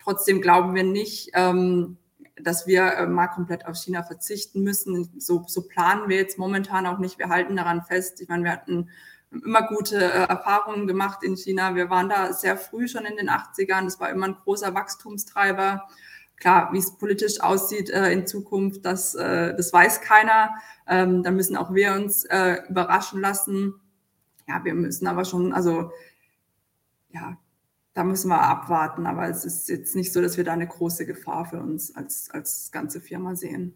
Trotzdem 0.00 0.40
glauben 0.40 0.76
wir 0.76 0.84
nicht, 0.84 1.30
ähm, 1.34 1.96
dass 2.42 2.66
wir 2.66 2.84
äh, 2.84 3.06
mal 3.06 3.28
komplett 3.28 3.66
auf 3.66 3.76
China 3.76 4.02
verzichten 4.02 4.62
müssen. 4.62 5.10
So, 5.18 5.44
so 5.46 5.62
planen 5.62 6.08
wir 6.08 6.16
jetzt 6.16 6.38
momentan 6.38 6.86
auch 6.86 6.98
nicht. 6.98 7.18
Wir 7.18 7.28
halten 7.28 7.56
daran 7.56 7.82
fest. 7.82 8.20
Ich 8.20 8.28
meine, 8.28 8.44
wir 8.44 8.52
hatten 8.52 8.88
immer 9.30 9.62
gute 9.62 9.96
äh, 9.96 10.26
Erfahrungen 10.26 10.86
gemacht 10.86 11.22
in 11.22 11.36
China. 11.36 11.74
Wir 11.74 11.90
waren 11.90 12.08
da 12.08 12.32
sehr 12.32 12.56
früh 12.56 12.88
schon 12.88 13.04
in 13.04 13.16
den 13.16 13.30
80ern. 13.30 13.84
Das 13.84 14.00
war 14.00 14.10
immer 14.10 14.26
ein 14.26 14.36
großer 14.36 14.74
Wachstumstreiber. 14.74 15.88
Klar, 16.36 16.72
wie 16.72 16.78
es 16.78 16.96
politisch 16.96 17.40
aussieht 17.40 17.90
äh, 17.90 18.12
in 18.12 18.26
Zukunft, 18.26 18.84
das, 18.84 19.14
äh, 19.14 19.54
das 19.56 19.72
weiß 19.72 20.00
keiner. 20.02 20.54
Ähm, 20.86 21.22
da 21.24 21.32
müssen 21.32 21.56
auch 21.56 21.74
wir 21.74 21.94
uns 21.94 22.24
äh, 22.24 22.58
überraschen 22.68 23.20
lassen. 23.20 23.74
Ja, 24.46 24.64
wir 24.64 24.74
müssen 24.74 25.06
aber 25.08 25.24
schon, 25.24 25.52
also 25.52 25.90
ja, 27.10 27.36
da 27.98 28.04
müssen 28.04 28.28
wir 28.28 28.40
abwarten. 28.40 29.06
Aber 29.06 29.28
es 29.28 29.44
ist 29.44 29.68
jetzt 29.68 29.96
nicht 29.96 30.12
so, 30.12 30.22
dass 30.22 30.36
wir 30.36 30.44
da 30.44 30.52
eine 30.52 30.68
große 30.68 31.04
Gefahr 31.04 31.46
für 31.46 31.58
uns 31.58 31.96
als, 31.96 32.30
als 32.30 32.70
ganze 32.70 33.00
Firma 33.00 33.34
sehen. 33.34 33.74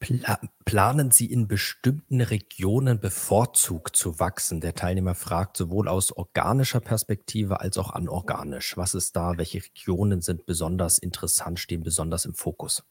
Pla 0.00 0.40
planen 0.64 1.12
Sie 1.12 1.26
in 1.26 1.46
bestimmten 1.46 2.20
Regionen 2.20 2.98
bevorzugt 2.98 3.96
zu 3.96 4.18
wachsen? 4.18 4.60
Der 4.60 4.74
Teilnehmer 4.74 5.14
fragt 5.14 5.56
sowohl 5.56 5.86
aus 5.86 6.10
organischer 6.12 6.80
Perspektive 6.80 7.60
als 7.60 7.78
auch 7.78 7.90
anorganisch. 7.92 8.76
Was 8.76 8.94
ist 8.94 9.14
da? 9.14 9.38
Welche 9.38 9.62
Regionen 9.62 10.20
sind 10.20 10.44
besonders 10.44 10.98
interessant, 10.98 11.60
stehen 11.60 11.84
besonders 11.84 12.24
im 12.24 12.34
Fokus? 12.34 12.82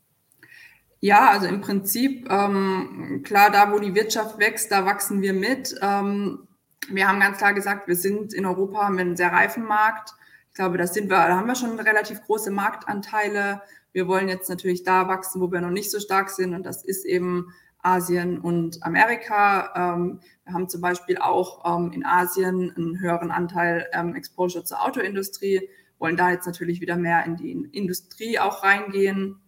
Ja, 1.02 1.30
also 1.30 1.46
im 1.46 1.60
Prinzip, 1.62 2.28
ähm, 2.32 3.22
klar, 3.24 3.52
da 3.52 3.72
wo 3.72 3.80
die 3.80 3.94
Wirtschaft 3.96 4.40
wächst, 4.40 4.72
da 4.72 4.86
wachsen 4.86 5.22
wir 5.22 5.34
mit. 5.34 5.76
Ähm, 5.82 6.47
wir 6.90 7.08
haben 7.08 7.20
ganz 7.20 7.38
klar 7.38 7.54
gesagt, 7.54 7.88
wir 7.88 7.96
sind 7.96 8.34
in 8.34 8.46
Europa 8.46 8.90
mit 8.90 9.02
einem 9.02 9.16
sehr 9.16 9.32
reifen 9.32 9.66
Markt. 9.66 10.14
Ich 10.50 10.56
glaube, 10.56 10.78
das 10.78 10.94
sind 10.94 11.10
wir, 11.10 11.18
da 11.18 11.36
haben 11.36 11.48
wir 11.48 11.56
schon 11.56 11.80
relativ 11.80 12.22
große 12.24 12.52
Marktanteile. 12.52 13.62
Wir 13.92 14.08
wollen 14.08 14.28
jetzt 14.28 14.50
natürlich 14.50 14.84
da 14.84 15.08
wachsen, 15.08 15.42
wo 15.42 15.52
wir 15.52 15.62
noch 15.62 15.70
nicht 15.70 15.92
so 15.92 16.00
stark 16.00 16.30
sind. 16.30 16.54
Und 16.54 16.66
das 16.66 16.84
ist 16.84 17.06
eben 17.06 17.54
Asien 17.82 18.40
und 18.40 18.84
Amerika. 18.84 19.96
Ähm, 19.96 20.20
wir 20.46 20.54
haben 20.54 20.70
zum 20.70 20.82
Beispiel 20.82 21.18
auch 21.18 21.64
ähm, 21.66 21.92
in 21.92 22.06
Asien 22.06 22.74
einen 22.76 23.00
höheren 23.00 23.32
Anteil 23.32 23.88
ähm, 23.94 24.16
Exposure 24.16 24.64
zur 24.64 24.84
Autoindustrie 24.84 25.70
wollen 26.00 26.18
da 26.18 26.32
jetzt 26.32 26.46
natürlich 26.46 26.82
wieder 26.82 26.96
mehr 26.96 27.26
in 27.26 27.36
die 27.36 27.52
Industrie 27.52 28.40
auch 28.40 28.64
reingehen. 28.64 29.40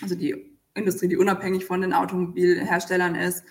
Also 0.00 0.14
die 0.14 0.58
Industrie, 0.74 1.08
die 1.08 1.16
unabhängig 1.16 1.66
von 1.66 1.82
den 1.82 1.92
Automobilherstellern 1.92 3.14
ist. 3.14 3.44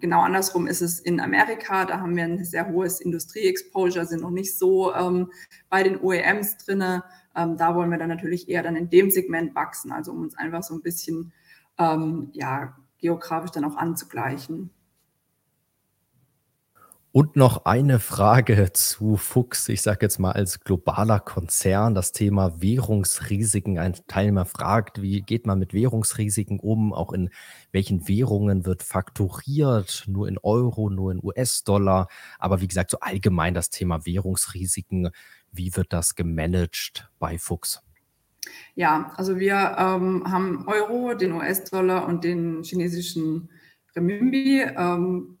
Genau 0.00 0.22
andersrum 0.22 0.66
ist 0.66 0.80
es 0.80 0.98
in 0.98 1.20
Amerika. 1.20 1.84
Da 1.84 2.00
haben 2.00 2.16
wir 2.16 2.24
ein 2.24 2.44
sehr 2.44 2.68
hohes 2.68 3.00
Industrie-Exposure, 3.00 4.04
sind 4.04 4.22
noch 4.22 4.30
nicht 4.30 4.58
so 4.58 4.92
ähm, 4.94 5.30
bei 5.70 5.82
den 5.82 6.00
OEMs 6.00 6.56
drinne. 6.58 7.04
Ähm, 7.36 7.56
da 7.56 7.74
wollen 7.74 7.90
wir 7.90 7.98
dann 7.98 8.08
natürlich 8.08 8.48
eher 8.48 8.62
dann 8.62 8.76
in 8.76 8.90
dem 8.90 9.10
Segment 9.10 9.54
wachsen, 9.54 9.92
also 9.92 10.12
um 10.12 10.22
uns 10.22 10.36
einfach 10.36 10.62
so 10.62 10.74
ein 10.74 10.82
bisschen 10.82 11.32
ähm, 11.78 12.30
ja, 12.32 12.76
geografisch 12.98 13.52
dann 13.52 13.64
auch 13.64 13.76
anzugleichen. 13.76 14.70
Und 17.16 17.34
noch 17.34 17.64
eine 17.64 17.98
Frage 17.98 18.74
zu 18.74 19.16
Fuchs. 19.16 19.70
Ich 19.70 19.80
sage 19.80 20.00
jetzt 20.02 20.18
mal 20.18 20.32
als 20.32 20.60
globaler 20.60 21.18
Konzern 21.18 21.94
das 21.94 22.12
Thema 22.12 22.60
Währungsrisiken. 22.60 23.78
Ein 23.78 23.94
Teilnehmer 24.06 24.44
fragt, 24.44 25.00
wie 25.00 25.22
geht 25.22 25.46
man 25.46 25.58
mit 25.58 25.72
Währungsrisiken 25.72 26.60
um? 26.60 26.92
Auch 26.92 27.14
in 27.14 27.30
welchen 27.72 28.06
Währungen 28.06 28.66
wird 28.66 28.82
fakturiert? 28.82 30.04
Nur 30.06 30.28
in 30.28 30.36
Euro, 30.36 30.90
nur 30.90 31.10
in 31.10 31.24
US-Dollar. 31.24 32.08
Aber 32.38 32.60
wie 32.60 32.68
gesagt, 32.68 32.90
so 32.90 33.00
allgemein 33.00 33.54
das 33.54 33.70
Thema 33.70 34.04
Währungsrisiken. 34.04 35.08
Wie 35.50 35.74
wird 35.74 35.94
das 35.94 36.16
gemanagt 36.16 37.10
bei 37.18 37.38
Fuchs? 37.38 37.80
Ja, 38.74 39.14
also 39.16 39.38
wir 39.38 39.74
ähm, 39.78 40.30
haben 40.30 40.68
Euro, 40.68 41.14
den 41.14 41.32
US-Dollar 41.32 42.06
und 42.06 42.24
den 42.24 42.62
chinesischen 42.62 43.48
Renminbi. 43.94 44.66
Ähm, 44.76 45.35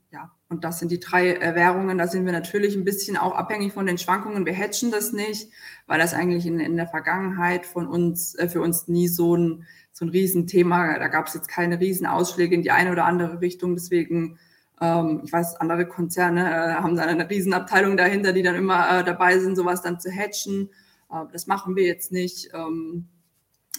und 0.48 0.62
das 0.62 0.78
sind 0.78 0.92
die 0.92 1.00
drei 1.00 1.34
äh, 1.34 1.54
Währungen. 1.54 1.98
Da 1.98 2.06
sind 2.06 2.24
wir 2.24 2.32
natürlich 2.32 2.76
ein 2.76 2.84
bisschen 2.84 3.16
auch 3.16 3.34
abhängig 3.34 3.72
von 3.72 3.86
den 3.86 3.98
Schwankungen. 3.98 4.46
Wir 4.46 4.52
hedgen 4.52 4.92
das 4.92 5.12
nicht, 5.12 5.50
weil 5.86 5.98
das 5.98 6.14
eigentlich 6.14 6.46
in, 6.46 6.60
in 6.60 6.76
der 6.76 6.86
Vergangenheit 6.86 7.66
von 7.66 7.88
uns, 7.88 8.34
äh, 8.36 8.48
für 8.48 8.60
uns 8.60 8.86
nie 8.86 9.08
so 9.08 9.36
ein, 9.36 9.66
so 9.92 10.04
ein 10.04 10.10
Riesenthema, 10.10 10.98
da 10.98 11.08
gab 11.08 11.26
es 11.26 11.34
jetzt 11.34 11.48
keine 11.48 11.80
Riesenausschläge 11.80 12.54
in 12.54 12.62
die 12.62 12.70
eine 12.70 12.92
oder 12.92 13.06
andere 13.06 13.40
Richtung. 13.40 13.74
Deswegen, 13.74 14.38
ähm, 14.80 15.22
ich 15.24 15.32
weiß, 15.32 15.56
andere 15.56 15.86
Konzerne 15.86 16.48
äh, 16.48 16.74
haben 16.74 16.94
dann 16.94 17.08
eine 17.08 17.28
Riesenabteilung 17.28 17.96
dahinter, 17.96 18.32
die 18.32 18.42
dann 18.42 18.54
immer 18.54 19.00
äh, 19.00 19.04
dabei 19.04 19.38
sind, 19.40 19.56
sowas 19.56 19.82
dann 19.82 19.98
zu 19.98 20.10
hedgen. 20.10 20.70
Äh, 21.10 21.24
das 21.32 21.48
machen 21.48 21.74
wir 21.74 21.84
jetzt 21.84 22.12
nicht, 22.12 22.50
ähm, 22.54 23.08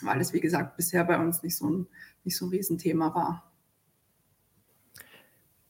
weil 0.02 0.20
es, 0.20 0.34
wie 0.34 0.42
gesagt, 0.42 0.76
bisher 0.76 1.06
bei 1.06 1.18
uns 1.18 1.44
nicht 1.44 1.56
so 1.56 1.70
ein, 1.70 1.88
nicht 2.26 2.36
so 2.36 2.46
ein 2.46 2.50
Riesenthema 2.50 3.16
war. 3.16 3.47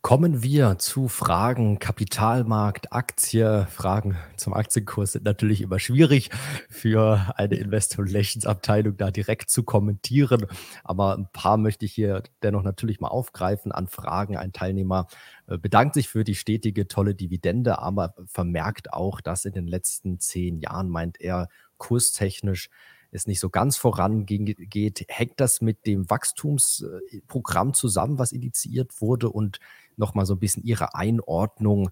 Kommen 0.07 0.41
wir 0.41 0.79
zu 0.79 1.09
Fragen 1.09 1.79
Kapitalmarkt, 1.79 2.93
Aktie. 2.93 3.67
Fragen 3.69 4.15
zum 4.37 4.53
Aktienkurs 4.53 5.11
sind 5.11 5.25
natürlich 5.25 5.59
immer 5.59 5.79
schwierig 5.79 6.29
für 6.69 7.33
eine 7.35 7.55
Investor 7.55 8.05
Relations 8.05 8.45
Abteilung 8.45 8.95
da 8.95 9.11
direkt 9.11 9.49
zu 9.49 9.63
kommentieren. 9.63 10.45
Aber 10.85 11.17
ein 11.17 11.27
paar 11.33 11.57
möchte 11.57 11.83
ich 11.83 11.91
hier 11.91 12.23
dennoch 12.41 12.63
natürlich 12.63 13.01
mal 13.01 13.09
aufgreifen 13.09 13.73
an 13.73 13.89
Fragen. 13.89 14.37
Ein 14.37 14.53
Teilnehmer 14.53 15.07
äh, 15.47 15.57
bedankt 15.57 15.95
sich 15.95 16.07
für 16.07 16.23
die 16.23 16.35
stetige, 16.35 16.87
tolle 16.87 17.13
Dividende, 17.13 17.79
aber 17.79 18.15
vermerkt 18.27 18.93
auch, 18.93 19.19
dass 19.19 19.43
in 19.43 19.51
den 19.51 19.67
letzten 19.67 20.21
zehn 20.21 20.61
Jahren, 20.61 20.87
meint 20.87 21.19
er, 21.19 21.49
kurstechnisch 21.75 22.69
es 23.11 23.27
nicht 23.27 23.39
so 23.39 23.49
ganz 23.49 23.77
vorangeht. 23.77 25.05
Hängt 25.09 25.39
das 25.39 25.61
mit 25.61 25.85
dem 25.85 26.09
Wachstumsprogramm 26.09 27.73
zusammen, 27.73 28.19
was 28.19 28.31
initiiert 28.31 29.01
wurde 29.01 29.29
und 29.29 29.59
nochmal 29.97 30.25
so 30.25 30.35
ein 30.35 30.39
bisschen 30.39 30.63
Ihre 30.63 30.95
Einordnung. 30.95 31.89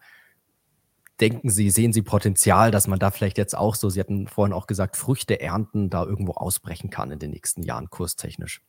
Denken 1.22 1.50
Sie, 1.50 1.70
sehen 1.70 1.94
Sie 1.94 2.02
Potenzial, 2.02 2.72
dass 2.72 2.88
man 2.88 3.00
da 3.00 3.12
vielleicht 3.12 3.38
jetzt 3.38 3.58
auch 3.58 3.76
so, 3.76 3.90
Sie 3.90 4.00
hatten 4.00 4.28
vorhin 4.28 4.54
auch 4.54 4.68
gesagt, 4.68 4.98
Früchte 4.98 5.40
ernten, 5.40 5.90
da 5.90 6.04
irgendwo 6.04 6.34
ausbrechen 6.34 6.90
kann 6.90 7.12
in 7.12 7.20
den 7.20 7.32
nächsten 7.32 7.64
Jahren 7.64 7.90
kurstechnisch? 7.90 8.62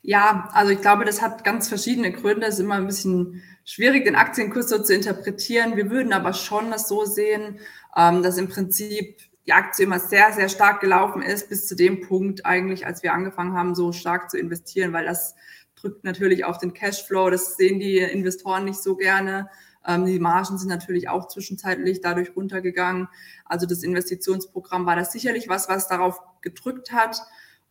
Ja, 0.00 0.48
also 0.52 0.72
ich 0.72 0.80
glaube, 0.80 1.04
das 1.04 1.22
hat 1.22 1.44
ganz 1.44 1.68
verschiedene 1.68 2.12
Gründe. 2.12 2.46
Es 2.46 2.54
ist 2.54 2.60
immer 2.60 2.74
ein 2.74 2.86
bisschen 2.86 3.42
schwierig, 3.64 4.04
den 4.04 4.16
Aktienkurs 4.16 4.68
so 4.68 4.82
zu 4.82 4.94
interpretieren. 4.94 5.76
Wir 5.76 5.90
würden 5.90 6.12
aber 6.12 6.32
schon 6.32 6.70
das 6.70 6.88
so 6.88 7.04
sehen, 7.04 7.60
ähm, 7.96 8.22
dass 8.22 8.38
im 8.38 8.48
Prinzip 8.48 9.18
die 9.46 9.52
Aktie 9.52 9.84
immer 9.84 9.98
sehr, 9.98 10.32
sehr 10.32 10.48
stark 10.48 10.80
gelaufen 10.80 11.22
ist, 11.22 11.48
bis 11.48 11.66
zu 11.66 11.74
dem 11.74 12.00
Punkt 12.00 12.46
eigentlich, 12.46 12.86
als 12.86 13.02
wir 13.02 13.12
angefangen 13.12 13.54
haben, 13.54 13.74
so 13.74 13.92
stark 13.92 14.30
zu 14.30 14.38
investieren, 14.38 14.92
weil 14.92 15.04
das 15.04 15.34
drückt 15.82 16.04
natürlich 16.04 16.44
auf 16.44 16.58
den 16.58 16.72
Cashflow. 16.72 17.30
Das 17.30 17.56
sehen 17.56 17.80
die 17.80 17.98
Investoren 17.98 18.64
nicht 18.64 18.82
so 18.82 18.96
gerne. 18.96 19.48
Ähm, 19.86 20.06
die 20.06 20.18
Margen 20.18 20.58
sind 20.58 20.68
natürlich 20.68 21.08
auch 21.08 21.28
zwischenzeitlich 21.28 22.00
dadurch 22.00 22.34
runtergegangen. 22.36 23.08
Also 23.44 23.66
das 23.66 23.82
Investitionsprogramm 23.82 24.86
war 24.86 24.96
das 24.96 25.12
sicherlich 25.12 25.48
was, 25.48 25.68
was 25.68 25.88
darauf 25.88 26.20
gedrückt 26.40 26.92
hat. 26.92 27.20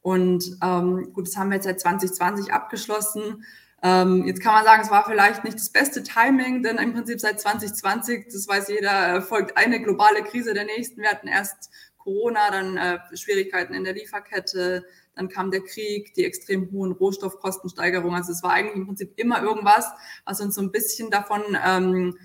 Und 0.02 0.58
ähm, 0.64 1.14
gut, 1.14 1.28
das 1.28 1.38
haben 1.38 1.50
wir 1.50 1.56
jetzt 1.56 1.66
seit 1.66 1.80
2020 1.80 2.52
abgeschlossen. 2.52 3.46
Ähm, 3.84 4.26
jetzt 4.26 4.42
kann 4.42 4.54
man 4.54 4.64
sagen, 4.64 4.82
es 4.84 4.92
war 4.92 5.06
vielleicht 5.06 5.44
nicht 5.44 5.58
das 5.58 5.70
beste 5.70 6.04
Timing, 6.04 6.62
denn 6.64 6.78
im 6.78 6.94
Prinzip 6.94 7.20
seit 7.20 7.40
2020, 7.40 8.28
das 8.32 8.48
weiß 8.48 8.68
jeder, 8.70 9.22
folgt 9.22 9.58
eine 9.58 9.82
globale 9.82 10.24
Krise 10.24 10.54
der 10.54 10.66
nächsten. 10.66 11.02
Wir 11.02 11.10
hatten 11.10 11.28
erst 11.28 11.70
Corona, 11.98 12.52
dann 12.52 12.78
äh, 12.78 13.00
Schwierigkeiten 13.16 13.74
in 13.74 13.84
der 13.84 13.94
Lieferkette, 13.94 14.86
dann 15.16 15.30
kam 15.30 15.52
der 15.52 15.62
Krieg, 15.62 16.14
die 16.14 16.26
extrem 16.26 16.72
hohen 16.72 16.92
Rohstoffkostensteigerungen. 16.92 18.16
Also 18.16 18.32
es 18.32 18.44
war 18.44 18.52
eigentlich 18.52 18.76
im 18.76 18.86
Prinzip 18.86 19.14
immer 19.18 19.42
irgendwas, 19.42 19.86
was 20.26 20.42
uns 20.42 20.56
so 20.56 20.62
ein 20.62 20.72
bisschen 20.72 21.10
davon 21.10 21.42
ähm, 21.66 22.18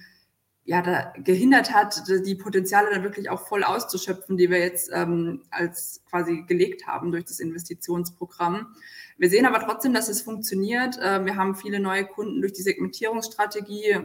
ja, 0.67 0.83
da 0.83 1.13
gehindert 1.23 1.73
hat, 1.73 2.03
die 2.09 2.35
Potenziale 2.35 2.91
dann 2.91 3.05
wirklich 3.05 3.31
auch 3.31 3.47
voll 3.47 3.63
auszuschöpfen, 3.63 4.37
die 4.37 4.51
wir 4.51 4.59
jetzt 4.59 4.91
ähm, 4.93 5.45
als 5.51 6.03
quasi 6.11 6.43
gelegt 6.43 6.89
haben 6.89 7.13
durch 7.13 7.25
das 7.25 7.39
Investitionsprogramm. 7.39 8.75
Wir 9.17 9.31
sehen 9.31 9.47
aber 9.47 9.61
trotzdem, 9.61 9.95
dass 9.95 10.09
es 10.09 10.23
funktioniert. 10.23 10.99
Äh, 10.99 11.25
wir 11.25 11.37
haben 11.37 11.55
viele 11.55 11.79
neue 11.79 12.05
Kunden 12.05 12.41
durch 12.41 12.53
die 12.53 12.63
Segmentierungsstrategie 12.63 14.01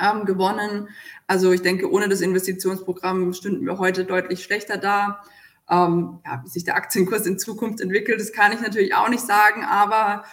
ähm, 0.00 0.24
gewonnen. 0.24 0.88
Also 1.26 1.52
ich 1.52 1.60
denke, 1.60 1.90
ohne 1.90 2.08
das 2.08 2.22
Investitionsprogramm 2.22 3.34
stünden 3.34 3.66
wir 3.66 3.78
heute 3.78 4.06
deutlich 4.06 4.42
schlechter 4.42 4.78
da. 4.78 5.22
Ähm, 5.70 6.20
ja, 6.24 6.42
wie 6.44 6.48
sich 6.48 6.64
der 6.64 6.74
Aktienkurs 6.74 7.26
in 7.26 7.38
Zukunft 7.38 7.80
entwickelt, 7.80 8.20
das 8.20 8.32
kann 8.32 8.52
ich 8.52 8.60
natürlich 8.60 8.94
auch 8.94 9.08
nicht 9.08 9.24
sagen, 9.24 9.64
aber 9.64 10.24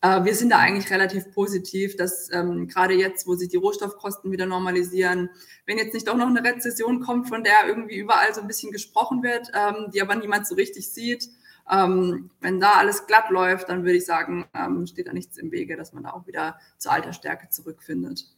äh, 0.00 0.24
wir 0.24 0.34
sind 0.34 0.50
da 0.50 0.58
eigentlich 0.58 0.90
relativ 0.90 1.32
positiv, 1.32 1.96
dass 1.96 2.30
ähm, 2.32 2.68
gerade 2.68 2.94
jetzt, 2.94 3.26
wo 3.26 3.34
sich 3.34 3.48
die 3.48 3.56
Rohstoffkosten 3.56 4.30
wieder 4.30 4.46
normalisieren, 4.46 5.30
wenn 5.64 5.78
jetzt 5.78 5.94
nicht 5.94 6.06
doch 6.06 6.16
noch 6.16 6.28
eine 6.28 6.44
Rezession 6.44 7.00
kommt, 7.00 7.28
von 7.28 7.42
der 7.42 7.66
irgendwie 7.66 7.96
überall 7.96 8.32
so 8.34 8.40
ein 8.40 8.46
bisschen 8.46 8.72
gesprochen 8.72 9.22
wird, 9.22 9.50
ähm, 9.54 9.90
die 9.92 10.02
aber 10.02 10.14
niemand 10.14 10.46
so 10.46 10.54
richtig 10.54 10.92
sieht, 10.92 11.28
ähm, 11.70 12.30
wenn 12.40 12.60
da 12.60 12.72
alles 12.74 13.06
glatt 13.06 13.30
läuft, 13.30 13.68
dann 13.68 13.82
würde 13.82 13.96
ich 13.96 14.06
sagen, 14.06 14.46
ähm, 14.54 14.86
steht 14.86 15.08
da 15.08 15.12
nichts 15.12 15.36
im 15.38 15.50
Wege, 15.50 15.76
dass 15.76 15.92
man 15.92 16.04
da 16.04 16.10
auch 16.10 16.26
wieder 16.26 16.58
zur 16.78 16.92
alter 16.92 17.12
Stärke 17.12 17.48
zurückfindet. 17.50 18.35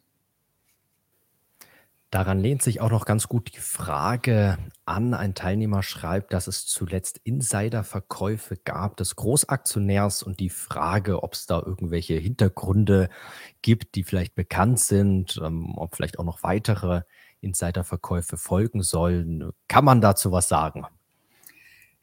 Daran 2.10 2.40
lehnt 2.40 2.62
sich 2.62 2.80
auch 2.80 2.90
noch 2.90 3.04
ganz 3.04 3.28
gut 3.28 3.54
die 3.54 3.60
Frage 3.60 4.56
an. 4.86 5.12
Ein 5.12 5.34
Teilnehmer 5.34 5.82
schreibt, 5.82 6.32
dass 6.32 6.46
es 6.46 6.64
zuletzt 6.66 7.18
Insiderverkäufe 7.22 8.56
gab 8.56 8.96
des 8.96 9.14
Großaktionärs 9.16 10.22
und 10.22 10.40
die 10.40 10.48
Frage, 10.48 11.22
ob 11.22 11.34
es 11.34 11.44
da 11.44 11.60
irgendwelche 11.60 12.14
Hintergründe 12.14 13.10
gibt, 13.60 13.94
die 13.94 14.04
vielleicht 14.04 14.34
bekannt 14.34 14.80
sind, 14.80 15.38
ähm, 15.44 15.74
ob 15.76 15.96
vielleicht 15.96 16.18
auch 16.18 16.24
noch 16.24 16.42
weitere 16.42 17.02
Insiderverkäufe 17.42 18.38
folgen 18.38 18.82
sollen. 18.82 19.50
Kann 19.68 19.84
man 19.84 20.00
dazu 20.00 20.32
was 20.32 20.48
sagen? 20.48 20.86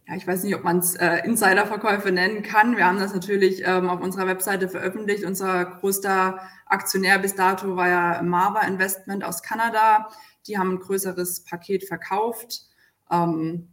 Ja, 0.08 0.16
ich 0.16 0.28
weiß 0.28 0.44
nicht, 0.44 0.56
ob 0.56 0.64
man 0.64 0.80
es 0.80 0.96
äh, 0.96 1.26
Insiderverkäufe 1.26 2.12
nennen 2.12 2.44
kann. 2.44 2.78
Wir 2.78 2.86
haben 2.86 3.00
das 3.00 3.14
natürlich 3.14 3.64
ähm, 3.66 3.90
auf 3.90 4.02
unserer 4.02 4.28
Webseite 4.28 4.70
veröffentlicht. 4.70 5.26
Unser 5.26 5.66
größter 5.66 6.40
Aktionär 6.68 7.18
bis 7.18 7.34
dato 7.34 7.76
war 7.76 7.90
ja 7.90 8.22
Marva 8.22 8.62
Investment 8.68 9.24
aus 9.24 9.42
Kanada. 9.42 10.10
Die 10.46 10.60
haben 10.60 10.74
ein 10.74 10.80
größeres 10.80 11.44
Paket 11.44 11.86
verkauft. 11.86 12.68
Ähm, 13.12 13.70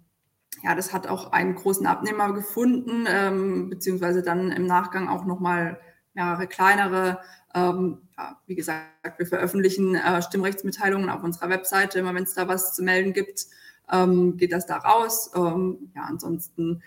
ja, 0.62 0.74
das 0.74 0.94
hat 0.94 1.06
auch 1.06 1.32
einen 1.32 1.54
großen 1.54 1.86
Abnehmer 1.86 2.32
gefunden, 2.32 3.04
ähm, 3.08 3.68
beziehungsweise 3.68 4.22
dann 4.22 4.52
im 4.52 4.66
Nachgang 4.66 5.08
auch 5.08 5.26
nochmal 5.26 5.80
mehrere 6.14 6.46
kleinere. 6.46 7.18
Ähm, 7.54 8.08
ja, 8.16 8.40
wie 8.46 8.54
gesagt, 8.54 9.18
wir 9.18 9.26
veröffentlichen 9.26 9.96
äh, 9.96 10.22
Stimmrechtsmitteilungen 10.22 11.10
auf 11.10 11.22
unserer 11.22 11.50
Webseite, 11.50 11.98
immer 11.98 12.14
wenn 12.14 12.24
es 12.24 12.34
da 12.34 12.48
was 12.48 12.74
zu 12.74 12.82
melden 12.82 13.12
gibt 13.12 13.46
ähm, 13.90 14.36
geht 14.36 14.52
das 14.52 14.66
da 14.66 14.76
raus. 14.78 15.30
Ähm, 15.34 15.90
ja, 15.94 16.02
ansonsten 16.02 16.82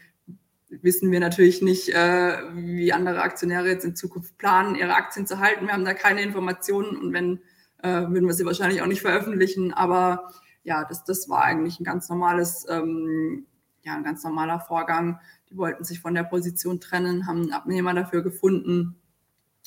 wissen 0.70 1.12
wir 1.12 1.20
natürlich 1.20 1.62
nicht, 1.62 1.90
äh, 1.90 2.38
wie 2.54 2.92
andere 2.94 3.22
Aktionäre 3.22 3.68
jetzt 3.68 3.86
in 3.86 3.96
Zukunft 3.96 4.38
planen, 4.38 4.76
ihre 4.76 4.96
Aktien 4.96 5.28
zu 5.28 5.40
halten. 5.40 5.68
Wir 5.68 5.74
haben 5.74 5.86
da 5.86 5.94
keine 5.94 6.22
Informationen 6.22 6.98
und 6.98 7.14
wenn, 7.14 7.42
äh, 7.84 8.02
würden 8.10 8.28
wir 8.28 8.34
sie 8.34 8.46
wahrscheinlich 8.46 8.82
auch 8.82 8.88
nicht 8.88 9.02
veröffentlichen. 9.02 9.74
Aber 9.74 10.30
ja, 10.64 10.84
das, 10.86 11.04
das 11.04 11.30
war 11.30 11.44
eigentlich 11.44 11.80
ein 11.80 11.84
ganz 11.84 12.10
normales, 12.10 12.66
ähm, 12.70 13.46
ja, 13.84 13.94
ein 13.94 14.04
ganz 14.04 14.24
normaler 14.24 14.60
Vorgang. 14.60 15.20
Die 15.50 15.58
wollten 15.58 15.84
sich 15.84 16.00
von 16.00 16.16
der 16.16 16.24
Position 16.24 16.80
trennen, 16.80 17.28
haben 17.28 17.44
einen 17.44 17.54
Abnehmer 17.54 17.94
dafür 17.94 18.24
gefunden. 18.24 18.96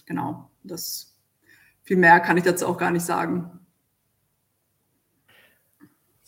Genau, 0.06 0.50
das 0.64 1.16
viel 1.82 1.96
mehr 1.96 2.20
kann 2.20 2.36
ich 2.36 2.44
dazu 2.44 2.66
auch 2.66 2.78
gar 2.78 2.90
nicht 2.90 3.04
sagen. 3.04 3.60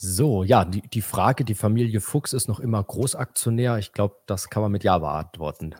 So, 0.02 0.44
ja, 0.44 0.64
die, 0.64 0.80
die 0.80 1.02
Frage, 1.02 1.44
die 1.44 1.54
Familie 1.54 2.00
Fuchs 2.00 2.32
ist 2.32 2.48
noch 2.48 2.58
immer 2.58 2.82
Großaktionär. 2.82 3.76
Ich 3.76 3.92
glaube, 3.92 4.16
das 4.24 4.48
kann 4.48 4.62
man 4.62 4.72
mit 4.72 4.82
Ja 4.82 4.96
beantworten. 4.96 5.74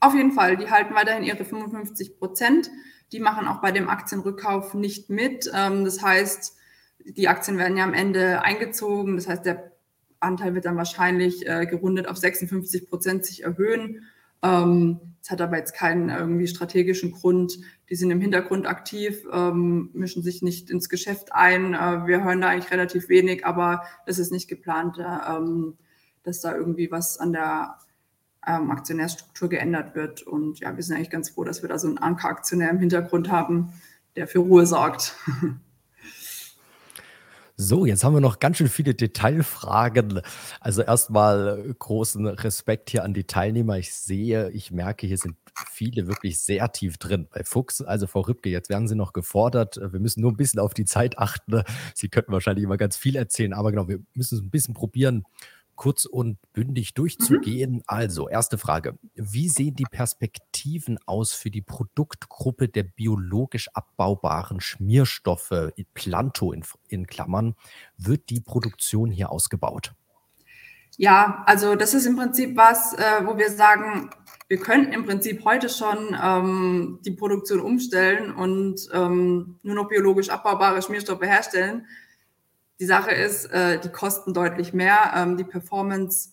Auf 0.00 0.16
jeden 0.16 0.32
Fall, 0.32 0.56
die 0.56 0.68
halten 0.68 0.96
weiterhin 0.96 1.22
ihre 1.22 1.44
55 1.44 2.18
Prozent. 2.18 2.72
Die 3.12 3.20
machen 3.20 3.46
auch 3.46 3.60
bei 3.60 3.70
dem 3.70 3.88
Aktienrückkauf 3.88 4.74
nicht 4.74 5.10
mit. 5.10 5.48
Ähm, 5.54 5.84
das 5.84 6.02
heißt, 6.02 6.56
die 7.04 7.28
Aktien 7.28 7.56
werden 7.56 7.76
ja 7.76 7.84
am 7.84 7.94
Ende 7.94 8.42
eingezogen. 8.42 9.14
Das 9.14 9.28
heißt, 9.28 9.46
der 9.46 9.70
Anteil 10.18 10.56
wird 10.56 10.64
dann 10.64 10.76
wahrscheinlich 10.76 11.46
äh, 11.46 11.64
gerundet 11.64 12.08
auf 12.08 12.16
56 12.16 12.90
Prozent 12.90 13.24
sich 13.24 13.44
erhöhen. 13.44 14.08
Ähm, 14.42 14.98
es 15.22 15.30
hat 15.30 15.40
aber 15.40 15.58
jetzt 15.58 15.74
keinen 15.74 16.08
irgendwie 16.08 16.48
strategischen 16.48 17.12
Grund. 17.12 17.58
Die 17.92 17.96
sind 17.96 18.10
im 18.10 18.22
Hintergrund 18.22 18.66
aktiv, 18.66 19.26
ähm, 19.30 19.90
mischen 19.92 20.22
sich 20.22 20.40
nicht 20.40 20.70
ins 20.70 20.88
Geschäft 20.88 21.34
ein. 21.34 21.74
Äh, 21.74 22.06
wir 22.06 22.24
hören 22.24 22.40
da 22.40 22.48
eigentlich 22.48 22.70
relativ 22.70 23.10
wenig, 23.10 23.44
aber 23.44 23.82
es 24.06 24.18
ist 24.18 24.32
nicht 24.32 24.48
geplant, 24.48 24.96
ähm, 24.98 25.76
dass 26.22 26.40
da 26.40 26.56
irgendwie 26.56 26.90
was 26.90 27.18
an 27.18 27.34
der 27.34 27.76
ähm, 28.46 28.70
Aktionärstruktur 28.70 29.50
geändert 29.50 29.94
wird. 29.94 30.22
Und 30.22 30.60
ja, 30.60 30.74
wir 30.74 30.82
sind 30.82 30.96
eigentlich 30.96 31.10
ganz 31.10 31.28
froh, 31.28 31.44
dass 31.44 31.60
wir 31.60 31.68
da 31.68 31.78
so 31.78 31.86
einen 31.86 31.98
Anker-Aktionär 31.98 32.70
im 32.70 32.78
Hintergrund 32.78 33.30
haben, 33.30 33.74
der 34.16 34.26
für 34.26 34.38
Ruhe 34.38 34.64
sorgt. 34.64 35.14
So, 37.56 37.84
jetzt 37.86 38.02
haben 38.02 38.14
wir 38.14 38.20
noch 38.20 38.38
ganz 38.38 38.56
schön 38.56 38.68
viele 38.68 38.94
Detailfragen. 38.94 40.20
Also 40.60 40.82
erstmal 40.82 41.64
äh, 41.68 41.74
großen 41.78 42.26
Respekt 42.26 42.90
hier 42.90 43.04
an 43.04 43.14
die 43.14 43.24
Teilnehmer. 43.24 43.78
Ich 43.78 43.94
sehe, 43.94 44.50
ich 44.50 44.70
merke, 44.70 45.06
hier 45.06 45.18
sind 45.18 45.36
viele 45.70 46.06
wirklich 46.06 46.40
sehr 46.40 46.72
tief 46.72 46.96
drin. 46.96 47.28
Bei 47.30 47.44
Fuchs, 47.44 47.82
also 47.82 48.06
Frau 48.06 48.20
Rübke, 48.20 48.48
jetzt 48.48 48.70
werden 48.70 48.88
Sie 48.88 48.94
noch 48.94 49.12
gefordert. 49.12 49.76
Wir 49.76 50.00
müssen 50.00 50.22
nur 50.22 50.32
ein 50.32 50.36
bisschen 50.36 50.60
auf 50.60 50.72
die 50.72 50.86
Zeit 50.86 51.18
achten. 51.18 51.62
Sie 51.94 52.08
könnten 52.08 52.32
wahrscheinlich 52.32 52.64
immer 52.64 52.78
ganz 52.78 52.96
viel 52.96 53.16
erzählen, 53.16 53.52
aber 53.52 53.70
genau, 53.70 53.86
wir 53.86 54.00
müssen 54.14 54.38
es 54.38 54.42
ein 54.42 54.50
bisschen 54.50 54.74
probieren 54.74 55.24
kurz 55.82 56.04
und 56.04 56.38
bündig 56.52 56.90
mhm. 56.90 56.94
durchzugehen. 56.94 57.72
Mhm. 57.72 57.82
Also, 57.88 58.28
erste 58.28 58.56
Frage. 58.56 58.98
Wie 59.16 59.48
sehen 59.48 59.74
die 59.74 59.86
Perspektiven 59.90 60.96
aus 61.06 61.32
für 61.32 61.50
die 61.50 61.60
Produktgruppe 61.60 62.68
der 62.68 62.84
biologisch 62.84 63.68
abbaubaren 63.74 64.60
Schmierstoffe, 64.60 65.72
Planto 65.94 66.52
in, 66.52 66.64
in 66.88 67.08
Klammern? 67.08 67.56
Wird 67.96 68.30
die 68.30 68.40
Produktion 68.40 69.10
hier 69.10 69.32
ausgebaut? 69.32 69.92
Ja, 70.98 71.42
also 71.46 71.74
das 71.74 71.94
ist 71.94 72.06
im 72.06 72.14
Prinzip 72.14 72.56
was, 72.56 72.92
äh, 72.92 73.24
wo 73.24 73.36
wir 73.36 73.50
sagen, 73.50 74.10
wir 74.46 74.58
könnten 74.58 74.92
im 74.92 75.04
Prinzip 75.04 75.44
heute 75.44 75.68
schon 75.68 76.16
ähm, 76.22 77.00
die 77.04 77.12
Produktion 77.12 77.58
umstellen 77.58 78.32
und 78.32 78.88
ähm, 78.92 79.58
nur 79.64 79.74
noch 79.74 79.88
biologisch 79.88 80.28
abbaubare 80.28 80.80
Schmierstoffe 80.80 81.22
herstellen. 81.22 81.86
Die 82.82 82.86
Sache 82.86 83.12
ist, 83.12 83.44
äh, 83.52 83.78
die 83.78 83.90
kosten 83.90 84.34
deutlich 84.34 84.72
mehr. 84.72 85.12
Ähm, 85.14 85.36
die 85.36 85.44
Performance 85.44 86.30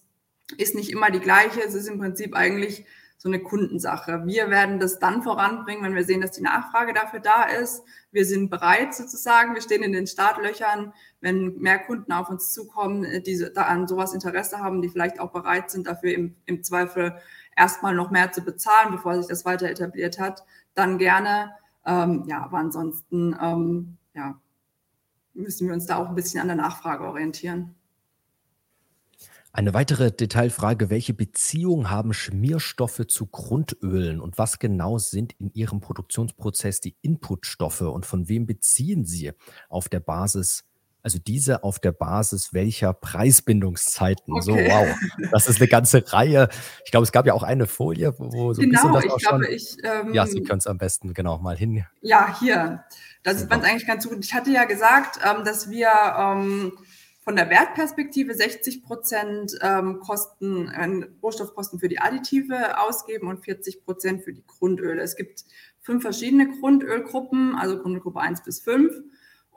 ist 0.58 0.74
nicht 0.74 0.92
immer 0.92 1.12
die 1.12 1.20
gleiche. 1.20 1.62
Es 1.62 1.76
ist 1.76 1.88
im 1.88 2.00
Prinzip 2.00 2.36
eigentlich 2.36 2.88
so 3.18 3.30
eine 3.30 3.38
Kundensache. 3.40 4.24
Wir 4.26 4.50
werden 4.50 4.80
das 4.80 4.98
dann 4.98 5.22
voranbringen, 5.22 5.84
wenn 5.84 5.94
wir 5.94 6.06
sehen, 6.06 6.22
dass 6.22 6.32
die 6.32 6.42
Nachfrage 6.42 6.96
dafür 6.96 7.20
da 7.20 7.44
ist. 7.44 7.84
Wir 8.12 8.26
sind 8.26 8.50
bereit 8.50 8.96
sozusagen. 8.96 9.54
Wir 9.54 9.62
stehen 9.62 9.84
in 9.84 9.92
den 9.92 10.08
Startlöchern. 10.08 10.92
Wenn 11.22 11.60
mehr 11.60 11.78
Kunden 11.78 12.12
auf 12.12 12.32
uns 12.32 12.52
zukommen, 12.52 13.04
äh, 13.04 13.22
die 13.22 13.46
da 13.54 13.66
an 13.66 13.88
sowas 13.88 14.16
Interesse 14.16 14.58
haben, 14.58 14.82
die 14.82 14.90
vielleicht 14.90 15.20
auch 15.20 15.32
bereit 15.32 15.70
sind, 15.70 15.86
dafür 15.86 16.16
im, 16.16 16.36
im 16.48 16.64
Zweifel 16.64 17.14
erstmal 17.56 17.94
noch 17.94 18.10
mehr 18.10 18.32
zu 18.32 18.42
bezahlen, 18.42 18.90
bevor 18.90 19.16
sich 19.18 19.28
das 19.28 19.46
weiter 19.46 19.70
etabliert 19.70 20.18
hat, 20.18 20.44
dann 20.74 20.98
gerne. 20.98 21.52
Ähm, 21.86 22.24
ja, 22.26 22.42
aber 22.42 22.58
ansonsten, 22.58 23.38
ähm, 23.40 23.98
ja, 24.16 24.42
müssen 25.40 25.68
wir 25.68 25.74
uns 25.74 25.86
da 25.86 25.98
auch 25.98 26.10
ein 26.10 26.16
bisschen 26.16 26.42
an 26.42 26.48
der 26.48 26.58
Nachfrage 26.58 27.06
orientieren. 27.06 27.76
Eine 29.52 29.74
weitere 29.74 30.12
Detailfrage, 30.12 30.92
welche 30.92 31.16
Beziehung 31.16 31.90
haben 31.90 32.14
Schmierstoffe 32.14 33.08
zu 33.08 33.26
Grundölen? 33.26 34.22
Und 34.22 34.38
was 34.38 34.60
genau 34.60 35.00
sind 35.00 35.34
in 35.34 35.52
Ihrem 35.54 35.82
Produktionsprozess 35.82 36.82
die 36.82 36.96
Inputstoffe? 37.02 37.82
Und 37.82 38.06
von 38.06 38.30
wem 38.30 38.46
beziehen 38.46 39.06
Sie 39.06 39.32
auf 39.68 39.90
der 39.90 40.02
Basis, 40.02 40.69
also 41.02 41.18
diese 41.20 41.64
auf 41.64 41.80
der 41.80 41.92
Basis 41.92 42.54
welcher 42.54 42.94
Preisbindungszeiten? 42.94 44.34
Okay. 44.34 44.44
So, 44.44 44.54
wow, 44.54 44.88
das 45.32 45.48
ist 45.48 45.60
eine 45.60 45.68
ganze 45.68 46.04
Reihe. 46.12 46.50
Ich 46.86 46.92
glaube, 46.92 47.06
es 47.06 47.12
gab 47.12 47.26
ja 47.26 47.34
auch 47.34 47.44
eine 47.44 47.68
Folie, 47.68 48.14
wo 48.18 48.54
so 48.54 48.62
genau, 48.62 48.88
ein 48.88 48.92
bisschen 48.92 48.94
das 48.94 49.14
auch 49.14 49.18
glaube, 49.20 49.46
schon... 49.46 49.54
Ich, 49.54 49.78
ähm, 49.84 50.14
ja, 50.14 50.26
Sie 50.26 50.42
können 50.44 50.60
es 50.60 50.68
am 50.68 50.78
besten 50.78 51.14
genau 51.14 51.38
mal 51.40 51.58
hin. 51.58 51.86
Ja, 52.02 52.38
hier. 52.40 52.84
Da 53.24 53.34
sieht 53.34 53.50
man 53.50 53.62
es 53.62 53.66
eigentlich 53.66 53.88
ganz 53.88 54.08
gut. 54.08 54.24
Ich 54.24 54.34
hatte 54.34 54.52
ja 54.52 54.66
gesagt, 54.66 55.20
ähm, 55.24 55.44
dass 55.44 55.70
wir 55.70 55.90
ähm, 56.18 56.74
von 57.22 57.36
der 57.36 57.50
Wertperspektive 57.50 58.34
60 58.34 58.84
Prozent 58.84 59.58
ähm, 59.62 60.00
Kosten, 60.00 60.70
äh, 60.70 61.06
Rohstoffkosten 61.22 61.80
für 61.80 61.88
die 61.88 62.00
Additive 62.00 62.80
ausgeben 62.80 63.28
und 63.28 63.44
40 63.44 63.86
Prozent 63.86 64.24
für 64.24 64.34
die 64.34 64.44
Grundöle. 64.48 65.02
Es 65.02 65.16
gibt 65.16 65.44
fünf 65.80 66.02
verschiedene 66.02 66.50
Grundölgruppen, 66.60 67.56
also 67.56 67.78
Grundölgruppe 67.78 68.20
1 68.20 68.44
bis 68.44 68.62
5. 68.62 68.92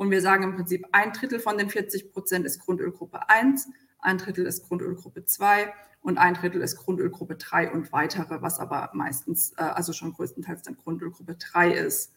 Und 0.02 0.10
wir 0.10 0.20
sagen 0.20 0.44
im 0.44 0.54
Prinzip, 0.54 0.86
ein 0.92 1.12
Drittel 1.12 1.40
von 1.40 1.56
den 1.56 1.70
40 1.70 2.12
Prozent 2.12 2.44
ist 2.44 2.60
Grundölgruppe 2.60 3.28
1, 3.28 3.68
ein 4.00 4.18
Drittel 4.18 4.46
ist 4.46 4.68
Grundölgruppe 4.68 5.24
2 5.24 5.72
und 6.02 6.18
ein 6.18 6.34
Drittel 6.34 6.60
ist 6.60 6.76
Grundölgruppe 6.76 7.36
3 7.36 7.70
und 7.70 7.92
weitere, 7.92 8.42
was 8.42 8.58
aber 8.58 8.90
meistens, 8.94 9.52
äh, 9.56 9.62
also 9.62 9.92
schon 9.92 10.12
größtenteils 10.12 10.62
dann 10.62 10.76
Grundölgruppe 10.76 11.36
3 11.36 11.72
ist. 11.72 12.12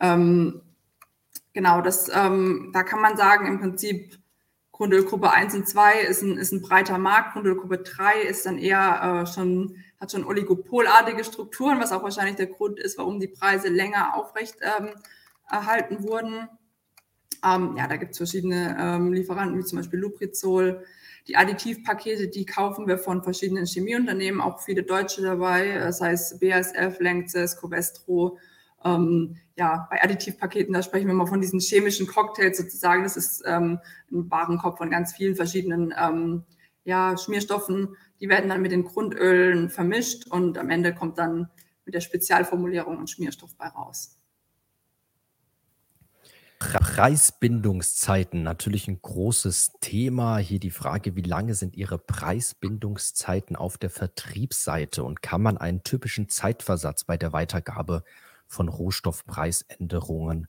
Ähm, 0.00 0.60
Genau, 1.54 1.80
das, 1.80 2.10
ähm, 2.12 2.70
da 2.72 2.82
kann 2.82 3.00
man 3.00 3.16
sagen, 3.16 3.46
im 3.46 3.60
Prinzip 3.60 4.18
Grundölgruppe 4.72 5.30
1 5.30 5.54
und 5.54 5.68
2 5.68 6.00
ist 6.00 6.22
ein, 6.22 6.36
ist 6.36 6.52
ein 6.52 6.62
breiter 6.62 6.98
Markt, 6.98 7.32
Grundölgruppe 7.32 7.78
3 7.78 8.22
ist 8.22 8.44
dann 8.44 8.58
eher 8.58 9.22
äh, 9.22 9.32
schon, 9.32 9.76
hat 10.00 10.10
schon 10.10 10.24
oligopolartige 10.24 11.22
Strukturen, 11.22 11.78
was 11.78 11.92
auch 11.92 12.02
wahrscheinlich 12.02 12.34
der 12.34 12.48
Grund 12.48 12.80
ist, 12.80 12.98
warum 12.98 13.20
die 13.20 13.28
Preise 13.28 13.68
länger 13.68 14.16
aufrecht 14.16 14.56
ähm, 14.62 14.90
erhalten 15.48 16.02
wurden. 16.02 16.48
Ähm, 17.44 17.76
ja, 17.76 17.86
da 17.86 17.96
gibt 17.96 18.12
es 18.12 18.16
verschiedene 18.18 18.76
ähm, 18.78 19.12
Lieferanten, 19.12 19.58
wie 19.58 19.64
zum 19.64 19.78
Beispiel 19.78 19.98
Luprizol. 19.98 20.84
Die 21.26 21.36
Additivpakete, 21.36 22.28
die 22.28 22.44
kaufen 22.44 22.86
wir 22.86 22.98
von 22.98 23.22
verschiedenen 23.22 23.66
Chemieunternehmen, 23.66 24.40
auch 24.40 24.60
viele 24.60 24.82
Deutsche 24.82 25.22
dabei, 25.22 25.78
das 25.78 26.00
heißt 26.00 26.40
BASF, 26.40 27.00
Lanxess, 27.00 27.56
Covestro, 27.56 28.38
ähm, 28.84 29.36
ja, 29.56 29.86
bei 29.90 30.02
Additivpaketen, 30.02 30.74
da 30.74 30.82
sprechen 30.82 31.06
wir 31.06 31.14
mal 31.14 31.26
von 31.26 31.40
diesen 31.40 31.60
chemischen 31.60 32.06
Cocktails 32.06 32.58
sozusagen. 32.58 33.04
Das 33.04 33.16
ist 33.16 33.42
ähm, 33.46 33.78
ein 34.12 34.30
Warenkorb 34.30 34.78
von 34.78 34.90
ganz 34.90 35.14
vielen 35.14 35.36
verschiedenen 35.36 35.94
ähm, 35.98 36.44
ja, 36.84 37.16
Schmierstoffen. 37.16 37.96
Die 38.20 38.28
werden 38.28 38.50
dann 38.50 38.62
mit 38.62 38.72
den 38.72 38.84
Grundölen 38.84 39.70
vermischt 39.70 40.26
und 40.28 40.58
am 40.58 40.70
Ende 40.70 40.94
kommt 40.94 41.18
dann 41.18 41.48
mit 41.84 41.94
der 41.94 42.00
Spezialformulierung 42.00 42.98
ein 42.98 43.06
Schmierstoff 43.06 43.56
bei 43.56 43.66
raus. 43.66 44.18
Preisbindungszeiten, 46.58 48.42
natürlich 48.42 48.88
ein 48.88 49.00
großes 49.00 49.72
Thema. 49.80 50.38
Hier 50.38 50.60
die 50.60 50.70
Frage, 50.70 51.16
wie 51.16 51.22
lange 51.22 51.54
sind 51.54 51.76
Ihre 51.76 51.98
Preisbindungszeiten 51.98 53.56
auf 53.56 53.78
der 53.78 53.90
Vertriebsseite 53.90 55.04
und 55.04 55.22
kann 55.22 55.42
man 55.42 55.58
einen 55.58 55.82
typischen 55.82 56.28
Zeitversatz 56.28 57.04
bei 57.04 57.16
der 57.16 57.32
Weitergabe 57.32 58.04
von 58.46 58.68
Rohstoffpreisänderungen 58.68 60.48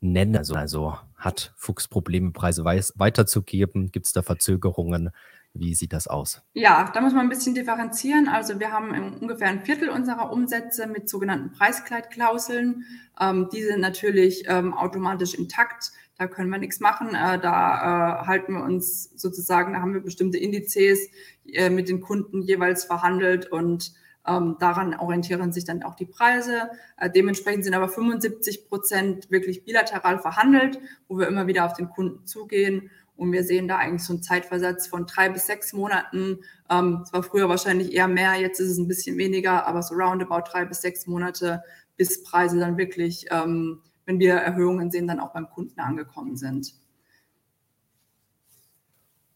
nennen. 0.00 0.36
Also, 0.36 0.54
also 0.54 0.98
hat 1.16 1.52
Fuchs 1.56 1.88
Probleme, 1.88 2.30
Preise 2.32 2.64
weiterzugeben? 2.64 3.92
Gibt 3.92 4.06
es 4.06 4.12
da 4.12 4.22
Verzögerungen? 4.22 5.10
Wie 5.52 5.74
sieht 5.74 5.92
das 5.92 6.06
aus? 6.06 6.42
Ja, 6.52 6.90
da 6.94 7.00
muss 7.00 7.12
man 7.12 7.26
ein 7.26 7.28
bisschen 7.28 7.54
differenzieren. 7.54 8.28
Also 8.28 8.60
wir 8.60 8.70
haben 8.70 9.14
ungefähr 9.20 9.48
ein 9.48 9.64
Viertel 9.64 9.88
unserer 9.88 10.32
Umsätze 10.32 10.86
mit 10.86 11.08
sogenannten 11.08 11.50
Preiskleidklauseln. 11.50 12.84
Ähm, 13.20 13.48
die 13.52 13.62
sind 13.62 13.80
natürlich 13.80 14.44
ähm, 14.46 14.74
automatisch 14.74 15.34
intakt. 15.34 15.90
Da 16.16 16.28
können 16.28 16.50
wir 16.50 16.58
nichts 16.58 16.78
machen. 16.78 17.08
Äh, 17.08 17.40
da 17.40 18.20
äh, 18.22 18.26
halten 18.26 18.54
wir 18.54 18.62
uns 18.62 19.10
sozusagen, 19.16 19.72
da 19.72 19.80
haben 19.80 19.92
wir 19.92 20.02
bestimmte 20.02 20.38
Indizes 20.38 21.08
äh, 21.52 21.68
mit 21.68 21.88
den 21.88 22.00
Kunden 22.00 22.42
jeweils 22.42 22.84
verhandelt 22.84 23.50
und 23.50 23.92
ähm, 24.26 24.56
daran 24.60 24.94
orientieren 24.94 25.52
sich 25.52 25.64
dann 25.64 25.82
auch 25.82 25.94
die 25.94 26.06
Preise. 26.06 26.70
Äh, 26.96 27.10
dementsprechend 27.10 27.64
sind 27.64 27.74
aber 27.74 27.88
75 27.88 28.68
Prozent 28.68 29.30
wirklich 29.30 29.64
bilateral 29.64 30.18
verhandelt, 30.18 30.78
wo 31.08 31.18
wir 31.18 31.26
immer 31.26 31.46
wieder 31.46 31.64
auf 31.64 31.72
den 31.72 31.88
Kunden 31.88 32.26
zugehen. 32.26 32.90
Und 33.20 33.32
wir 33.32 33.44
sehen 33.44 33.68
da 33.68 33.76
eigentlich 33.76 34.02
so 34.02 34.14
einen 34.14 34.22
Zeitversatz 34.22 34.86
von 34.86 35.04
drei 35.04 35.28
bis 35.28 35.44
sechs 35.44 35.74
Monaten. 35.74 36.38
Ähm, 36.70 37.02
es 37.04 37.12
war 37.12 37.22
früher 37.22 37.50
wahrscheinlich 37.50 37.92
eher 37.92 38.08
mehr, 38.08 38.36
jetzt 38.36 38.60
ist 38.60 38.70
es 38.70 38.78
ein 38.78 38.88
bisschen 38.88 39.18
weniger, 39.18 39.66
aber 39.66 39.82
so 39.82 39.94
roundabout 39.94 40.50
drei 40.50 40.64
bis 40.64 40.80
sechs 40.80 41.06
Monate, 41.06 41.62
bis 41.98 42.22
Preise 42.22 42.58
dann 42.58 42.78
wirklich, 42.78 43.26
ähm, 43.30 43.82
wenn 44.06 44.18
wir 44.20 44.36
Erhöhungen 44.36 44.90
sehen, 44.90 45.06
dann 45.06 45.20
auch 45.20 45.34
beim 45.34 45.50
Kunden 45.50 45.78
angekommen 45.80 46.38
sind. 46.38 46.72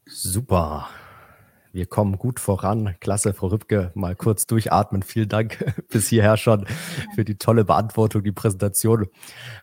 Super. 0.07 0.89
Wir 1.75 1.87
kommen 1.87 2.19
gut 2.19 2.39
voran. 2.39 2.95
Klasse, 3.01 3.35
Frau 3.35 3.49
Rübke, 3.49 3.91
mal 3.97 4.15
kurz 4.15 4.47
durchatmen. 4.47 5.03
Vielen 5.03 5.29
Dank 5.29 5.75
bis 5.89 6.07
hierher 6.07 6.37
schon 6.37 6.67
für 7.17 7.25
die 7.25 7.37
tolle 7.37 7.65
Beantwortung. 7.65 8.23
Die 8.23 8.31
Präsentation 8.31 9.09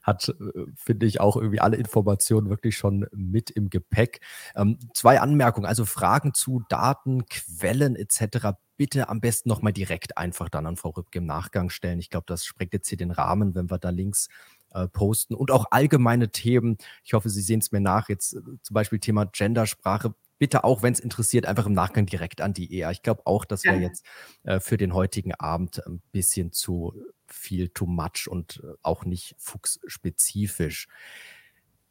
hat, 0.03 0.27
äh, 0.27 0.65
finde 0.75 1.05
ich, 1.05 1.21
auch 1.21 1.37
irgendwie 1.37 1.61
alle 1.61 1.77
Informationen 1.77 2.49
wirklich 2.49 2.75
schon 2.75 3.07
mit 3.13 3.49
im 3.49 3.69
Gepäck. 3.69 4.19
Ähm, 4.57 4.77
zwei 4.93 5.21
Anmerkungen, 5.21 5.65
also 5.65 5.85
Fragen 5.85 6.33
zu 6.33 6.61
Daten, 6.67 7.27
Quellen 7.27 7.95
etc. 7.95 8.57
Bitte 8.75 9.07
am 9.07 9.21
besten 9.21 9.47
nochmal 9.47 9.71
direkt 9.71 10.17
einfach 10.17 10.49
dann 10.49 10.65
an 10.65 10.75
Frau 10.75 10.89
Rübke 10.89 11.19
im 11.19 11.25
Nachgang 11.25 11.69
stellen. 11.69 11.99
Ich 11.99 12.09
glaube, 12.09 12.25
das 12.27 12.43
sprengt 12.43 12.73
jetzt 12.73 12.89
hier 12.89 12.97
den 12.97 13.11
Rahmen, 13.11 13.55
wenn 13.55 13.71
wir 13.71 13.77
da 13.77 13.89
links 13.89 14.27
äh, 14.73 14.89
posten 14.89 15.33
und 15.33 15.49
auch 15.49 15.67
allgemeine 15.71 16.29
Themen. 16.29 16.75
Ich 17.05 17.13
hoffe, 17.13 17.29
Sie 17.29 17.41
sehen 17.41 17.61
es 17.61 17.71
mir 17.71 17.79
nach. 17.79 18.09
Jetzt 18.09 18.33
äh, 18.33 18.41
zum 18.63 18.73
Beispiel 18.73 18.99
Thema 18.99 19.23
Gendersprache 19.23 20.13
bitte 20.41 20.63
auch, 20.63 20.81
wenn 20.81 20.91
es 20.91 20.99
interessiert, 20.99 21.45
einfach 21.45 21.67
im 21.67 21.73
Nachgang 21.73 22.07
direkt 22.07 22.41
an 22.41 22.51
die 22.51 22.75
EA. 22.75 22.89
Ich 22.89 23.03
glaube 23.03 23.27
auch, 23.27 23.45
das 23.45 23.63
wäre 23.63 23.75
ja. 23.75 23.83
jetzt 23.83 24.03
äh, 24.41 24.59
für 24.59 24.75
den 24.75 24.95
heutigen 24.95 25.35
Abend 25.35 25.85
ein 25.85 26.01
bisschen 26.11 26.51
zu 26.51 26.95
viel, 27.27 27.69
too 27.69 27.85
much 27.85 28.27
und 28.27 28.59
äh, 28.63 28.73
auch 28.81 29.05
nicht 29.05 29.35
fuchsspezifisch. 29.37 30.87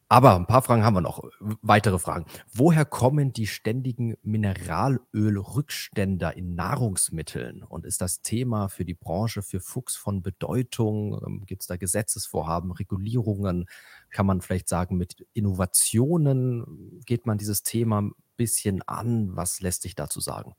Aber 0.09 0.35
ein 0.35 0.47
paar 0.47 0.63
Fragen 0.63 0.83
haben 0.83 0.95
wir 0.95 1.01
noch. 1.01 1.23
Weitere 1.61 1.97
Fragen. 1.97 2.25
Woher 2.51 2.83
kommen 2.83 3.31
die 3.31 3.47
ständigen 3.47 4.17
Mineralölrückstände 4.21 6.33
in 6.35 6.53
Nahrungsmitteln? 6.53 7.63
Und 7.63 7.85
ist 7.85 8.01
das 8.01 8.21
Thema 8.21 8.67
für 8.67 8.83
die 8.83 8.95
Branche, 8.95 9.43
für 9.43 9.61
Fuchs 9.61 9.95
von 9.95 10.21
Bedeutung? 10.21 11.21
Ähm, 11.25 11.45
Gibt 11.45 11.61
es 11.61 11.67
da 11.67 11.77
Gesetzesvorhaben, 11.77 12.73
Regulierungen? 12.73 13.67
Kann 14.09 14.25
man 14.25 14.41
vielleicht 14.41 14.67
sagen, 14.67 14.97
mit 14.97 15.25
Innovationen 15.31 16.99
geht 17.05 17.25
man 17.25 17.37
dieses 17.37 17.63
Thema 17.63 18.11
bisschen 18.41 18.81
an? 18.87 19.35
Was 19.35 19.61
lässt 19.61 19.83
sich 19.83 19.95
dazu 19.95 20.19
sagen? 20.19 20.55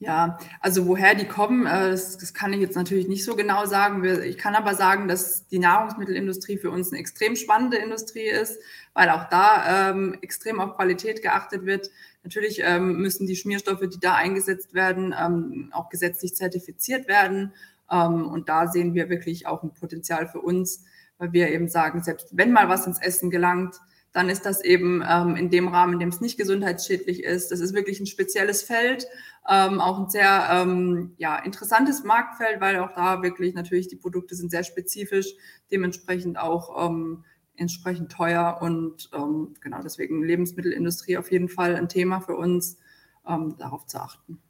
Ja, 0.00 0.38
also 0.60 0.86
woher 0.86 1.16
die 1.16 1.26
kommen, 1.26 1.66
äh, 1.66 1.90
das, 1.90 2.18
das, 2.18 2.32
kann 2.32 2.52
ich 2.52 2.60
jetzt 2.60 2.76
natürlich 2.76 3.08
nicht 3.08 3.24
so 3.24 3.34
genau 3.34 3.66
sagen. 3.66 4.04
Ich 4.22 4.38
kann 4.38 4.54
aber 4.54 4.74
sagen, 4.74 5.08
dass 5.08 5.48
die 5.48 5.58
Nahrungsmittelindustrie 5.58 6.56
für 6.56 6.70
uns 6.70 6.92
eine 6.92 7.00
extrem 7.00 7.34
spannende 7.34 7.78
Industrie 7.78 8.28
ist, 8.28 8.60
weil 8.94 9.10
auch 9.10 9.28
da 9.28 9.90
ähm, 9.90 10.16
extrem 10.20 10.60
auf 10.60 10.76
Qualität 10.76 11.20
geachtet 11.20 11.66
wird. 11.66 11.90
Natürlich 12.22 12.60
ähm, 12.62 12.98
müssen 12.98 13.26
die 13.26 13.34
Schmierstoffe, 13.34 13.88
die 13.92 13.98
da 13.98 14.14
eingesetzt 14.14 14.72
werden, 14.72 15.14
ähm, 15.18 15.70
auch 15.72 15.88
gesetzlich 15.88 16.36
zertifiziert 16.36 17.08
werden. 17.08 17.52
Ähm, 17.90 18.24
und 18.28 18.48
da 18.48 18.68
sehen 18.68 18.94
wir 18.94 19.08
wirklich 19.08 19.48
auch 19.48 19.64
ein 19.64 19.74
Potenzial 19.74 20.28
für 20.28 20.40
uns, 20.40 20.84
weil 21.18 21.32
wir 21.32 21.48
eben 21.48 21.68
sagen, 21.68 22.04
selbst 22.04 22.28
wenn 22.36 22.52
mal 22.52 22.68
was 22.68 22.86
ins 22.86 23.00
Essen 23.00 23.30
gelangt, 23.30 23.80
dann 24.18 24.30
ist 24.30 24.44
das 24.44 24.64
eben 24.64 25.00
ähm, 25.08 25.36
in 25.36 25.48
dem 25.48 25.68
Rahmen, 25.68 25.92
in 25.92 26.00
dem 26.00 26.08
es 26.08 26.20
nicht 26.20 26.36
gesundheitsschädlich 26.36 27.22
ist. 27.22 27.52
Das 27.52 27.60
ist 27.60 27.72
wirklich 27.72 28.00
ein 28.00 28.06
spezielles 28.06 28.64
Feld, 28.64 29.06
ähm, 29.48 29.80
auch 29.80 29.96
ein 30.00 30.10
sehr 30.10 30.48
ähm, 30.50 31.12
ja, 31.18 31.36
interessantes 31.38 32.02
Marktfeld, 32.02 32.60
weil 32.60 32.80
auch 32.80 32.92
da 32.96 33.22
wirklich 33.22 33.54
natürlich 33.54 33.86
die 33.86 33.94
Produkte 33.94 34.34
sind 34.34 34.50
sehr 34.50 34.64
spezifisch, 34.64 35.34
dementsprechend 35.70 36.36
auch 36.36 36.90
ähm, 36.90 37.24
entsprechend 37.54 38.10
teuer 38.10 38.58
und 38.60 39.08
ähm, 39.14 39.54
genau 39.60 39.82
deswegen 39.84 40.24
Lebensmittelindustrie 40.24 41.16
auf 41.16 41.30
jeden 41.30 41.48
Fall 41.48 41.76
ein 41.76 41.88
Thema 41.88 42.20
für 42.20 42.34
uns, 42.34 42.76
ähm, 43.24 43.54
darauf 43.56 43.86
zu 43.86 43.98
achten. 43.98 44.40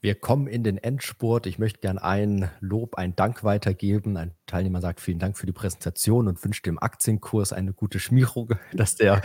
Wir 0.00 0.14
kommen 0.14 0.46
in 0.46 0.62
den 0.62 0.78
Endspurt. 0.78 1.46
Ich 1.46 1.58
möchte 1.58 1.80
gern 1.80 1.98
ein 1.98 2.50
Lob, 2.60 2.94
ein 2.94 3.16
Dank 3.16 3.42
weitergeben. 3.42 4.16
Ein 4.16 4.32
Teilnehmer 4.46 4.80
sagt 4.80 5.00
vielen 5.00 5.18
Dank 5.18 5.36
für 5.36 5.46
die 5.46 5.52
Präsentation 5.52 6.28
und 6.28 6.42
wünscht 6.44 6.66
dem 6.66 6.78
Aktienkurs 6.78 7.52
eine 7.52 7.72
gute 7.72 7.98
Schmierung, 7.98 8.54
dass 8.72 8.94
der 8.94 9.20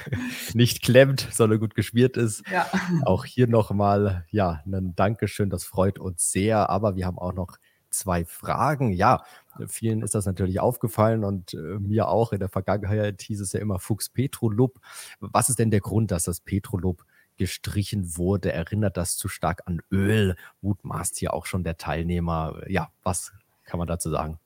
nicht 0.54 0.82
klemmt, 0.82 1.28
sondern 1.30 1.60
gut 1.60 1.74
geschmiert 1.74 2.16
ist. 2.16 2.42
Ja. 2.50 2.66
Auch 3.04 3.26
hier 3.26 3.48
nochmal, 3.48 4.24
ja, 4.30 4.62
ein 4.66 4.94
Dankeschön. 4.96 5.50
Das 5.50 5.64
freut 5.64 5.98
uns 5.98 6.32
sehr. 6.32 6.70
Aber 6.70 6.96
wir 6.96 7.04
haben 7.04 7.18
auch 7.18 7.34
noch 7.34 7.58
zwei 7.90 8.24
Fragen. 8.24 8.92
Ja, 8.92 9.24
vielen 9.66 10.00
ist 10.00 10.14
das 10.14 10.24
natürlich 10.24 10.58
aufgefallen 10.58 11.22
und 11.22 11.52
äh, 11.52 11.78
mir 11.78 12.08
auch. 12.08 12.32
In 12.32 12.40
der 12.40 12.48
Vergangenheit 12.48 13.20
hieß 13.20 13.40
es 13.40 13.52
ja 13.52 13.60
immer 13.60 13.78
Fuchs 13.78 14.08
Petrolub. 14.08 14.80
Was 15.20 15.50
ist 15.50 15.58
denn 15.58 15.70
der 15.70 15.80
Grund, 15.80 16.10
dass 16.10 16.24
das 16.24 16.40
Petrolub 16.40 17.04
gestrichen 17.36 18.16
wurde. 18.16 18.52
Erinnert 18.52 18.96
das 18.96 19.16
zu 19.16 19.28
stark 19.28 19.62
an 19.66 19.80
Öl? 19.90 20.36
Mutmaßt 20.60 21.18
hier 21.18 21.34
auch 21.34 21.46
schon 21.46 21.64
der 21.64 21.76
Teilnehmer. 21.76 22.62
Ja, 22.68 22.90
was 23.02 23.32
kann 23.64 23.78
man 23.78 23.86
dazu 23.86 24.10
sagen? 24.10 24.38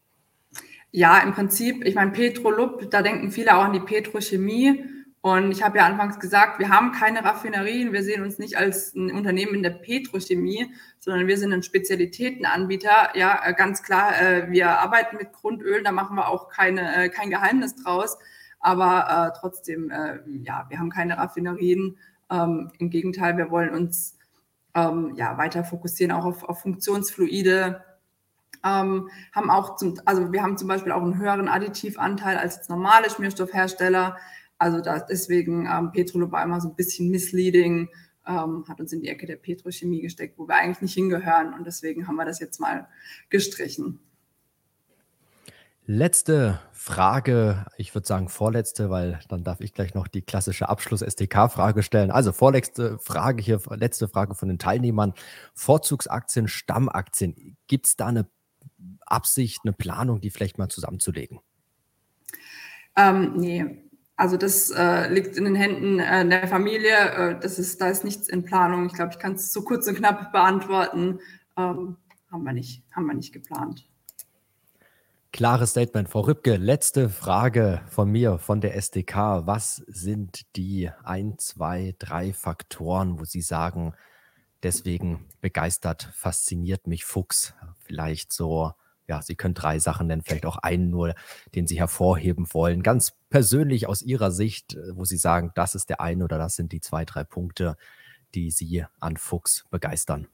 Ja, 0.91 1.19
im 1.19 1.33
Prinzip, 1.33 1.85
ich 1.85 1.95
meine, 1.95 2.13
Petrolub, 2.13 2.91
da 2.91 3.03
denken 3.03 3.31
viele 3.31 3.57
auch 3.57 3.65
an 3.65 3.75
die 3.75 3.81
Petrochemie. 3.81 4.85
Und 5.21 5.51
ich 5.51 5.63
habe 5.63 5.79
ja 5.79 5.87
anfangs 5.87 6.21
gesagt, 6.21 6.61
wir 6.61 6.69
haben 6.69 6.93
keine 6.93 7.25
Raffinerien, 7.25 7.93
wir 7.93 8.05
sehen 8.05 8.23
uns 8.23 8.39
nicht 8.39 8.57
als 8.57 8.95
ein 8.95 9.11
Unternehmen 9.11 9.55
in 9.55 9.63
der 9.65 9.71
Petrochemie, 9.71 10.73
sondern 11.01 11.27
wir 11.27 11.37
sind 11.37 11.53
ein 11.53 11.65
Spezialitätenanbieter. 11.65 13.11
Ja, 13.15 13.41
äh, 13.45 13.53
ganz 13.53 13.83
klar, 13.83 14.19
äh, 14.21 14.51
wir 14.51 14.79
arbeiten 14.79 15.17
mit 15.17 15.33
Grundöl, 15.33 15.83
da 15.83 15.93
machen 15.93 16.17
wir 16.17 16.29
auch 16.29 16.49
keine, 16.49 17.05
äh, 17.05 17.09
kein 17.09 17.31
Geheimnis 17.31 17.75
draus. 17.75 18.17
Aber 18.61 19.33
äh, 19.35 19.39
trotzdem, 19.39 19.91
äh, 19.91 20.21
ja, 20.43 20.67
wir 20.69 20.79
haben 20.79 20.91
keine 20.91 21.19
Raffinerien 21.19 21.99
ähm, 22.31 22.71
Im 22.79 22.91
Gegenteil, 22.91 23.37
wir 23.37 23.51
wollen 23.51 23.75
uns 23.75 24.17
ähm, 24.75 25.15
ja, 25.17 25.37
weiter 25.39 25.65
fokussieren 25.65 26.13
auch 26.13 26.25
auf, 26.25 26.45
auf 26.45 26.61
Funktionsfluide. 26.61 27.85
Ähm, 28.65 29.09
haben 29.33 29.51
auch 29.51 29.77
zum, 29.77 30.01
also 30.05 30.33
wir 30.33 30.43
haben 30.43 30.59
zum 30.59 30.69
Beispiel 30.69 30.93
auch 30.93 31.03
einen 31.03 31.19
höheren 31.19 31.49
Additivanteil 31.49 32.37
als 32.37 32.69
normale 32.69 33.09
Schmierstoffhersteller. 33.09 34.17
Also 34.59 34.81
da, 34.81 34.99
deswegen 34.99 35.67
ähm, 35.67 35.93
Petrolub 35.93 36.33
war 36.33 36.43
immer 36.43 36.61
so 36.61 36.69
ein 36.69 36.75
bisschen 36.75 37.11
misleading, 37.11 37.89
ähm, 38.27 38.65
hat 38.69 38.81
uns 38.81 38.93
in 38.93 39.01
die 39.01 39.09
Ecke 39.09 39.27
der 39.27 39.37
Petrochemie 39.37 40.03
gesteckt, 40.03 40.39
wo 40.39 40.49
wir 40.49 40.57
eigentlich 40.57 40.83
nicht 40.83 40.95
hingehören. 40.95 41.55
Und 41.55 41.67
deswegen 41.67 42.09
haben 42.09 42.17
wir 42.17 42.25
das 42.25 42.41
jetzt 42.41 42.61
mal 42.61 42.89
gestrichen. 43.31 44.01
Letzte 45.91 46.61
Frage, 46.71 47.65
ich 47.79 47.95
würde 47.95 48.07
sagen 48.07 48.29
vorletzte, 48.29 48.91
weil 48.91 49.21
dann 49.31 49.43
darf 49.43 49.63
ich 49.63 49.73
gleich 49.73 49.95
noch 49.95 50.07
die 50.07 50.21
klassische 50.21 50.69
Abschluss-SDK-Frage 50.69 51.83
stellen. 51.83 52.11
Also 52.11 52.33
vorletzte 52.33 52.99
Frage 52.99 53.43
hier, 53.43 53.59
letzte 53.71 54.07
Frage 54.07 54.35
von 54.35 54.51
den 54.51 54.59
Teilnehmern. 54.59 55.15
Vorzugsaktien, 55.55 56.47
Stammaktien. 56.47 57.57
Gibt 57.69 57.87
es 57.87 57.97
da 57.97 58.09
eine 58.09 58.29
Absicht, 59.07 59.61
eine 59.65 59.73
Planung, 59.73 60.21
die 60.21 60.29
vielleicht 60.29 60.59
mal 60.59 60.69
zusammenzulegen? 60.69 61.41
Ähm, 62.95 63.39
nee, 63.39 63.65
also 64.15 64.37
das 64.37 64.69
äh, 64.69 65.11
liegt 65.11 65.39
in 65.39 65.47
den 65.47 65.55
Händen 65.55 66.01
äh, 66.01 66.29
der 66.29 66.49
Familie. 66.49 66.97
Äh, 66.99 67.41
das 67.41 67.59
ist, 67.59 67.81
da 67.81 67.89
ist 67.89 68.05
nichts 68.05 68.29
in 68.29 68.45
Planung. 68.45 68.85
Ich 68.85 68.93
glaube, 68.93 69.13
ich 69.13 69.19
kann 69.19 69.37
es 69.37 69.55
so 69.55 69.63
kurz 69.63 69.89
und 69.89 69.95
knapp 69.95 70.33
beantworten. 70.33 71.21
Ähm, 71.57 71.97
haben 72.31 72.45
wir 72.45 72.53
nicht, 72.53 72.83
haben 72.95 73.07
wir 73.07 73.15
nicht 73.15 73.33
geplant. 73.33 73.88
Klares 75.39 75.71
Statement. 75.71 76.09
Frau 76.09 76.23
Rübke, 76.23 76.57
letzte 76.57 77.09
Frage 77.09 77.81
von 77.91 78.11
mir, 78.11 78.39
von 78.39 78.61
der 78.61 78.75
SDK. 78.75 79.47
Was 79.47 79.77
sind 79.87 80.57
die 80.57 80.91
ein, 81.05 81.39
zwei, 81.39 81.95
drei 82.01 82.33
Faktoren, 82.33 83.21
wo 83.21 83.25
Sie 83.25 83.41
sagen, 83.41 83.95
deswegen 84.65 85.29
begeistert, 85.41 86.11
fasziniert 86.13 86.89
mich 86.89 87.05
Fuchs? 87.05 87.55
Vielleicht 87.79 88.33
so, 88.33 88.73
ja, 89.07 89.23
Sie 89.23 89.37
können 89.37 89.55
drei 89.55 89.79
Sachen 89.79 90.09
nennen, 90.09 90.23
vielleicht 90.25 90.45
auch 90.45 90.57
einen 90.57 90.91
nur, 90.91 91.15
den 91.55 91.69
Sie 91.69 91.79
hervorheben 91.79 92.53
wollen. 92.53 92.83
Ganz 92.83 93.15
persönlich 93.31 93.87
aus 93.87 94.03
Ihrer 94.03 94.33
Sicht, 94.33 94.77
wo 94.91 95.05
Sie 95.05 95.19
sagen, 95.19 95.53
das 95.55 95.77
ist 95.77 95.89
der 95.89 96.01
eine 96.01 96.25
oder 96.25 96.39
das 96.39 96.57
sind 96.57 96.73
die 96.73 96.81
zwei, 96.81 97.05
drei 97.05 97.23
Punkte, 97.23 97.77
die 98.35 98.51
Sie 98.51 98.85
an 98.99 99.17
Fuchs 99.17 99.67
begeistern. 99.71 100.27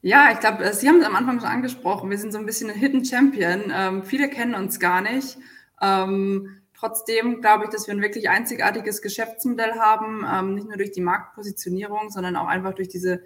Ja, 0.00 0.30
ich 0.32 0.38
glaube, 0.40 0.72
Sie 0.72 0.88
haben 0.88 1.00
es 1.00 1.06
am 1.06 1.16
Anfang 1.16 1.40
schon 1.40 1.48
angesprochen. 1.48 2.10
Wir 2.10 2.18
sind 2.18 2.32
so 2.32 2.38
ein 2.38 2.46
bisschen 2.46 2.70
ein 2.70 2.76
Hidden 2.76 3.04
Champion. 3.04 3.72
Ähm, 3.74 4.04
viele 4.04 4.28
kennen 4.28 4.54
uns 4.54 4.78
gar 4.78 5.00
nicht. 5.00 5.38
Ähm, 5.82 6.62
trotzdem 6.74 7.40
glaube 7.40 7.64
ich, 7.64 7.70
dass 7.70 7.88
wir 7.88 7.94
ein 7.94 8.02
wirklich 8.02 8.28
einzigartiges 8.30 9.02
Geschäftsmodell 9.02 9.72
haben, 9.78 10.24
ähm, 10.30 10.54
nicht 10.54 10.68
nur 10.68 10.76
durch 10.76 10.92
die 10.92 11.00
Marktpositionierung, 11.00 12.10
sondern 12.10 12.36
auch 12.36 12.46
einfach 12.46 12.74
durch 12.74 12.88
diese 12.88 13.22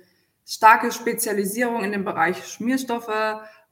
starke 0.46 0.92
Spezialisierung 0.92 1.84
in 1.84 1.92
dem 1.92 2.04
Bereich 2.04 2.46
Schmierstoffe. 2.46 3.10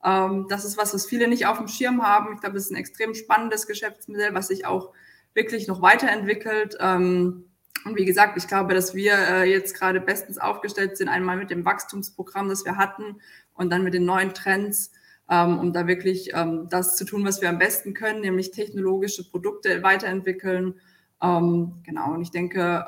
Ähm, 0.05 0.47
das 0.51 0.67
ist 0.67 0.77
was, 0.77 0.93
was 0.93 1.07
viele 1.07 1.27
nicht 1.27 1.47
auf 1.47 1.57
dem 1.59 1.69
Schirm 1.69 2.03
haben. 2.03 2.35
Ich 2.35 2.41
glaube, 2.41 2.59
es 2.59 2.67
ist 2.67 2.71
ein 2.73 2.77
extrem 2.77 3.15
spannendes 3.15 3.67
Geschäftsmodell, 3.67 4.35
was 4.35 4.49
sich 4.49 4.67
auch 4.67 4.93
wirklich 5.33 5.69
noch 5.69 5.81
weiterentwickelt. 5.81 6.77
Ähm, 6.81 7.50
und 7.85 7.97
wie 7.97 8.05
gesagt, 8.05 8.37
ich 8.37 8.47
glaube, 8.47 8.74
dass 8.74 8.95
wir 8.95 9.14
äh, 9.14 9.51
jetzt 9.51 9.74
gerade 9.74 10.01
bestens 10.01 10.39
aufgestellt 10.39 10.97
sind, 10.97 11.09
einmal 11.09 11.37
mit 11.37 11.51
dem 11.51 11.64
Wachstumsprogramm, 11.64 12.49
das 12.49 12.64
wir 12.64 12.76
hatten 12.76 13.20
und 13.55 13.70
dann 13.70 13.83
mit 13.83 13.95
den 13.95 14.05
neuen 14.05 14.35
Trends, 14.35 14.93
ähm, 15.31 15.59
um 15.59 15.72
da 15.72 15.87
wirklich 15.87 16.31
ähm, 16.35 16.68
das 16.68 16.97
zu 16.97 17.05
tun, 17.05 17.24
was 17.24 17.41
wir 17.41 17.49
am 17.49 17.59
besten 17.59 17.95
können, 17.95 18.20
nämlich 18.20 18.51
technologische 18.51 19.28
Produkte 19.28 19.83
weiterentwickeln. 19.83 20.74
Ähm, 21.22 21.81
genau, 21.85 22.14
und 22.14 22.22
ich 22.22 22.31
denke, 22.31 22.85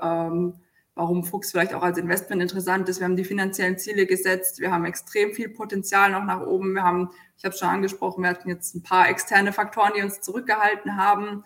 warum 0.94 1.24
Fuchs 1.24 1.50
vielleicht 1.50 1.74
auch 1.74 1.82
als 1.82 1.98
Investment 1.98 2.42
interessant 2.42 2.88
ist, 2.88 3.00
wir 3.00 3.06
haben 3.06 3.16
die 3.16 3.24
finanziellen 3.24 3.78
Ziele 3.78 4.06
gesetzt, 4.06 4.60
wir 4.60 4.70
haben 4.70 4.84
extrem 4.84 5.32
viel 5.32 5.48
Potenzial 5.48 6.10
noch 6.10 6.24
nach 6.24 6.42
oben, 6.42 6.74
wir 6.74 6.82
haben, 6.82 7.10
ich 7.38 7.44
habe 7.44 7.54
es 7.54 7.58
schon 7.58 7.68
angesprochen, 7.68 8.22
wir 8.22 8.30
hatten 8.30 8.48
jetzt 8.48 8.74
ein 8.74 8.82
paar 8.82 9.08
externe 9.08 9.52
Faktoren, 9.52 9.92
die 9.96 10.02
uns 10.02 10.20
zurückgehalten 10.20 10.96
haben. 10.96 11.44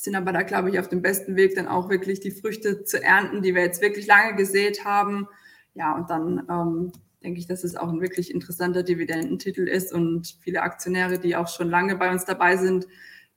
Sind 0.00 0.14
aber 0.14 0.32
da, 0.32 0.42
glaube 0.42 0.70
ich, 0.70 0.78
auf 0.78 0.88
dem 0.88 1.02
besten 1.02 1.36
Weg, 1.36 1.54
dann 1.54 1.68
auch 1.68 1.90
wirklich 1.90 2.20
die 2.20 2.30
Früchte 2.30 2.84
zu 2.84 3.02
ernten, 3.02 3.42
die 3.42 3.54
wir 3.54 3.62
jetzt 3.62 3.82
wirklich 3.82 4.06
lange 4.06 4.34
gesät 4.34 4.84
haben. 4.86 5.28
Ja, 5.74 5.94
und 5.94 6.08
dann 6.08 6.46
ähm, 6.48 6.92
denke 7.22 7.38
ich, 7.38 7.46
dass 7.46 7.64
es 7.64 7.76
auch 7.76 7.90
ein 7.90 8.00
wirklich 8.00 8.32
interessanter 8.32 8.82
Dividendentitel 8.82 9.68
ist 9.68 9.92
und 9.92 10.38
viele 10.40 10.62
Aktionäre, 10.62 11.18
die 11.18 11.36
auch 11.36 11.48
schon 11.48 11.68
lange 11.68 11.96
bei 11.96 12.10
uns 12.10 12.24
dabei 12.24 12.56
sind, 12.56 12.86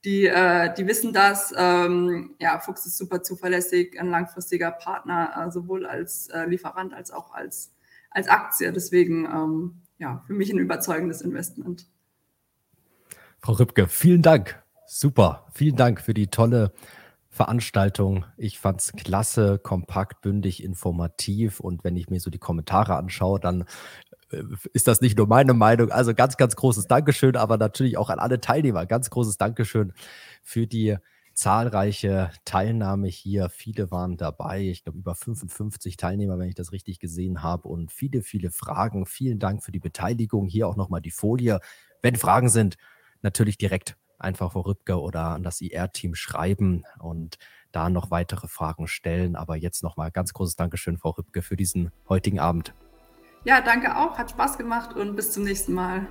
die, 0.06 0.26
äh, 0.26 0.72
die 0.74 0.86
wissen 0.86 1.12
das. 1.12 1.52
Ähm, 1.54 2.34
ja, 2.38 2.58
Fuchs 2.60 2.86
ist 2.86 2.96
super 2.96 3.22
zuverlässig, 3.22 4.00
ein 4.00 4.08
langfristiger 4.08 4.70
Partner, 4.70 5.46
äh, 5.46 5.50
sowohl 5.50 5.84
als 5.84 6.28
äh, 6.28 6.46
Lieferant 6.46 6.94
als 6.94 7.10
auch 7.10 7.34
als, 7.34 7.74
als 8.10 8.28
Aktie. 8.28 8.72
Deswegen, 8.72 9.26
ähm, 9.26 9.82
ja, 9.98 10.22
für 10.26 10.32
mich 10.32 10.50
ein 10.50 10.58
überzeugendes 10.58 11.20
Investment. 11.20 11.86
Frau 13.38 13.52
Rübke, 13.52 13.86
vielen 13.86 14.22
Dank. 14.22 14.63
Super. 14.86 15.46
Vielen 15.52 15.76
Dank 15.76 16.00
für 16.00 16.14
die 16.14 16.28
tolle 16.28 16.72
Veranstaltung. 17.30 18.24
Ich 18.36 18.58
fand 18.58 18.80
es 18.80 18.92
klasse, 18.92 19.58
kompakt, 19.58 20.20
bündig, 20.20 20.62
informativ. 20.62 21.60
Und 21.60 21.84
wenn 21.84 21.96
ich 21.96 22.10
mir 22.10 22.20
so 22.20 22.30
die 22.30 22.38
Kommentare 22.38 22.94
anschaue, 22.96 23.40
dann 23.40 23.64
äh, 24.30 24.42
ist 24.72 24.86
das 24.86 25.00
nicht 25.00 25.16
nur 25.18 25.26
meine 25.26 25.54
Meinung. 25.54 25.90
Also 25.90 26.14
ganz, 26.14 26.36
ganz 26.36 26.54
großes 26.54 26.86
Dankeschön, 26.86 27.36
aber 27.36 27.56
natürlich 27.56 27.96
auch 27.96 28.10
an 28.10 28.18
alle 28.18 28.40
Teilnehmer. 28.40 28.86
Ganz 28.86 29.10
großes 29.10 29.38
Dankeschön 29.38 29.92
für 30.42 30.66
die 30.66 30.96
zahlreiche 31.32 32.30
Teilnahme 32.44 33.08
hier. 33.08 33.48
Viele 33.48 33.90
waren 33.90 34.16
dabei. 34.16 34.60
Ich 34.60 34.84
glaube, 34.84 34.98
über 34.98 35.14
55 35.14 35.96
Teilnehmer, 35.96 36.38
wenn 36.38 36.48
ich 36.48 36.54
das 36.54 36.72
richtig 36.72 37.00
gesehen 37.00 37.42
habe. 37.42 37.68
Und 37.68 37.90
viele, 37.90 38.22
viele 38.22 38.50
Fragen. 38.50 39.06
Vielen 39.06 39.38
Dank 39.38 39.64
für 39.64 39.72
die 39.72 39.80
Beteiligung. 39.80 40.46
Hier 40.46 40.68
auch 40.68 40.76
nochmal 40.76 41.00
die 41.00 41.10
Folie. 41.10 41.58
Wenn 42.02 42.16
Fragen 42.16 42.48
sind, 42.48 42.76
natürlich 43.22 43.58
direkt 43.58 43.96
einfach 44.24 44.52
Frau 44.52 44.60
Rübke 44.60 45.00
oder 45.00 45.26
an 45.26 45.42
das 45.42 45.60
IR-Team 45.60 46.14
schreiben 46.14 46.84
und 46.98 47.38
da 47.70 47.90
noch 47.90 48.10
weitere 48.10 48.48
Fragen 48.48 48.88
stellen. 48.88 49.36
Aber 49.36 49.56
jetzt 49.56 49.82
nochmal 49.82 50.10
ganz 50.10 50.32
großes 50.32 50.56
Dankeschön, 50.56 50.98
Frau 50.98 51.10
Rübke, 51.10 51.42
für 51.42 51.56
diesen 51.56 51.92
heutigen 52.08 52.40
Abend. 52.40 52.74
Ja, 53.44 53.60
danke 53.60 53.96
auch. 53.96 54.18
Hat 54.18 54.30
Spaß 54.30 54.58
gemacht 54.58 54.96
und 54.96 55.16
bis 55.16 55.32
zum 55.32 55.44
nächsten 55.44 55.74
Mal. 55.74 56.06